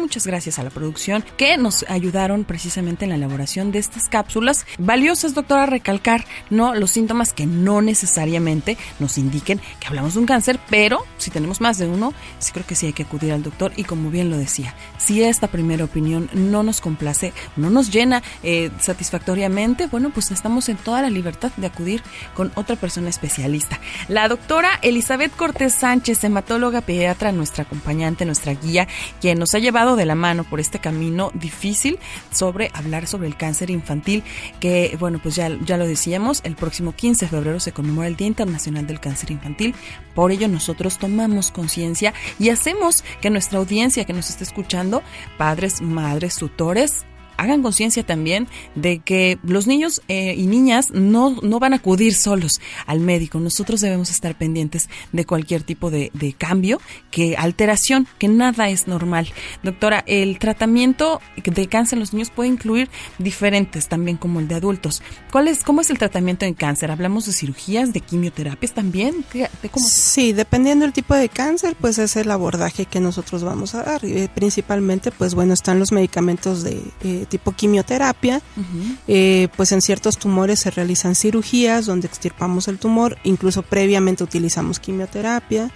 Muchas 0.05 0.27
gracias 0.27 0.59
a 0.59 0.63
la 0.63 0.69
producción 0.69 1.25
que 1.35 1.57
nos 1.57 1.83
ayudaron 1.89 2.43
precisamente 2.43 3.05
en 3.05 3.09
la 3.09 3.15
elaboración 3.15 3.71
de 3.71 3.79
estas 3.79 4.07
cápsulas. 4.07 4.67
Valiosas, 4.77 5.33
doctora, 5.33 5.65
recalcar, 5.65 6.25
¿no? 6.51 6.75
Los 6.75 6.91
síntomas 6.91 7.33
que 7.33 7.47
no 7.47 7.81
necesariamente 7.81 8.77
nos 8.99 9.17
indiquen 9.17 9.59
que 9.79 9.87
hablamos 9.87 10.13
de 10.13 10.19
un 10.19 10.27
cáncer, 10.27 10.59
pero 10.69 11.03
si 11.17 11.31
tenemos 11.31 11.59
más 11.59 11.79
de 11.79 11.87
uno, 11.87 12.13
sí 12.37 12.51
creo 12.51 12.67
que 12.67 12.75
sí 12.75 12.85
hay 12.85 12.93
que 12.93 13.01
acudir 13.01 13.31
al 13.31 13.41
doctor 13.41 13.73
y 13.77 13.83
como 13.83 14.11
bien 14.11 14.29
lo 14.29 14.37
decía, 14.37 14.75
si 14.99 15.23
esta 15.23 15.47
primera 15.47 15.85
opinión 15.85 16.29
no 16.33 16.61
nos 16.61 16.81
complace, 16.81 17.33
no 17.55 17.71
nos 17.71 17.91
llena 17.91 18.21
eh, 18.43 18.69
satisfactoriamente, 18.79 19.87
bueno, 19.87 20.11
pues 20.11 20.29
estamos 20.29 20.69
en 20.69 20.77
toda 20.77 21.01
la 21.01 21.09
libertad 21.09 21.51
de 21.57 21.65
acudir 21.65 22.03
con 22.35 22.51
otra 22.53 22.75
persona 22.75 23.09
especialista. 23.09 23.79
La 24.07 24.27
doctora 24.27 24.69
Elizabeth 24.83 25.35
Cortés 25.35 25.73
Sánchez, 25.73 26.23
hematóloga 26.23 26.81
pediatra, 26.81 27.31
nuestra 27.31 27.63
acompañante, 27.63 28.23
nuestra 28.23 28.53
guía, 28.53 28.87
quien 29.19 29.39
nos 29.39 29.55
ha 29.55 29.59
llevado 29.59 29.94
de 29.95 30.05
la 30.05 30.15
mano 30.15 30.43
por 30.43 30.59
este 30.59 30.79
camino 30.79 31.31
difícil 31.33 31.99
sobre 32.31 32.71
hablar 32.73 33.07
sobre 33.07 33.27
el 33.27 33.37
cáncer 33.37 33.69
infantil, 33.69 34.23
que 34.59 34.95
bueno, 34.99 35.19
pues 35.21 35.35
ya, 35.35 35.49
ya 35.65 35.77
lo 35.77 35.87
decíamos, 35.87 36.41
el 36.43 36.55
próximo 36.55 36.93
15 36.93 37.25
de 37.25 37.29
febrero 37.29 37.59
se 37.59 37.71
conmemora 37.71 38.07
el 38.07 38.15
Día 38.15 38.27
Internacional 38.27 38.87
del 38.87 38.99
Cáncer 38.99 39.31
Infantil. 39.31 39.75
Por 40.13 40.31
ello 40.31 40.47
nosotros 40.47 40.97
tomamos 40.97 41.51
conciencia 41.51 42.13
y 42.39 42.49
hacemos 42.49 43.03
que 43.21 43.29
nuestra 43.29 43.59
audiencia 43.59 44.05
que 44.05 44.13
nos 44.13 44.29
está 44.29 44.43
escuchando, 44.43 45.03
padres, 45.37 45.81
madres, 45.81 46.35
tutores, 46.35 47.05
hagan 47.37 47.61
conciencia 47.61 48.03
también 48.03 48.47
de 48.75 48.99
que 48.99 49.37
los 49.43 49.67
niños 49.67 50.01
eh, 50.07 50.35
y 50.37 50.47
niñas 50.47 50.91
no, 50.91 51.37
no 51.41 51.59
van 51.59 51.73
a 51.73 51.77
acudir 51.77 52.13
solos 52.13 52.61
al 52.85 52.99
médico. 52.99 53.39
Nosotros 53.39 53.81
debemos 53.81 54.09
estar 54.09 54.35
pendientes 54.35 54.89
de 55.11 55.25
cualquier 55.25 55.63
tipo 55.63 55.91
de, 55.91 56.11
cambio, 56.37 56.79
que 57.11 57.35
alteración, 57.37 58.07
que 58.17 58.27
nada 58.27 58.69
es 58.69 58.87
normal. 58.87 59.31
Doctora, 59.63 60.03
el 60.07 60.39
tratamiento 60.39 61.21
de 61.43 61.67
cáncer 61.67 61.97
en 61.97 62.01
los 62.01 62.13
niños 62.13 62.29
puede 62.29 62.49
incluir 62.49 62.89
diferentes 63.19 63.87
también 63.87 64.17
como 64.17 64.39
el 64.39 64.47
de 64.47 64.55
adultos. 64.55 65.01
¿Cuál 65.31 65.47
es, 65.47 65.63
¿Cómo 65.63 65.81
es 65.81 65.89
el 65.89 65.97
tratamiento 65.97 66.45
en 66.45 66.53
cáncer? 66.53 66.91
¿Hablamos 66.91 67.25
de 67.25 67.33
cirugías, 67.33 67.93
de 67.93 68.01
quimioterapias 68.01 68.73
también? 68.73 69.25
¿De? 69.33 69.49
Sí, 69.77 70.33
dependiendo 70.33 70.85
del 70.85 70.93
tipo 70.93 71.15
de 71.15 71.29
cáncer, 71.29 71.75
pues 71.79 71.97
es 71.97 72.15
el 72.15 72.31
abordaje 72.31 72.85
que 72.85 72.99
nosotros 72.99 73.43
vamos 73.43 73.75
a 73.75 73.83
dar. 73.83 74.05
Eh, 74.05 74.29
principalmente, 74.33 75.11
pues 75.11 75.35
bueno, 75.35 75.53
están 75.53 75.79
los 75.79 75.91
medicamentos 75.91 76.63
de... 76.63 76.81
Eh, 77.03 77.24
tipo 77.25 77.51
quimioterapia, 77.51 78.41
eh, 79.07 79.47
pues 79.55 79.71
en 79.71 79.81
ciertos 79.81 80.17
tumores 80.17 80.59
se 80.59 80.71
realizan 80.71 81.15
cirugías 81.15 81.85
donde 81.85 82.07
extirpamos 82.07 82.67
el 82.67 82.77
tumor, 82.77 83.17
incluso 83.23 83.61
previamente 83.61 84.23
utilizamos 84.23 84.79
quimioterapia 84.79 85.71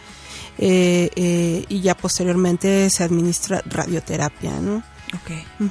eh, 0.57 1.09
eh, 1.15 1.65
y 1.69 1.81
ya 1.81 1.95
posteriormente 1.95 2.89
se 2.89 3.03
administra 3.03 3.61
radioterapia, 3.65 4.59
¿no? 4.59 4.83
Ok. 5.13 5.69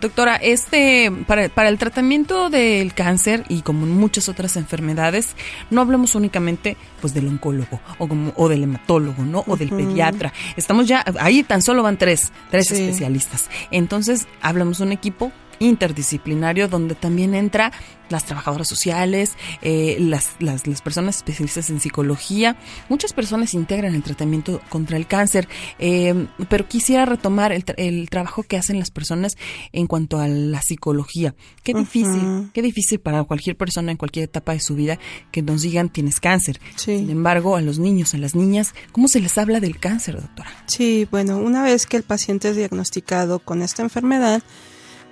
Doctora, 0.00 0.36
este, 0.36 1.10
para, 1.26 1.48
para, 1.48 1.68
el 1.68 1.78
tratamiento 1.78 2.48
del 2.50 2.94
cáncer 2.94 3.44
y 3.48 3.62
como 3.62 3.86
muchas 3.86 4.28
otras 4.28 4.56
enfermedades, 4.56 5.36
no 5.70 5.80
hablamos 5.80 6.14
únicamente 6.14 6.76
pues 7.00 7.12
del 7.14 7.28
oncólogo 7.28 7.80
o, 7.98 8.08
como, 8.08 8.32
o 8.36 8.48
del 8.48 8.62
hematólogo, 8.64 9.24
¿no? 9.24 9.44
O 9.46 9.56
del 9.56 9.70
pediatra. 9.70 10.32
Estamos 10.56 10.86
ya, 10.86 11.04
ahí 11.20 11.42
tan 11.42 11.62
solo 11.62 11.82
van 11.82 11.98
tres, 11.98 12.32
tres 12.50 12.70
especialistas. 12.70 13.50
Entonces, 13.70 14.26
hablamos 14.40 14.78
de 14.78 14.84
un 14.84 14.92
equipo 14.92 15.32
interdisciplinario 15.62 16.68
donde 16.68 16.94
también 16.94 17.34
entra 17.34 17.72
las 18.12 18.26
trabajadoras 18.26 18.68
sociales, 18.68 19.32
eh, 19.62 19.96
las, 19.98 20.32
las, 20.38 20.66
las, 20.66 20.82
personas 20.82 21.16
especialistas 21.16 21.70
en 21.70 21.80
psicología. 21.80 22.56
Muchas 22.88 23.12
personas 23.12 23.54
integran 23.54 23.94
el 23.94 24.02
tratamiento 24.02 24.60
contra 24.68 24.96
el 24.96 25.06
cáncer, 25.06 25.48
eh, 25.78 26.26
pero 26.48 26.68
quisiera 26.68 27.06
retomar 27.06 27.52
el, 27.52 27.64
el, 27.78 28.10
trabajo 28.10 28.42
que 28.42 28.56
hacen 28.58 28.78
las 28.78 28.90
personas 28.90 29.36
en 29.72 29.86
cuanto 29.86 30.20
a 30.20 30.28
la 30.28 30.60
psicología. 30.62 31.34
Qué 31.62 31.72
difícil, 31.74 32.10
uh 32.10 32.42
-huh. 32.42 32.52
qué 32.52 32.62
difícil 32.62 33.00
para 33.00 33.24
cualquier 33.24 33.56
persona 33.56 33.90
en 33.90 33.96
cualquier 33.96 34.24
etapa 34.24 34.52
de 34.52 34.60
su 34.60 34.74
vida 34.74 34.98
que 35.30 35.42
nos 35.42 35.62
digan 35.62 35.88
tienes 35.88 36.20
cáncer. 36.20 36.60
Sí. 36.76 36.98
Sin 36.98 37.10
embargo, 37.10 37.56
a 37.56 37.62
los 37.62 37.78
niños, 37.78 38.14
a 38.14 38.18
las 38.18 38.34
niñas, 38.34 38.74
¿cómo 38.92 39.08
se 39.08 39.20
les 39.20 39.38
habla 39.38 39.58
del 39.60 39.78
cáncer, 39.78 40.20
doctora? 40.20 40.50
Sí, 40.66 41.08
bueno, 41.10 41.38
una 41.38 41.62
vez 41.62 41.86
que 41.86 41.96
el 41.96 42.02
paciente 42.02 42.50
es 42.50 42.56
diagnosticado 42.56 43.38
con 43.38 43.62
esta 43.62 43.82
enfermedad, 43.82 44.42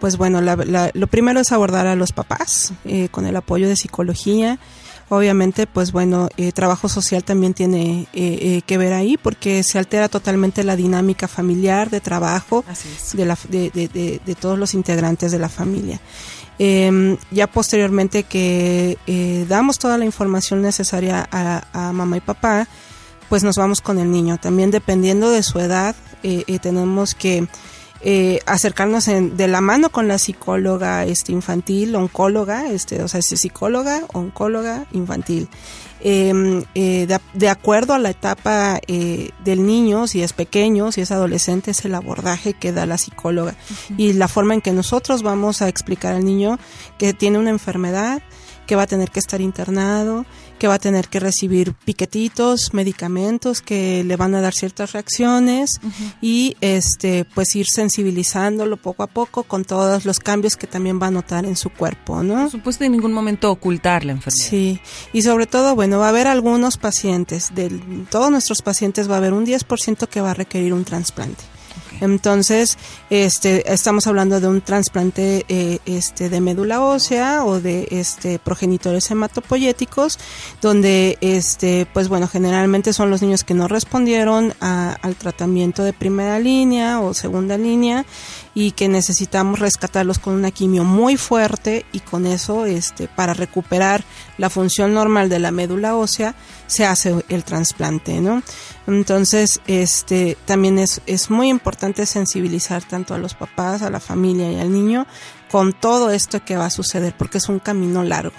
pues 0.01 0.17
bueno, 0.17 0.41
la, 0.41 0.57
la, 0.57 0.91
lo 0.95 1.07
primero 1.07 1.41
es 1.41 1.53
abordar 1.53 1.87
a 1.87 1.95
los 1.95 2.13
papás 2.13 2.73
eh, 2.85 3.09
con 3.11 3.27
el 3.27 3.37
apoyo 3.37 3.69
de 3.69 3.77
psicología. 3.77 4.59
Obviamente, 5.09 5.67
pues 5.67 5.91
bueno, 5.91 6.29
eh, 6.37 6.53
trabajo 6.53 6.89
social 6.89 7.25
también 7.25 7.53
tiene 7.53 8.07
eh, 8.13 8.63
que 8.65 8.79
ver 8.79 8.93
ahí 8.93 9.17
porque 9.17 9.65
se 9.65 9.79
altera 9.79 10.09
totalmente 10.09 10.63
la 10.63 10.77
dinámica 10.77 11.27
familiar 11.27 11.91
de 11.91 12.01
trabajo 12.01 12.65
de, 13.15 13.25
la, 13.27 13.37
de, 13.49 13.71
de, 13.71 14.21
de, 14.25 14.35
todos 14.37 14.57
los 14.57 14.73
integrantes 14.73 15.33
de 15.33 15.41
la 15.41 15.49
familia. 15.49 16.01
Eh, 16.63 17.17
ya 17.31 17.47
posteriormente 17.47 18.25
que 18.25 18.99
eh, 19.07 19.47
damos 19.49 19.79
toda 19.79 19.97
la 19.97 20.05
información 20.05 20.61
necesaria 20.61 21.27
a, 21.33 21.63
a, 21.73 21.93
mamá 21.95 22.19
y 22.19 22.21
papá, 22.21 22.69
pues 23.31 23.43
nos 23.43 23.57
vamos 23.57 23.81
con 23.81 23.99
el 23.99 24.11
niño. 24.11 24.37
También 24.37 24.71
dependiendo 24.71 25.31
de 25.31 25.43
su 25.43 25.59
edad, 25.59 25.97
eh, 26.23 26.59
tenemos 26.61 27.15
que 27.15 27.49
eh, 28.03 28.41
acercarnos 28.47 29.09
en, 29.09 29.37
de 29.37 29.49
la 29.49 29.61
mano 29.61 29.91
con 29.91 30.09
la 30.09 30.19
psicóloga 30.19 31.05
este, 31.05 31.33
infantil, 31.33 31.95
oncóloga, 31.95 32.69
este, 32.69 33.03
o 33.03 33.09
sea, 33.09 33.21
psicóloga, 33.23 34.03
oncóloga 34.13 34.87
infantil. 34.93 35.49
Eh, 36.03 36.65
eh, 36.75 37.07
de, 37.07 37.19
de, 37.35 37.49
acuerdo 37.51 37.93
a 37.93 37.99
la 37.99 38.09
etapa 38.09 38.81
eh, 38.87 39.31
del 39.45 39.67
niño, 39.67 40.07
si 40.07 40.23
es 40.23 40.33
pequeño, 40.33 40.93
si 40.93 41.03
es 41.03 41.11
adolescente, 41.11 41.73
es 41.73 41.85
el 41.85 41.95
abordaje 41.95 42.55
que 42.55 42.73
da 42.73 42.87
la 42.87 42.97
psicóloga 42.97 43.53
uh 43.53 43.75
-huh. 43.75 43.95
y 43.99 44.13
la 44.15 44.27
forma 44.27 44.55
en 44.55 44.63
que 44.63 44.73
nosotros 44.73 45.23
vamos 45.23 45.61
a 45.61 45.69
explicar 45.69 46.15
al 46.15 46.25
niño 46.25 46.59
que 46.97 47.13
tiene 47.13 47.39
una 47.39 47.51
enfermedad, 47.51 48.23
que 48.67 48.77
va 48.77 48.83
a 48.85 48.87
tener 48.87 49.11
que 49.11 49.21
estar 49.21 49.43
internado, 49.43 50.25
que 50.61 50.69
va 50.69 50.75
a 50.75 50.79
tener 50.79 51.09
que 51.09 51.21
recibir 51.21 51.73
piquetitos, 51.73 52.75
medicamentos 52.75 53.63
que 53.63 54.05
le 54.05 54.17
van 54.17 54.35
a 54.35 54.43
dar 54.43 54.53
ciertas 54.53 54.93
reacciones 54.93 55.81
uh 55.83 55.87
-huh. 55.87 56.15
y 56.21 56.57
este 56.61 57.25
pues 57.25 57.57
ir 57.57 57.67
sensibilizándolo 57.67 58.77
poco 58.77 59.03
a 59.03 59.07
poco 59.07 59.45
con 59.45 59.65
todos 59.65 60.05
los 60.05 60.19
cambios 60.19 60.59
que 60.59 60.67
también 60.67 61.01
va 61.01 61.07
a 61.07 61.11
notar 61.11 61.47
en 61.47 61.57
su 61.57 61.71
cuerpo, 61.71 62.23
¿no? 62.23 62.43
Por 62.43 62.51
supuesto, 62.51 62.85
en 62.85 62.93
ningún 62.93 63.15
momento 63.15 63.51
ocultar 63.51 64.05
la 64.05 64.13
enfermedad. 64.13 64.51
Sí, 64.51 64.81
y 65.15 65.23
sobre 65.23 65.47
todo, 65.47 65.75
bueno, 65.75 65.99
va 65.99 66.07
a 66.07 66.11
haber 66.11 66.27
algunos 66.27 66.77
pacientes, 66.77 67.55
de 67.55 67.71
todos 68.11 68.31
nuestros 68.31 68.61
pacientes 68.61 69.09
va 69.09 69.15
a 69.15 69.19
haber 69.19 69.33
un 69.33 69.47
10% 69.47 70.09
que 70.09 70.21
va 70.21 70.33
a 70.33 70.35
requerir 70.35 70.75
un 70.75 70.85
trasplante. 70.85 71.43
Entonces, 72.01 72.79
este, 73.11 73.73
estamos 73.73 74.07
hablando 74.07 74.41
de 74.41 74.49
un 74.49 74.61
trasplante 74.61 75.45
eh, 75.49 75.79
este, 75.87 76.29
de 76.29 76.41
médula 76.41 76.83
ósea 76.83 77.45
o 77.45 77.61
de 77.61 77.89
este, 77.91 78.39
progenitores 78.39 79.11
hematopoyéticos, 79.11 80.19
donde, 80.61 81.19
este, 81.21 81.87
pues 81.93 82.09
bueno, 82.09 82.29
generalmente 82.29 82.93
son 82.93 83.11
los 83.11 83.23
niños 83.23 83.45
que 83.45 83.55
no 83.55 83.69
respondieron 83.69 84.55
a, 84.61 84.97
al 85.03 85.17
tratamiento 85.17 85.85
de 85.85 85.93
primera 85.93 86.39
línea 86.39 87.01
o 87.01 87.15
segunda 87.15 87.57
línea 87.57 88.05
y 88.61 88.73
que 88.73 88.89
necesitamos 88.89 89.59
rescatarlos 89.59 90.19
con 90.19 90.35
una 90.35 90.51
quimio 90.51 90.85
muy 90.85 91.17
fuerte 91.17 91.87
y 91.93 92.01
con 92.01 92.27
eso, 92.27 92.67
este, 92.67 93.09
para 93.09 93.33
recuperar 93.33 94.05
la 94.37 94.51
función 94.51 94.93
normal 94.93 95.31
de 95.31 95.39
la 95.39 95.51
médula 95.51 95.97
ósea, 95.97 96.35
se 96.67 96.85
hace 96.85 97.25
el 97.31 97.43
trasplante, 97.43 98.21
¿no? 98.21 98.43
Entonces, 98.87 99.63
este, 99.67 100.37
también 100.45 100.79
es, 100.79 101.01
es 101.07 101.31
muy 101.31 101.49
importante 101.49 102.05
sensibilizar 102.05 102.85
tanto 102.85 103.15
a 103.15 103.19
los 103.19 103.33
papás, 103.33 103.81
a 103.81 103.89
la 103.89 103.99
familia 103.99 104.53
y 104.53 104.61
al 104.61 104.71
niño 104.71 105.07
con 105.51 105.73
todo 105.73 106.11
esto 106.11 106.45
que 106.45 106.59
va 106.59 106.67
a 106.67 106.71
suceder, 106.71 107.15
porque 107.17 107.39
es 107.39 107.49
un 107.49 107.61
camino 107.61 108.05
largo. 108.05 108.37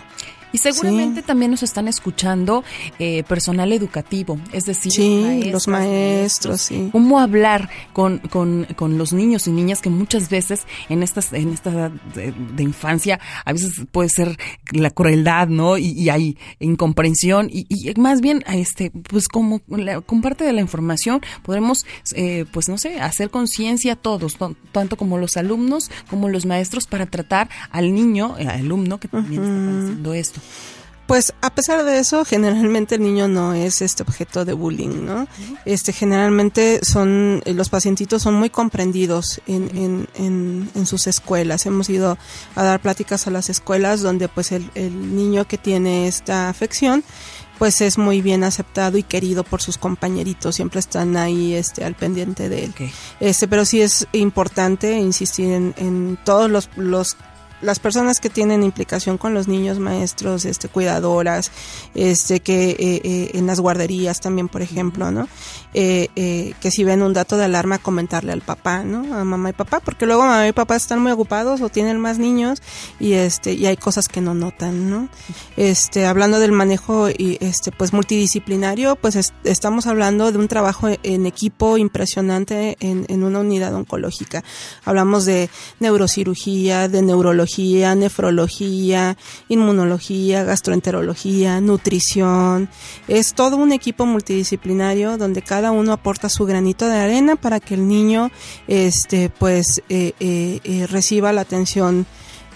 Y 0.52 0.58
seguramente 0.58 1.22
sí. 1.22 1.28
también 1.28 1.52
nos 1.52 1.64
están 1.64 1.88
escuchando 1.88 2.64
eh, 2.99 3.24
personal 3.24 3.72
educativo, 3.72 4.38
es 4.52 4.66
decir, 4.66 4.91
sí, 4.91 5.22
maestros, 5.24 5.54
los 5.54 5.68
maestros, 5.68 6.62
sí. 6.62 6.89
Cómo 6.91 7.20
hablar 7.20 7.70
con, 7.93 8.20
con, 8.20 8.68
con, 8.76 8.97
los 8.97 9.14
niños 9.14 9.47
y 9.47 9.52
niñas 9.52 9.82
que 9.82 9.89
muchas 9.89 10.30
veces 10.30 10.62
en 10.89 11.04
estas 11.04 11.32
en 11.34 11.54
esta 11.54 11.72
edad 11.72 11.91
de, 12.14 12.34
de 12.56 12.64
infancia 12.64 13.20
a 13.45 13.54
veces 13.54 13.74
puede 13.91 14.10
ser 14.10 14.38
la 14.72 14.89
crueldad, 14.89 15.47
¿no? 15.47 15.78
Y, 15.78 15.91
y 15.91 16.10
hay 16.10 16.38
incomprensión 16.60 17.49
y, 17.52 17.66
y, 17.70 17.93
más 17.99 18.22
bien 18.22 18.43
este 18.47 18.91
pues 18.91 19.28
como 19.28 19.62
la, 19.68 20.02
con 20.02 20.22
parte 20.22 20.43
de 20.43 20.54
la 20.54 20.62
información 20.62 21.22
podremos 21.43 21.86
eh, 22.16 22.45
pues 22.52 22.68
no 22.70 22.78
sé 22.78 22.99
hacer 22.99 23.30
conciencia 23.30 23.93
a 23.93 23.95
todos, 23.95 24.38
tanto 24.72 24.97
como 24.97 25.18
los 25.18 25.38
alumnos 25.38 25.89
como 26.10 26.30
los 26.30 26.45
maestros 26.45 26.88
para 26.88 27.06
tratar 27.06 27.49
al 27.72 27.93
niño, 27.93 28.36
al 28.38 28.49
alumno 28.49 28.99
que 28.99 29.08
también 29.08 29.41
uh 29.41 29.45
-huh. 29.45 29.60
está 29.60 29.72
padeciendo 29.72 30.14
esto. 30.14 30.41
Pues 31.08 31.34
a 31.42 31.54
pesar 31.54 31.84
de 31.84 32.00
eso, 32.00 32.24
generalmente 32.24 32.96
el 32.96 33.02
niño 33.02 33.28
no 33.28 33.54
es 33.54 33.82
este 33.82 34.04
objeto 34.04 34.46
de 34.46 34.54
bullying, 34.54 35.06
¿no? 35.06 35.28
Este 35.66 35.92
generalmente 35.92 36.80
son 36.86 37.42
los 37.46 37.68
pacientitos 37.68 38.22
son 38.22 38.36
muy 38.36 38.50
comprendidos 38.50 39.42
en, 39.46 39.70
en, 39.76 40.08
en, 40.16 40.70
en 40.74 40.86
sus 40.86 41.08
escuelas. 41.08 41.66
Hemos 41.66 41.89
ido 41.89 42.18
a 42.56 42.64
dar 42.64 42.82
pláticas 42.82 43.28
a 43.28 43.32
las 43.32 43.50
escuelas 43.50 44.00
donde 44.02 44.30
pues 44.30 44.54
el, 44.54 44.72
el 44.74 45.14
niño 45.14 45.46
que 45.46 45.58
tiene 45.58 46.08
esta 46.08 46.48
afección 46.48 47.04
pues 47.60 47.82
es 47.82 47.98
muy 48.00 48.22
bien 48.22 48.44
aceptado 48.44 48.98
y 48.98 49.04
querido 49.04 49.44
por 49.44 49.62
sus 49.62 49.78
compañeritos, 49.78 50.56
siempre 50.56 50.80
están 50.80 51.16
ahí 51.16 51.54
este, 51.54 51.84
al 51.84 51.94
pendiente 51.94 52.50
de 52.50 52.64
él. 52.64 52.74
Este, 53.20 53.48
pero 53.48 53.66
sí 53.66 53.82
es 53.82 54.08
importante 54.14 54.98
insistir 54.98 55.52
en, 55.52 55.76
en 55.78 56.18
todos 56.24 56.50
los, 56.50 56.70
los 56.76 57.18
las 57.62 57.80
personas 57.80 58.20
que 58.20 58.30
tienen 58.30 58.64
implicación 58.64 59.18
con 59.18 59.34
los 59.34 59.47
niños, 59.47 59.80
maestros, 59.80 60.45
este, 60.45 60.68
cuidadoras, 60.68 61.51
este, 61.95 62.39
que 62.39 62.72
eh, 62.72 62.78
eh, 62.80 63.32
en 63.34 63.47
las 63.47 63.59
guarderías 63.59 64.20
también, 64.20 64.47
por 64.47 64.62
ejemplo, 64.62 65.12
¿no? 65.12 65.28
Eh, 65.74 66.53
que 66.59 66.72
si 66.72 66.84
ven 66.84 67.01
un 67.01 67.14
dato 67.14 67.38
de 67.38 67.45
alarma, 67.45 67.78
comentarle 67.78 68.32
al 68.32 68.41
papá, 68.41 68.84
¿no? 68.84 69.16
A 69.16 69.24
mamá 69.24 69.49
y 69.49 69.53
papá, 69.53 69.80
porque 69.80 70.05
luego 70.05 70.24
mamá 70.24 70.47
y 70.47 70.51
papá 70.51 70.76
están 70.76 71.01
muy 71.01 71.12
ocupados 71.12 71.62
o 71.62 71.70
tienen 71.70 71.99
más 71.99 72.18
niños 72.18 72.62
y 72.99 73.14
este, 73.14 73.53
y 73.53 73.66
hay 73.66 73.78
cosas 73.78 74.07
que 74.07 74.22
no 74.22 74.34
notan, 74.34 74.89
¿no? 74.89 75.09
Este, 75.57 76.05
hablando 76.05 76.39
del 76.39 76.51
manejo 76.51 77.09
y 77.09 77.38
este, 77.39 77.72
pues 77.72 77.93
multidisciplinario, 77.93 78.95
pues 78.95 79.34
estamos 79.43 79.88
hablando 79.88 80.32
de 80.32 80.38
un 80.38 80.47
trabajo 80.47 80.88
en 81.03 81.26
equipo 81.26 81.78
impresionante 81.78 82.78
en, 82.80 83.05
en 83.07 83.24
una 83.24 83.39
unidad 83.39 83.74
oncológica. 83.74 84.43
Hablamos 84.84 85.26
de 85.26 85.49
neurocirugía, 85.80 86.88
de 86.88 87.01
neurología, 87.01 87.51
nefrología, 87.58 89.18
inmunología, 89.49 90.43
gastroenterología, 90.43 91.62
nutrición. 91.62 92.70
Es 93.08 93.34
todo 93.34 93.58
un 93.58 93.72
equipo 93.72 94.06
multidisciplinario 94.06 95.18
donde 95.18 95.41
cada 95.41 95.72
uno 95.72 95.93
aporta 95.93 96.30
su 96.30 96.45
granito 96.45 96.88
de 96.88 96.97
arena 96.97 97.36
para 97.36 97.60
que 97.60 97.74
el 97.76 97.88
niño 97.88 98.32
este, 98.68 99.30
pues, 99.30 99.82
eh, 99.89 100.14
eh, 100.20 100.60
eh, 100.64 100.88
reciba 100.88 101.32
la 101.34 101.41
atención 101.41 102.06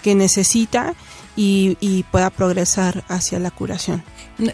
que 0.02 0.14
necesita 0.14 0.94
y, 1.36 2.04
pueda 2.10 2.30
progresar 2.30 3.04
hacia 3.08 3.38
la 3.38 3.50
curación. 3.50 4.02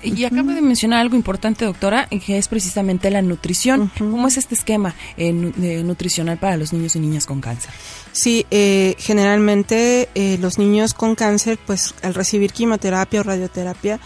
Y 0.03 0.25
acaba 0.25 0.53
de 0.55 0.61
mencionar 0.61 1.01
algo 1.01 1.17
importante, 1.17 1.65
doctora, 1.65 2.09
que 2.09 2.39
es 2.39 2.49
precisamente 2.49 3.11
la 3.11 3.23
nutrición. 3.23 3.91
¿Cómo 3.99 4.29
es 4.29 4.37
este 4.37 4.55
esquema 4.55 4.95
nutricional 5.17 6.39
para 6.39 6.57
los 6.57 6.73
niños 6.73 6.97
y 6.97 7.01
niñas 7.01 7.27
con 7.27 7.41
cáncer? 7.41 7.73
Sí, 8.13 8.47
eh, 8.51 8.95
generalmente 8.99 10.09
eh, 10.15 10.39
los 10.41 10.59
niños 10.59 10.95
con 10.95 11.15
cáncer, 11.15 11.59
pues 11.65 11.95
al 12.03 12.15
recibir 12.15 12.53
quimioterapia 12.53 13.21
o 13.21 13.23
radioterapia, 13.23 14.01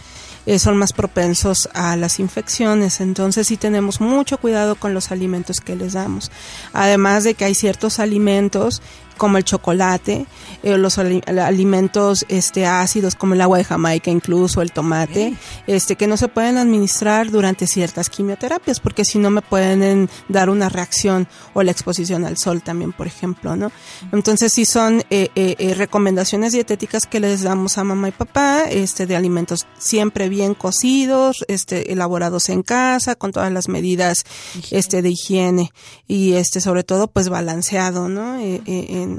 eh, 0.47 0.61
son 0.61 0.77
más 0.77 0.93
propensos 0.93 1.69
a 1.75 1.97
las 1.97 2.21
infecciones. 2.21 3.01
Entonces 3.01 3.49
sí 3.49 3.57
tenemos 3.57 4.01
mucho 4.01 4.39
cuidado 4.39 4.77
con 4.77 4.95
los 4.95 5.11
alimentos 5.11 5.61
que 5.61 5.75
les 5.75 5.95
damos. 5.95 6.31
Además 6.73 7.25
de 7.25 7.35
que 7.35 7.45
hay 7.45 7.55
ciertos 7.55 7.99
alimentos 7.99 8.81
como 9.17 9.39
el 9.39 9.45
chocolate, 9.45 10.27
eh, 10.63 10.79
los 10.79 10.99
alimentos 10.99 12.25
este, 12.29 12.67
ácidos 12.67 13.15
como 13.15 13.35
el 13.35 13.41
agua 13.41 13.59
de 13.59 13.65
Jamaica, 13.65 14.11
incluso 14.11 14.63
el 14.63 14.73
tomate, 14.73 15.35
este, 15.67 15.97
que 15.97 16.07
no 16.07 16.17
se 16.17 16.29
pueden 16.29 16.59
administrar 16.59 17.31
durante 17.31 17.67
ciertas 17.67 18.11
quimioterapias, 18.11 18.81
porque 18.81 19.05
si 19.05 19.19
no 19.19 19.31
me 19.31 19.43
pueden 19.43 20.09
dar 20.29 20.51
una 20.51 20.69
reacción 20.69 21.29
o 21.55 21.63
la 21.63 21.71
exposición 21.71 22.25
al 22.25 22.37
sol 22.37 22.63
también, 22.63 22.93
por 22.93 23.07
ejemplo, 23.07 23.57
¿no? 23.57 23.73
Entonces 24.13 24.53
sí 24.53 24.65
son 24.65 25.03
eh, 25.11 25.31
eh, 25.35 25.75
recomendaciones 25.77 26.53
dietéticas 26.53 27.07
que 27.07 27.21
les 27.21 27.43
damos 27.43 27.79
a 27.79 27.85
mamá 27.85 28.09
y 28.09 28.13
papá, 28.13 28.65
este, 28.65 29.07
de 29.07 29.17
alimentos 29.17 29.67
siempre 29.79 30.29
bien 30.29 30.55
cocidos, 30.55 31.45
este, 31.49 31.93
elaborados 31.93 32.49
en 32.49 32.63
casa, 32.63 33.15
con 33.15 33.33
todas 33.33 33.53
las 33.53 33.69
medidas, 33.69 34.25
este, 34.71 35.03
de 35.03 35.11
higiene 35.11 35.73
y 36.07 36.35
este, 36.35 36.61
sobre 36.61 36.85
todo, 36.85 37.09
pues 37.09 37.29
balanceado, 37.29 38.09
¿no? 38.09 38.37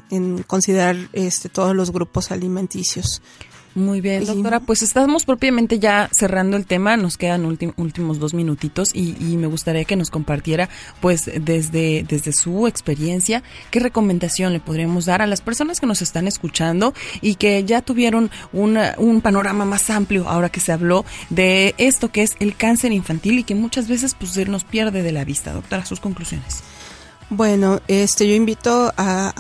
En, 0.09 0.43
considerar 0.43 0.95
este, 1.13 1.49
todos 1.49 1.75
los 1.75 1.91
grupos 1.91 2.31
alimenticios. 2.31 3.21
Muy 3.77 4.01
bien, 4.01 4.25
doctora. 4.25 4.59
Pues 4.59 4.81
estamos 4.81 5.23
propiamente 5.23 5.77
ya 5.77 6.09
cerrando 6.11 6.57
el 6.57 6.65
tema. 6.65 6.97
Nos 6.97 7.15
quedan 7.15 7.45
últimos 7.45 8.17
dos 8.17 8.33
minutitos 8.33 8.89
y, 8.91 9.13
me 9.37 9.45
gustaría 9.45 9.85
que 9.85 9.95
nos 9.95 10.09
compartiera, 10.09 10.67
pues, 10.99 11.29
desde, 11.39 12.03
desde 12.09 12.33
su 12.33 12.65
experiencia, 12.65 13.43
qué 13.69 13.79
recomendación 13.79 14.51
le 14.51 14.59
podríamos 14.59 15.05
dar 15.05 15.21
a 15.21 15.27
las 15.27 15.41
personas 15.41 15.79
que 15.79 15.85
nos 15.85 16.01
están 16.01 16.27
escuchando 16.27 16.95
y 17.21 17.35
que 17.35 17.63
ya 17.65 17.83
tuvieron 17.83 18.31
un 18.51 19.21
panorama 19.21 19.63
más 19.63 19.91
amplio 19.91 20.27
ahora 20.27 20.49
que 20.49 20.59
se 20.59 20.71
habló 20.71 21.05
de 21.29 21.75
esto 21.77 22.11
que 22.11 22.23
es 22.23 22.35
el 22.39 22.55
cáncer 22.55 22.91
infantil 22.91 23.37
y 23.37 23.43
que 23.43 23.53
muchas 23.53 23.87
veces, 23.87 24.15
pues, 24.15 24.31
se 24.31 24.45
nos 24.45 24.63
pierde 24.63 25.03
de 25.03 25.11
la 25.11 25.23
vista. 25.23 25.53
Doctora, 25.53 25.85
sus 25.85 25.99
conclusiones. 25.99 26.63
Bueno, 27.29 27.81
este, 27.89 28.27
yo 28.27 28.35
invito 28.35 28.93
a, 28.95 29.33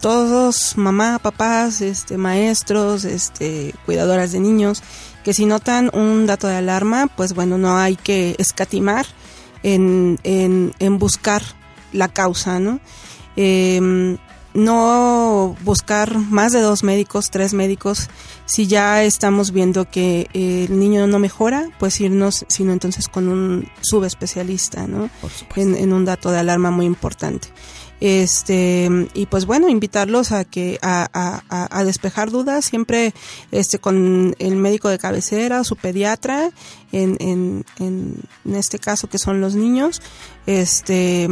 todos, 0.00 0.76
mamá, 0.76 1.18
papás, 1.20 1.80
este, 1.80 2.18
maestros, 2.18 3.04
este, 3.04 3.74
cuidadoras 3.86 4.32
de 4.32 4.40
niños, 4.40 4.82
que 5.24 5.32
si 5.32 5.46
notan 5.46 5.90
un 5.92 6.26
dato 6.26 6.48
de 6.48 6.56
alarma, 6.56 7.08
pues 7.16 7.34
bueno, 7.34 7.56
no 7.56 7.78
hay 7.78 7.96
que 7.96 8.34
escatimar 8.38 9.06
en, 9.62 10.18
en, 10.24 10.72
en 10.78 10.98
buscar 10.98 11.42
la 11.92 12.08
causa, 12.08 12.58
¿no? 12.58 12.80
Eh, 13.36 14.18
no 14.54 15.56
buscar 15.62 16.18
más 16.18 16.52
de 16.52 16.60
dos 16.60 16.82
médicos, 16.82 17.30
tres 17.30 17.54
médicos. 17.54 18.08
Si 18.46 18.66
ya 18.66 19.02
estamos 19.04 19.52
viendo 19.52 19.90
que 19.90 20.28
el 20.32 20.78
niño 20.78 21.06
no 21.06 21.18
mejora, 21.18 21.68
pues 21.78 22.00
irnos, 22.00 22.44
sino 22.48 22.72
entonces 22.72 23.08
con 23.08 23.28
un 23.28 23.68
subespecialista, 23.80 24.86
¿no? 24.86 25.10
En, 25.56 25.92
un 25.92 26.04
dato 26.04 26.30
de 26.30 26.38
alarma 26.38 26.70
muy 26.70 26.86
importante. 26.86 27.48
Este, 28.00 28.88
y 29.12 29.26
pues 29.26 29.44
bueno, 29.44 29.68
invitarlos 29.68 30.30
a 30.30 30.44
que, 30.44 30.78
a, 30.82 31.08
a, 31.48 31.84
despejar 31.84 32.30
dudas, 32.30 32.64
siempre 32.64 33.12
este, 33.50 33.80
con 33.80 34.36
el 34.38 34.56
médico 34.56 34.88
de 34.88 34.98
cabecera 34.98 35.60
o 35.60 35.64
su 35.64 35.74
pediatra, 35.74 36.50
en, 36.92 37.16
en, 37.18 37.64
en 37.78 38.54
este 38.54 38.78
caso 38.78 39.08
que 39.08 39.18
son 39.18 39.40
los 39.40 39.56
niños, 39.56 40.00
este, 40.46 41.28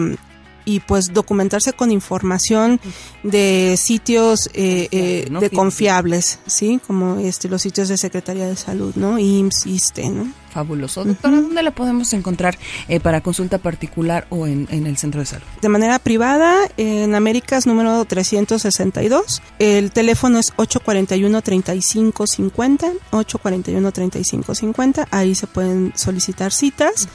y 0.66 0.80
pues 0.80 1.14
documentarse 1.14 1.72
con 1.72 1.90
información 1.90 2.78
de 3.22 3.76
sitios 3.78 4.50
eh, 4.52 4.88
eh, 4.90 5.28
de 5.30 5.50
confiables, 5.50 6.40
sí, 6.46 6.78
como 6.86 7.18
este 7.18 7.48
los 7.48 7.62
sitios 7.62 7.88
de 7.88 7.96
Secretaría 7.96 8.46
de 8.46 8.56
Salud, 8.56 8.94
¿no? 8.96 9.18
IMSS, 9.18 9.66
ISTE, 9.66 10.10
¿no? 10.10 10.30
Fabuloso. 10.56 11.04
Doctora, 11.04 11.42
¿dónde 11.42 11.62
la 11.62 11.70
podemos 11.70 12.10
encontrar 12.14 12.56
eh, 12.88 12.98
para 12.98 13.20
consulta 13.20 13.58
particular 13.58 14.26
o 14.30 14.46
en, 14.46 14.66
el 14.70 14.96
centro 14.96 15.20
de 15.20 15.26
salud? 15.26 15.44
De 15.60 15.68
manera 15.68 15.98
privada, 15.98 16.56
en 16.78 17.14
Américas 17.14 17.66
número 17.66 18.02
362. 18.06 19.42
El 19.58 19.90
teléfono 19.90 20.38
es 20.38 20.56
841-3550, 20.56 22.90
841-3550. 23.10 25.08
Ahí 25.10 25.34
se 25.34 25.46
pueden 25.46 25.92
solicitar 25.94 26.52
citas. 26.52 27.06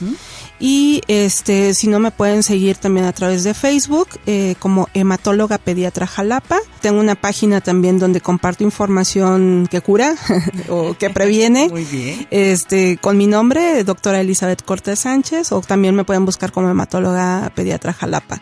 Y 0.60 1.02
este, 1.08 1.74
si 1.74 1.88
no, 1.88 2.00
me 2.00 2.12
pueden 2.12 2.44
seguir 2.44 2.78
también 2.78 3.08
a 3.08 3.14
través 3.14 3.44
de 3.44 3.56
Facebook 3.56 4.08
eh, 4.28 4.54
como 4.60 4.88
hematóloga 4.94 5.58
pediatra 5.58 6.06
Jalapa. 6.06 6.60
Tengo 6.82 7.00
una 7.00 7.16
página 7.16 7.62
también 7.62 7.98
donde 7.98 8.22
comparto 8.22 8.64
información 8.64 9.68
que 9.72 9.82
cura 9.82 10.14
o 10.70 10.94
que 10.94 11.10
previene. 11.10 11.70
Muy 11.70 11.86
bien. 11.86 12.28
Este, 12.30 12.98
con 12.98 13.18
mi 13.18 13.31
nombre, 13.32 13.84
doctora 13.84 14.22
Elizabeth 14.22 14.62
Cortés 14.62 15.00
Sánchez, 15.00 15.52
o 15.52 15.62
también 15.62 15.96
me 15.96 16.04
pueden 16.04 16.26
buscar 16.26 16.52
como 16.52 16.70
hematóloga 16.70 17.52
pediatra 17.56 17.94
Jalapa. 17.94 18.42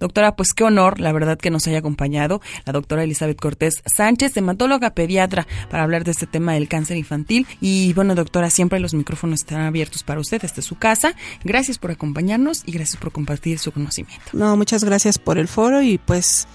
Doctora, 0.00 0.36
pues 0.36 0.54
qué 0.54 0.64
honor, 0.64 1.00
la 1.00 1.12
verdad, 1.12 1.36
que 1.36 1.50
nos 1.50 1.66
haya 1.66 1.78
acompañado 1.78 2.40
la 2.64 2.72
doctora 2.72 3.02
Elizabeth 3.02 3.40
Cortés 3.40 3.82
Sánchez, 3.84 4.36
hematóloga 4.36 4.90
pediatra, 4.90 5.46
para 5.70 5.82
hablar 5.82 6.04
de 6.04 6.12
este 6.12 6.26
tema 6.26 6.54
del 6.54 6.68
cáncer 6.68 6.96
infantil. 6.96 7.46
Y 7.60 7.92
bueno, 7.94 8.14
doctora, 8.14 8.48
siempre 8.48 8.78
los 8.78 8.94
micrófonos 8.94 9.40
están 9.40 9.62
abiertos 9.62 10.04
para 10.04 10.20
usted 10.20 10.40
desde 10.40 10.62
su 10.62 10.76
casa. 10.76 11.14
Gracias 11.42 11.78
por 11.78 11.90
acompañarnos 11.90 12.62
y 12.64 12.72
gracias 12.72 12.96
por 12.96 13.10
compartir 13.10 13.58
su 13.58 13.72
conocimiento. 13.72 14.30
No, 14.32 14.56
muchas 14.56 14.84
gracias 14.84 15.18
por 15.18 15.36
el 15.36 15.48
foro 15.48 15.82
y 15.82 15.98
pues 15.98 16.46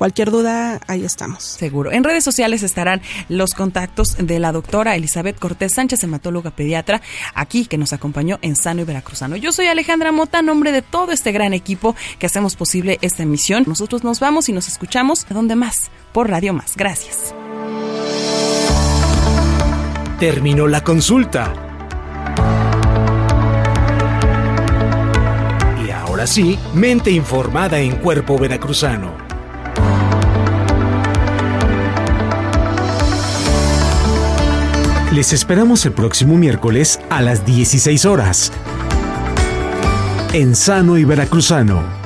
Cualquier 0.00 0.30
duda, 0.30 0.80
ahí 0.86 1.04
estamos. 1.04 1.44
Seguro. 1.44 1.92
En 1.92 2.04
redes 2.04 2.24
sociales 2.24 2.62
estarán 2.62 3.02
los 3.28 3.52
contactos 3.52 4.16
de 4.16 4.38
la 4.38 4.50
doctora 4.50 4.96
Elizabeth 4.96 5.38
Cortés 5.38 5.74
Sánchez, 5.74 6.02
hematóloga 6.02 6.50
pediatra, 6.52 7.02
aquí 7.34 7.66
que 7.66 7.76
nos 7.76 7.92
acompañó 7.92 8.38
en 8.40 8.56
Sano 8.56 8.80
y 8.80 8.84
Veracruzano. 8.84 9.36
Yo 9.36 9.52
soy 9.52 9.66
Alejandra 9.66 10.10
Mota, 10.10 10.40
nombre 10.40 10.72
de 10.72 10.80
todo 10.80 11.12
este 11.12 11.32
gran 11.32 11.52
equipo 11.52 11.94
que 12.18 12.24
hacemos 12.24 12.56
posible 12.56 12.96
esta 13.02 13.24
emisión. 13.24 13.64
Nosotros 13.66 14.02
nos 14.02 14.20
vamos 14.20 14.48
y 14.48 14.54
nos 14.54 14.68
escuchamos 14.68 15.26
a 15.30 15.34
donde 15.34 15.54
más, 15.54 15.90
por 16.14 16.30
Radio 16.30 16.54
Más. 16.54 16.78
Gracias. 16.78 17.34
Terminó 20.18 20.66
la 20.66 20.82
consulta. 20.82 21.52
Y 25.86 25.90
ahora 25.90 26.26
sí, 26.26 26.58
mente 26.72 27.10
informada 27.10 27.80
en 27.80 27.96
cuerpo 27.96 28.38
veracruzano. 28.38 29.29
Les 35.12 35.32
esperamos 35.32 35.84
el 35.86 35.92
próximo 35.92 36.36
miércoles 36.36 37.00
a 37.10 37.20
las 37.20 37.44
16 37.44 38.04
horas. 38.04 38.52
En 40.32 40.54
Sano 40.54 40.98
y 40.98 41.04
Veracruzano 41.04 41.99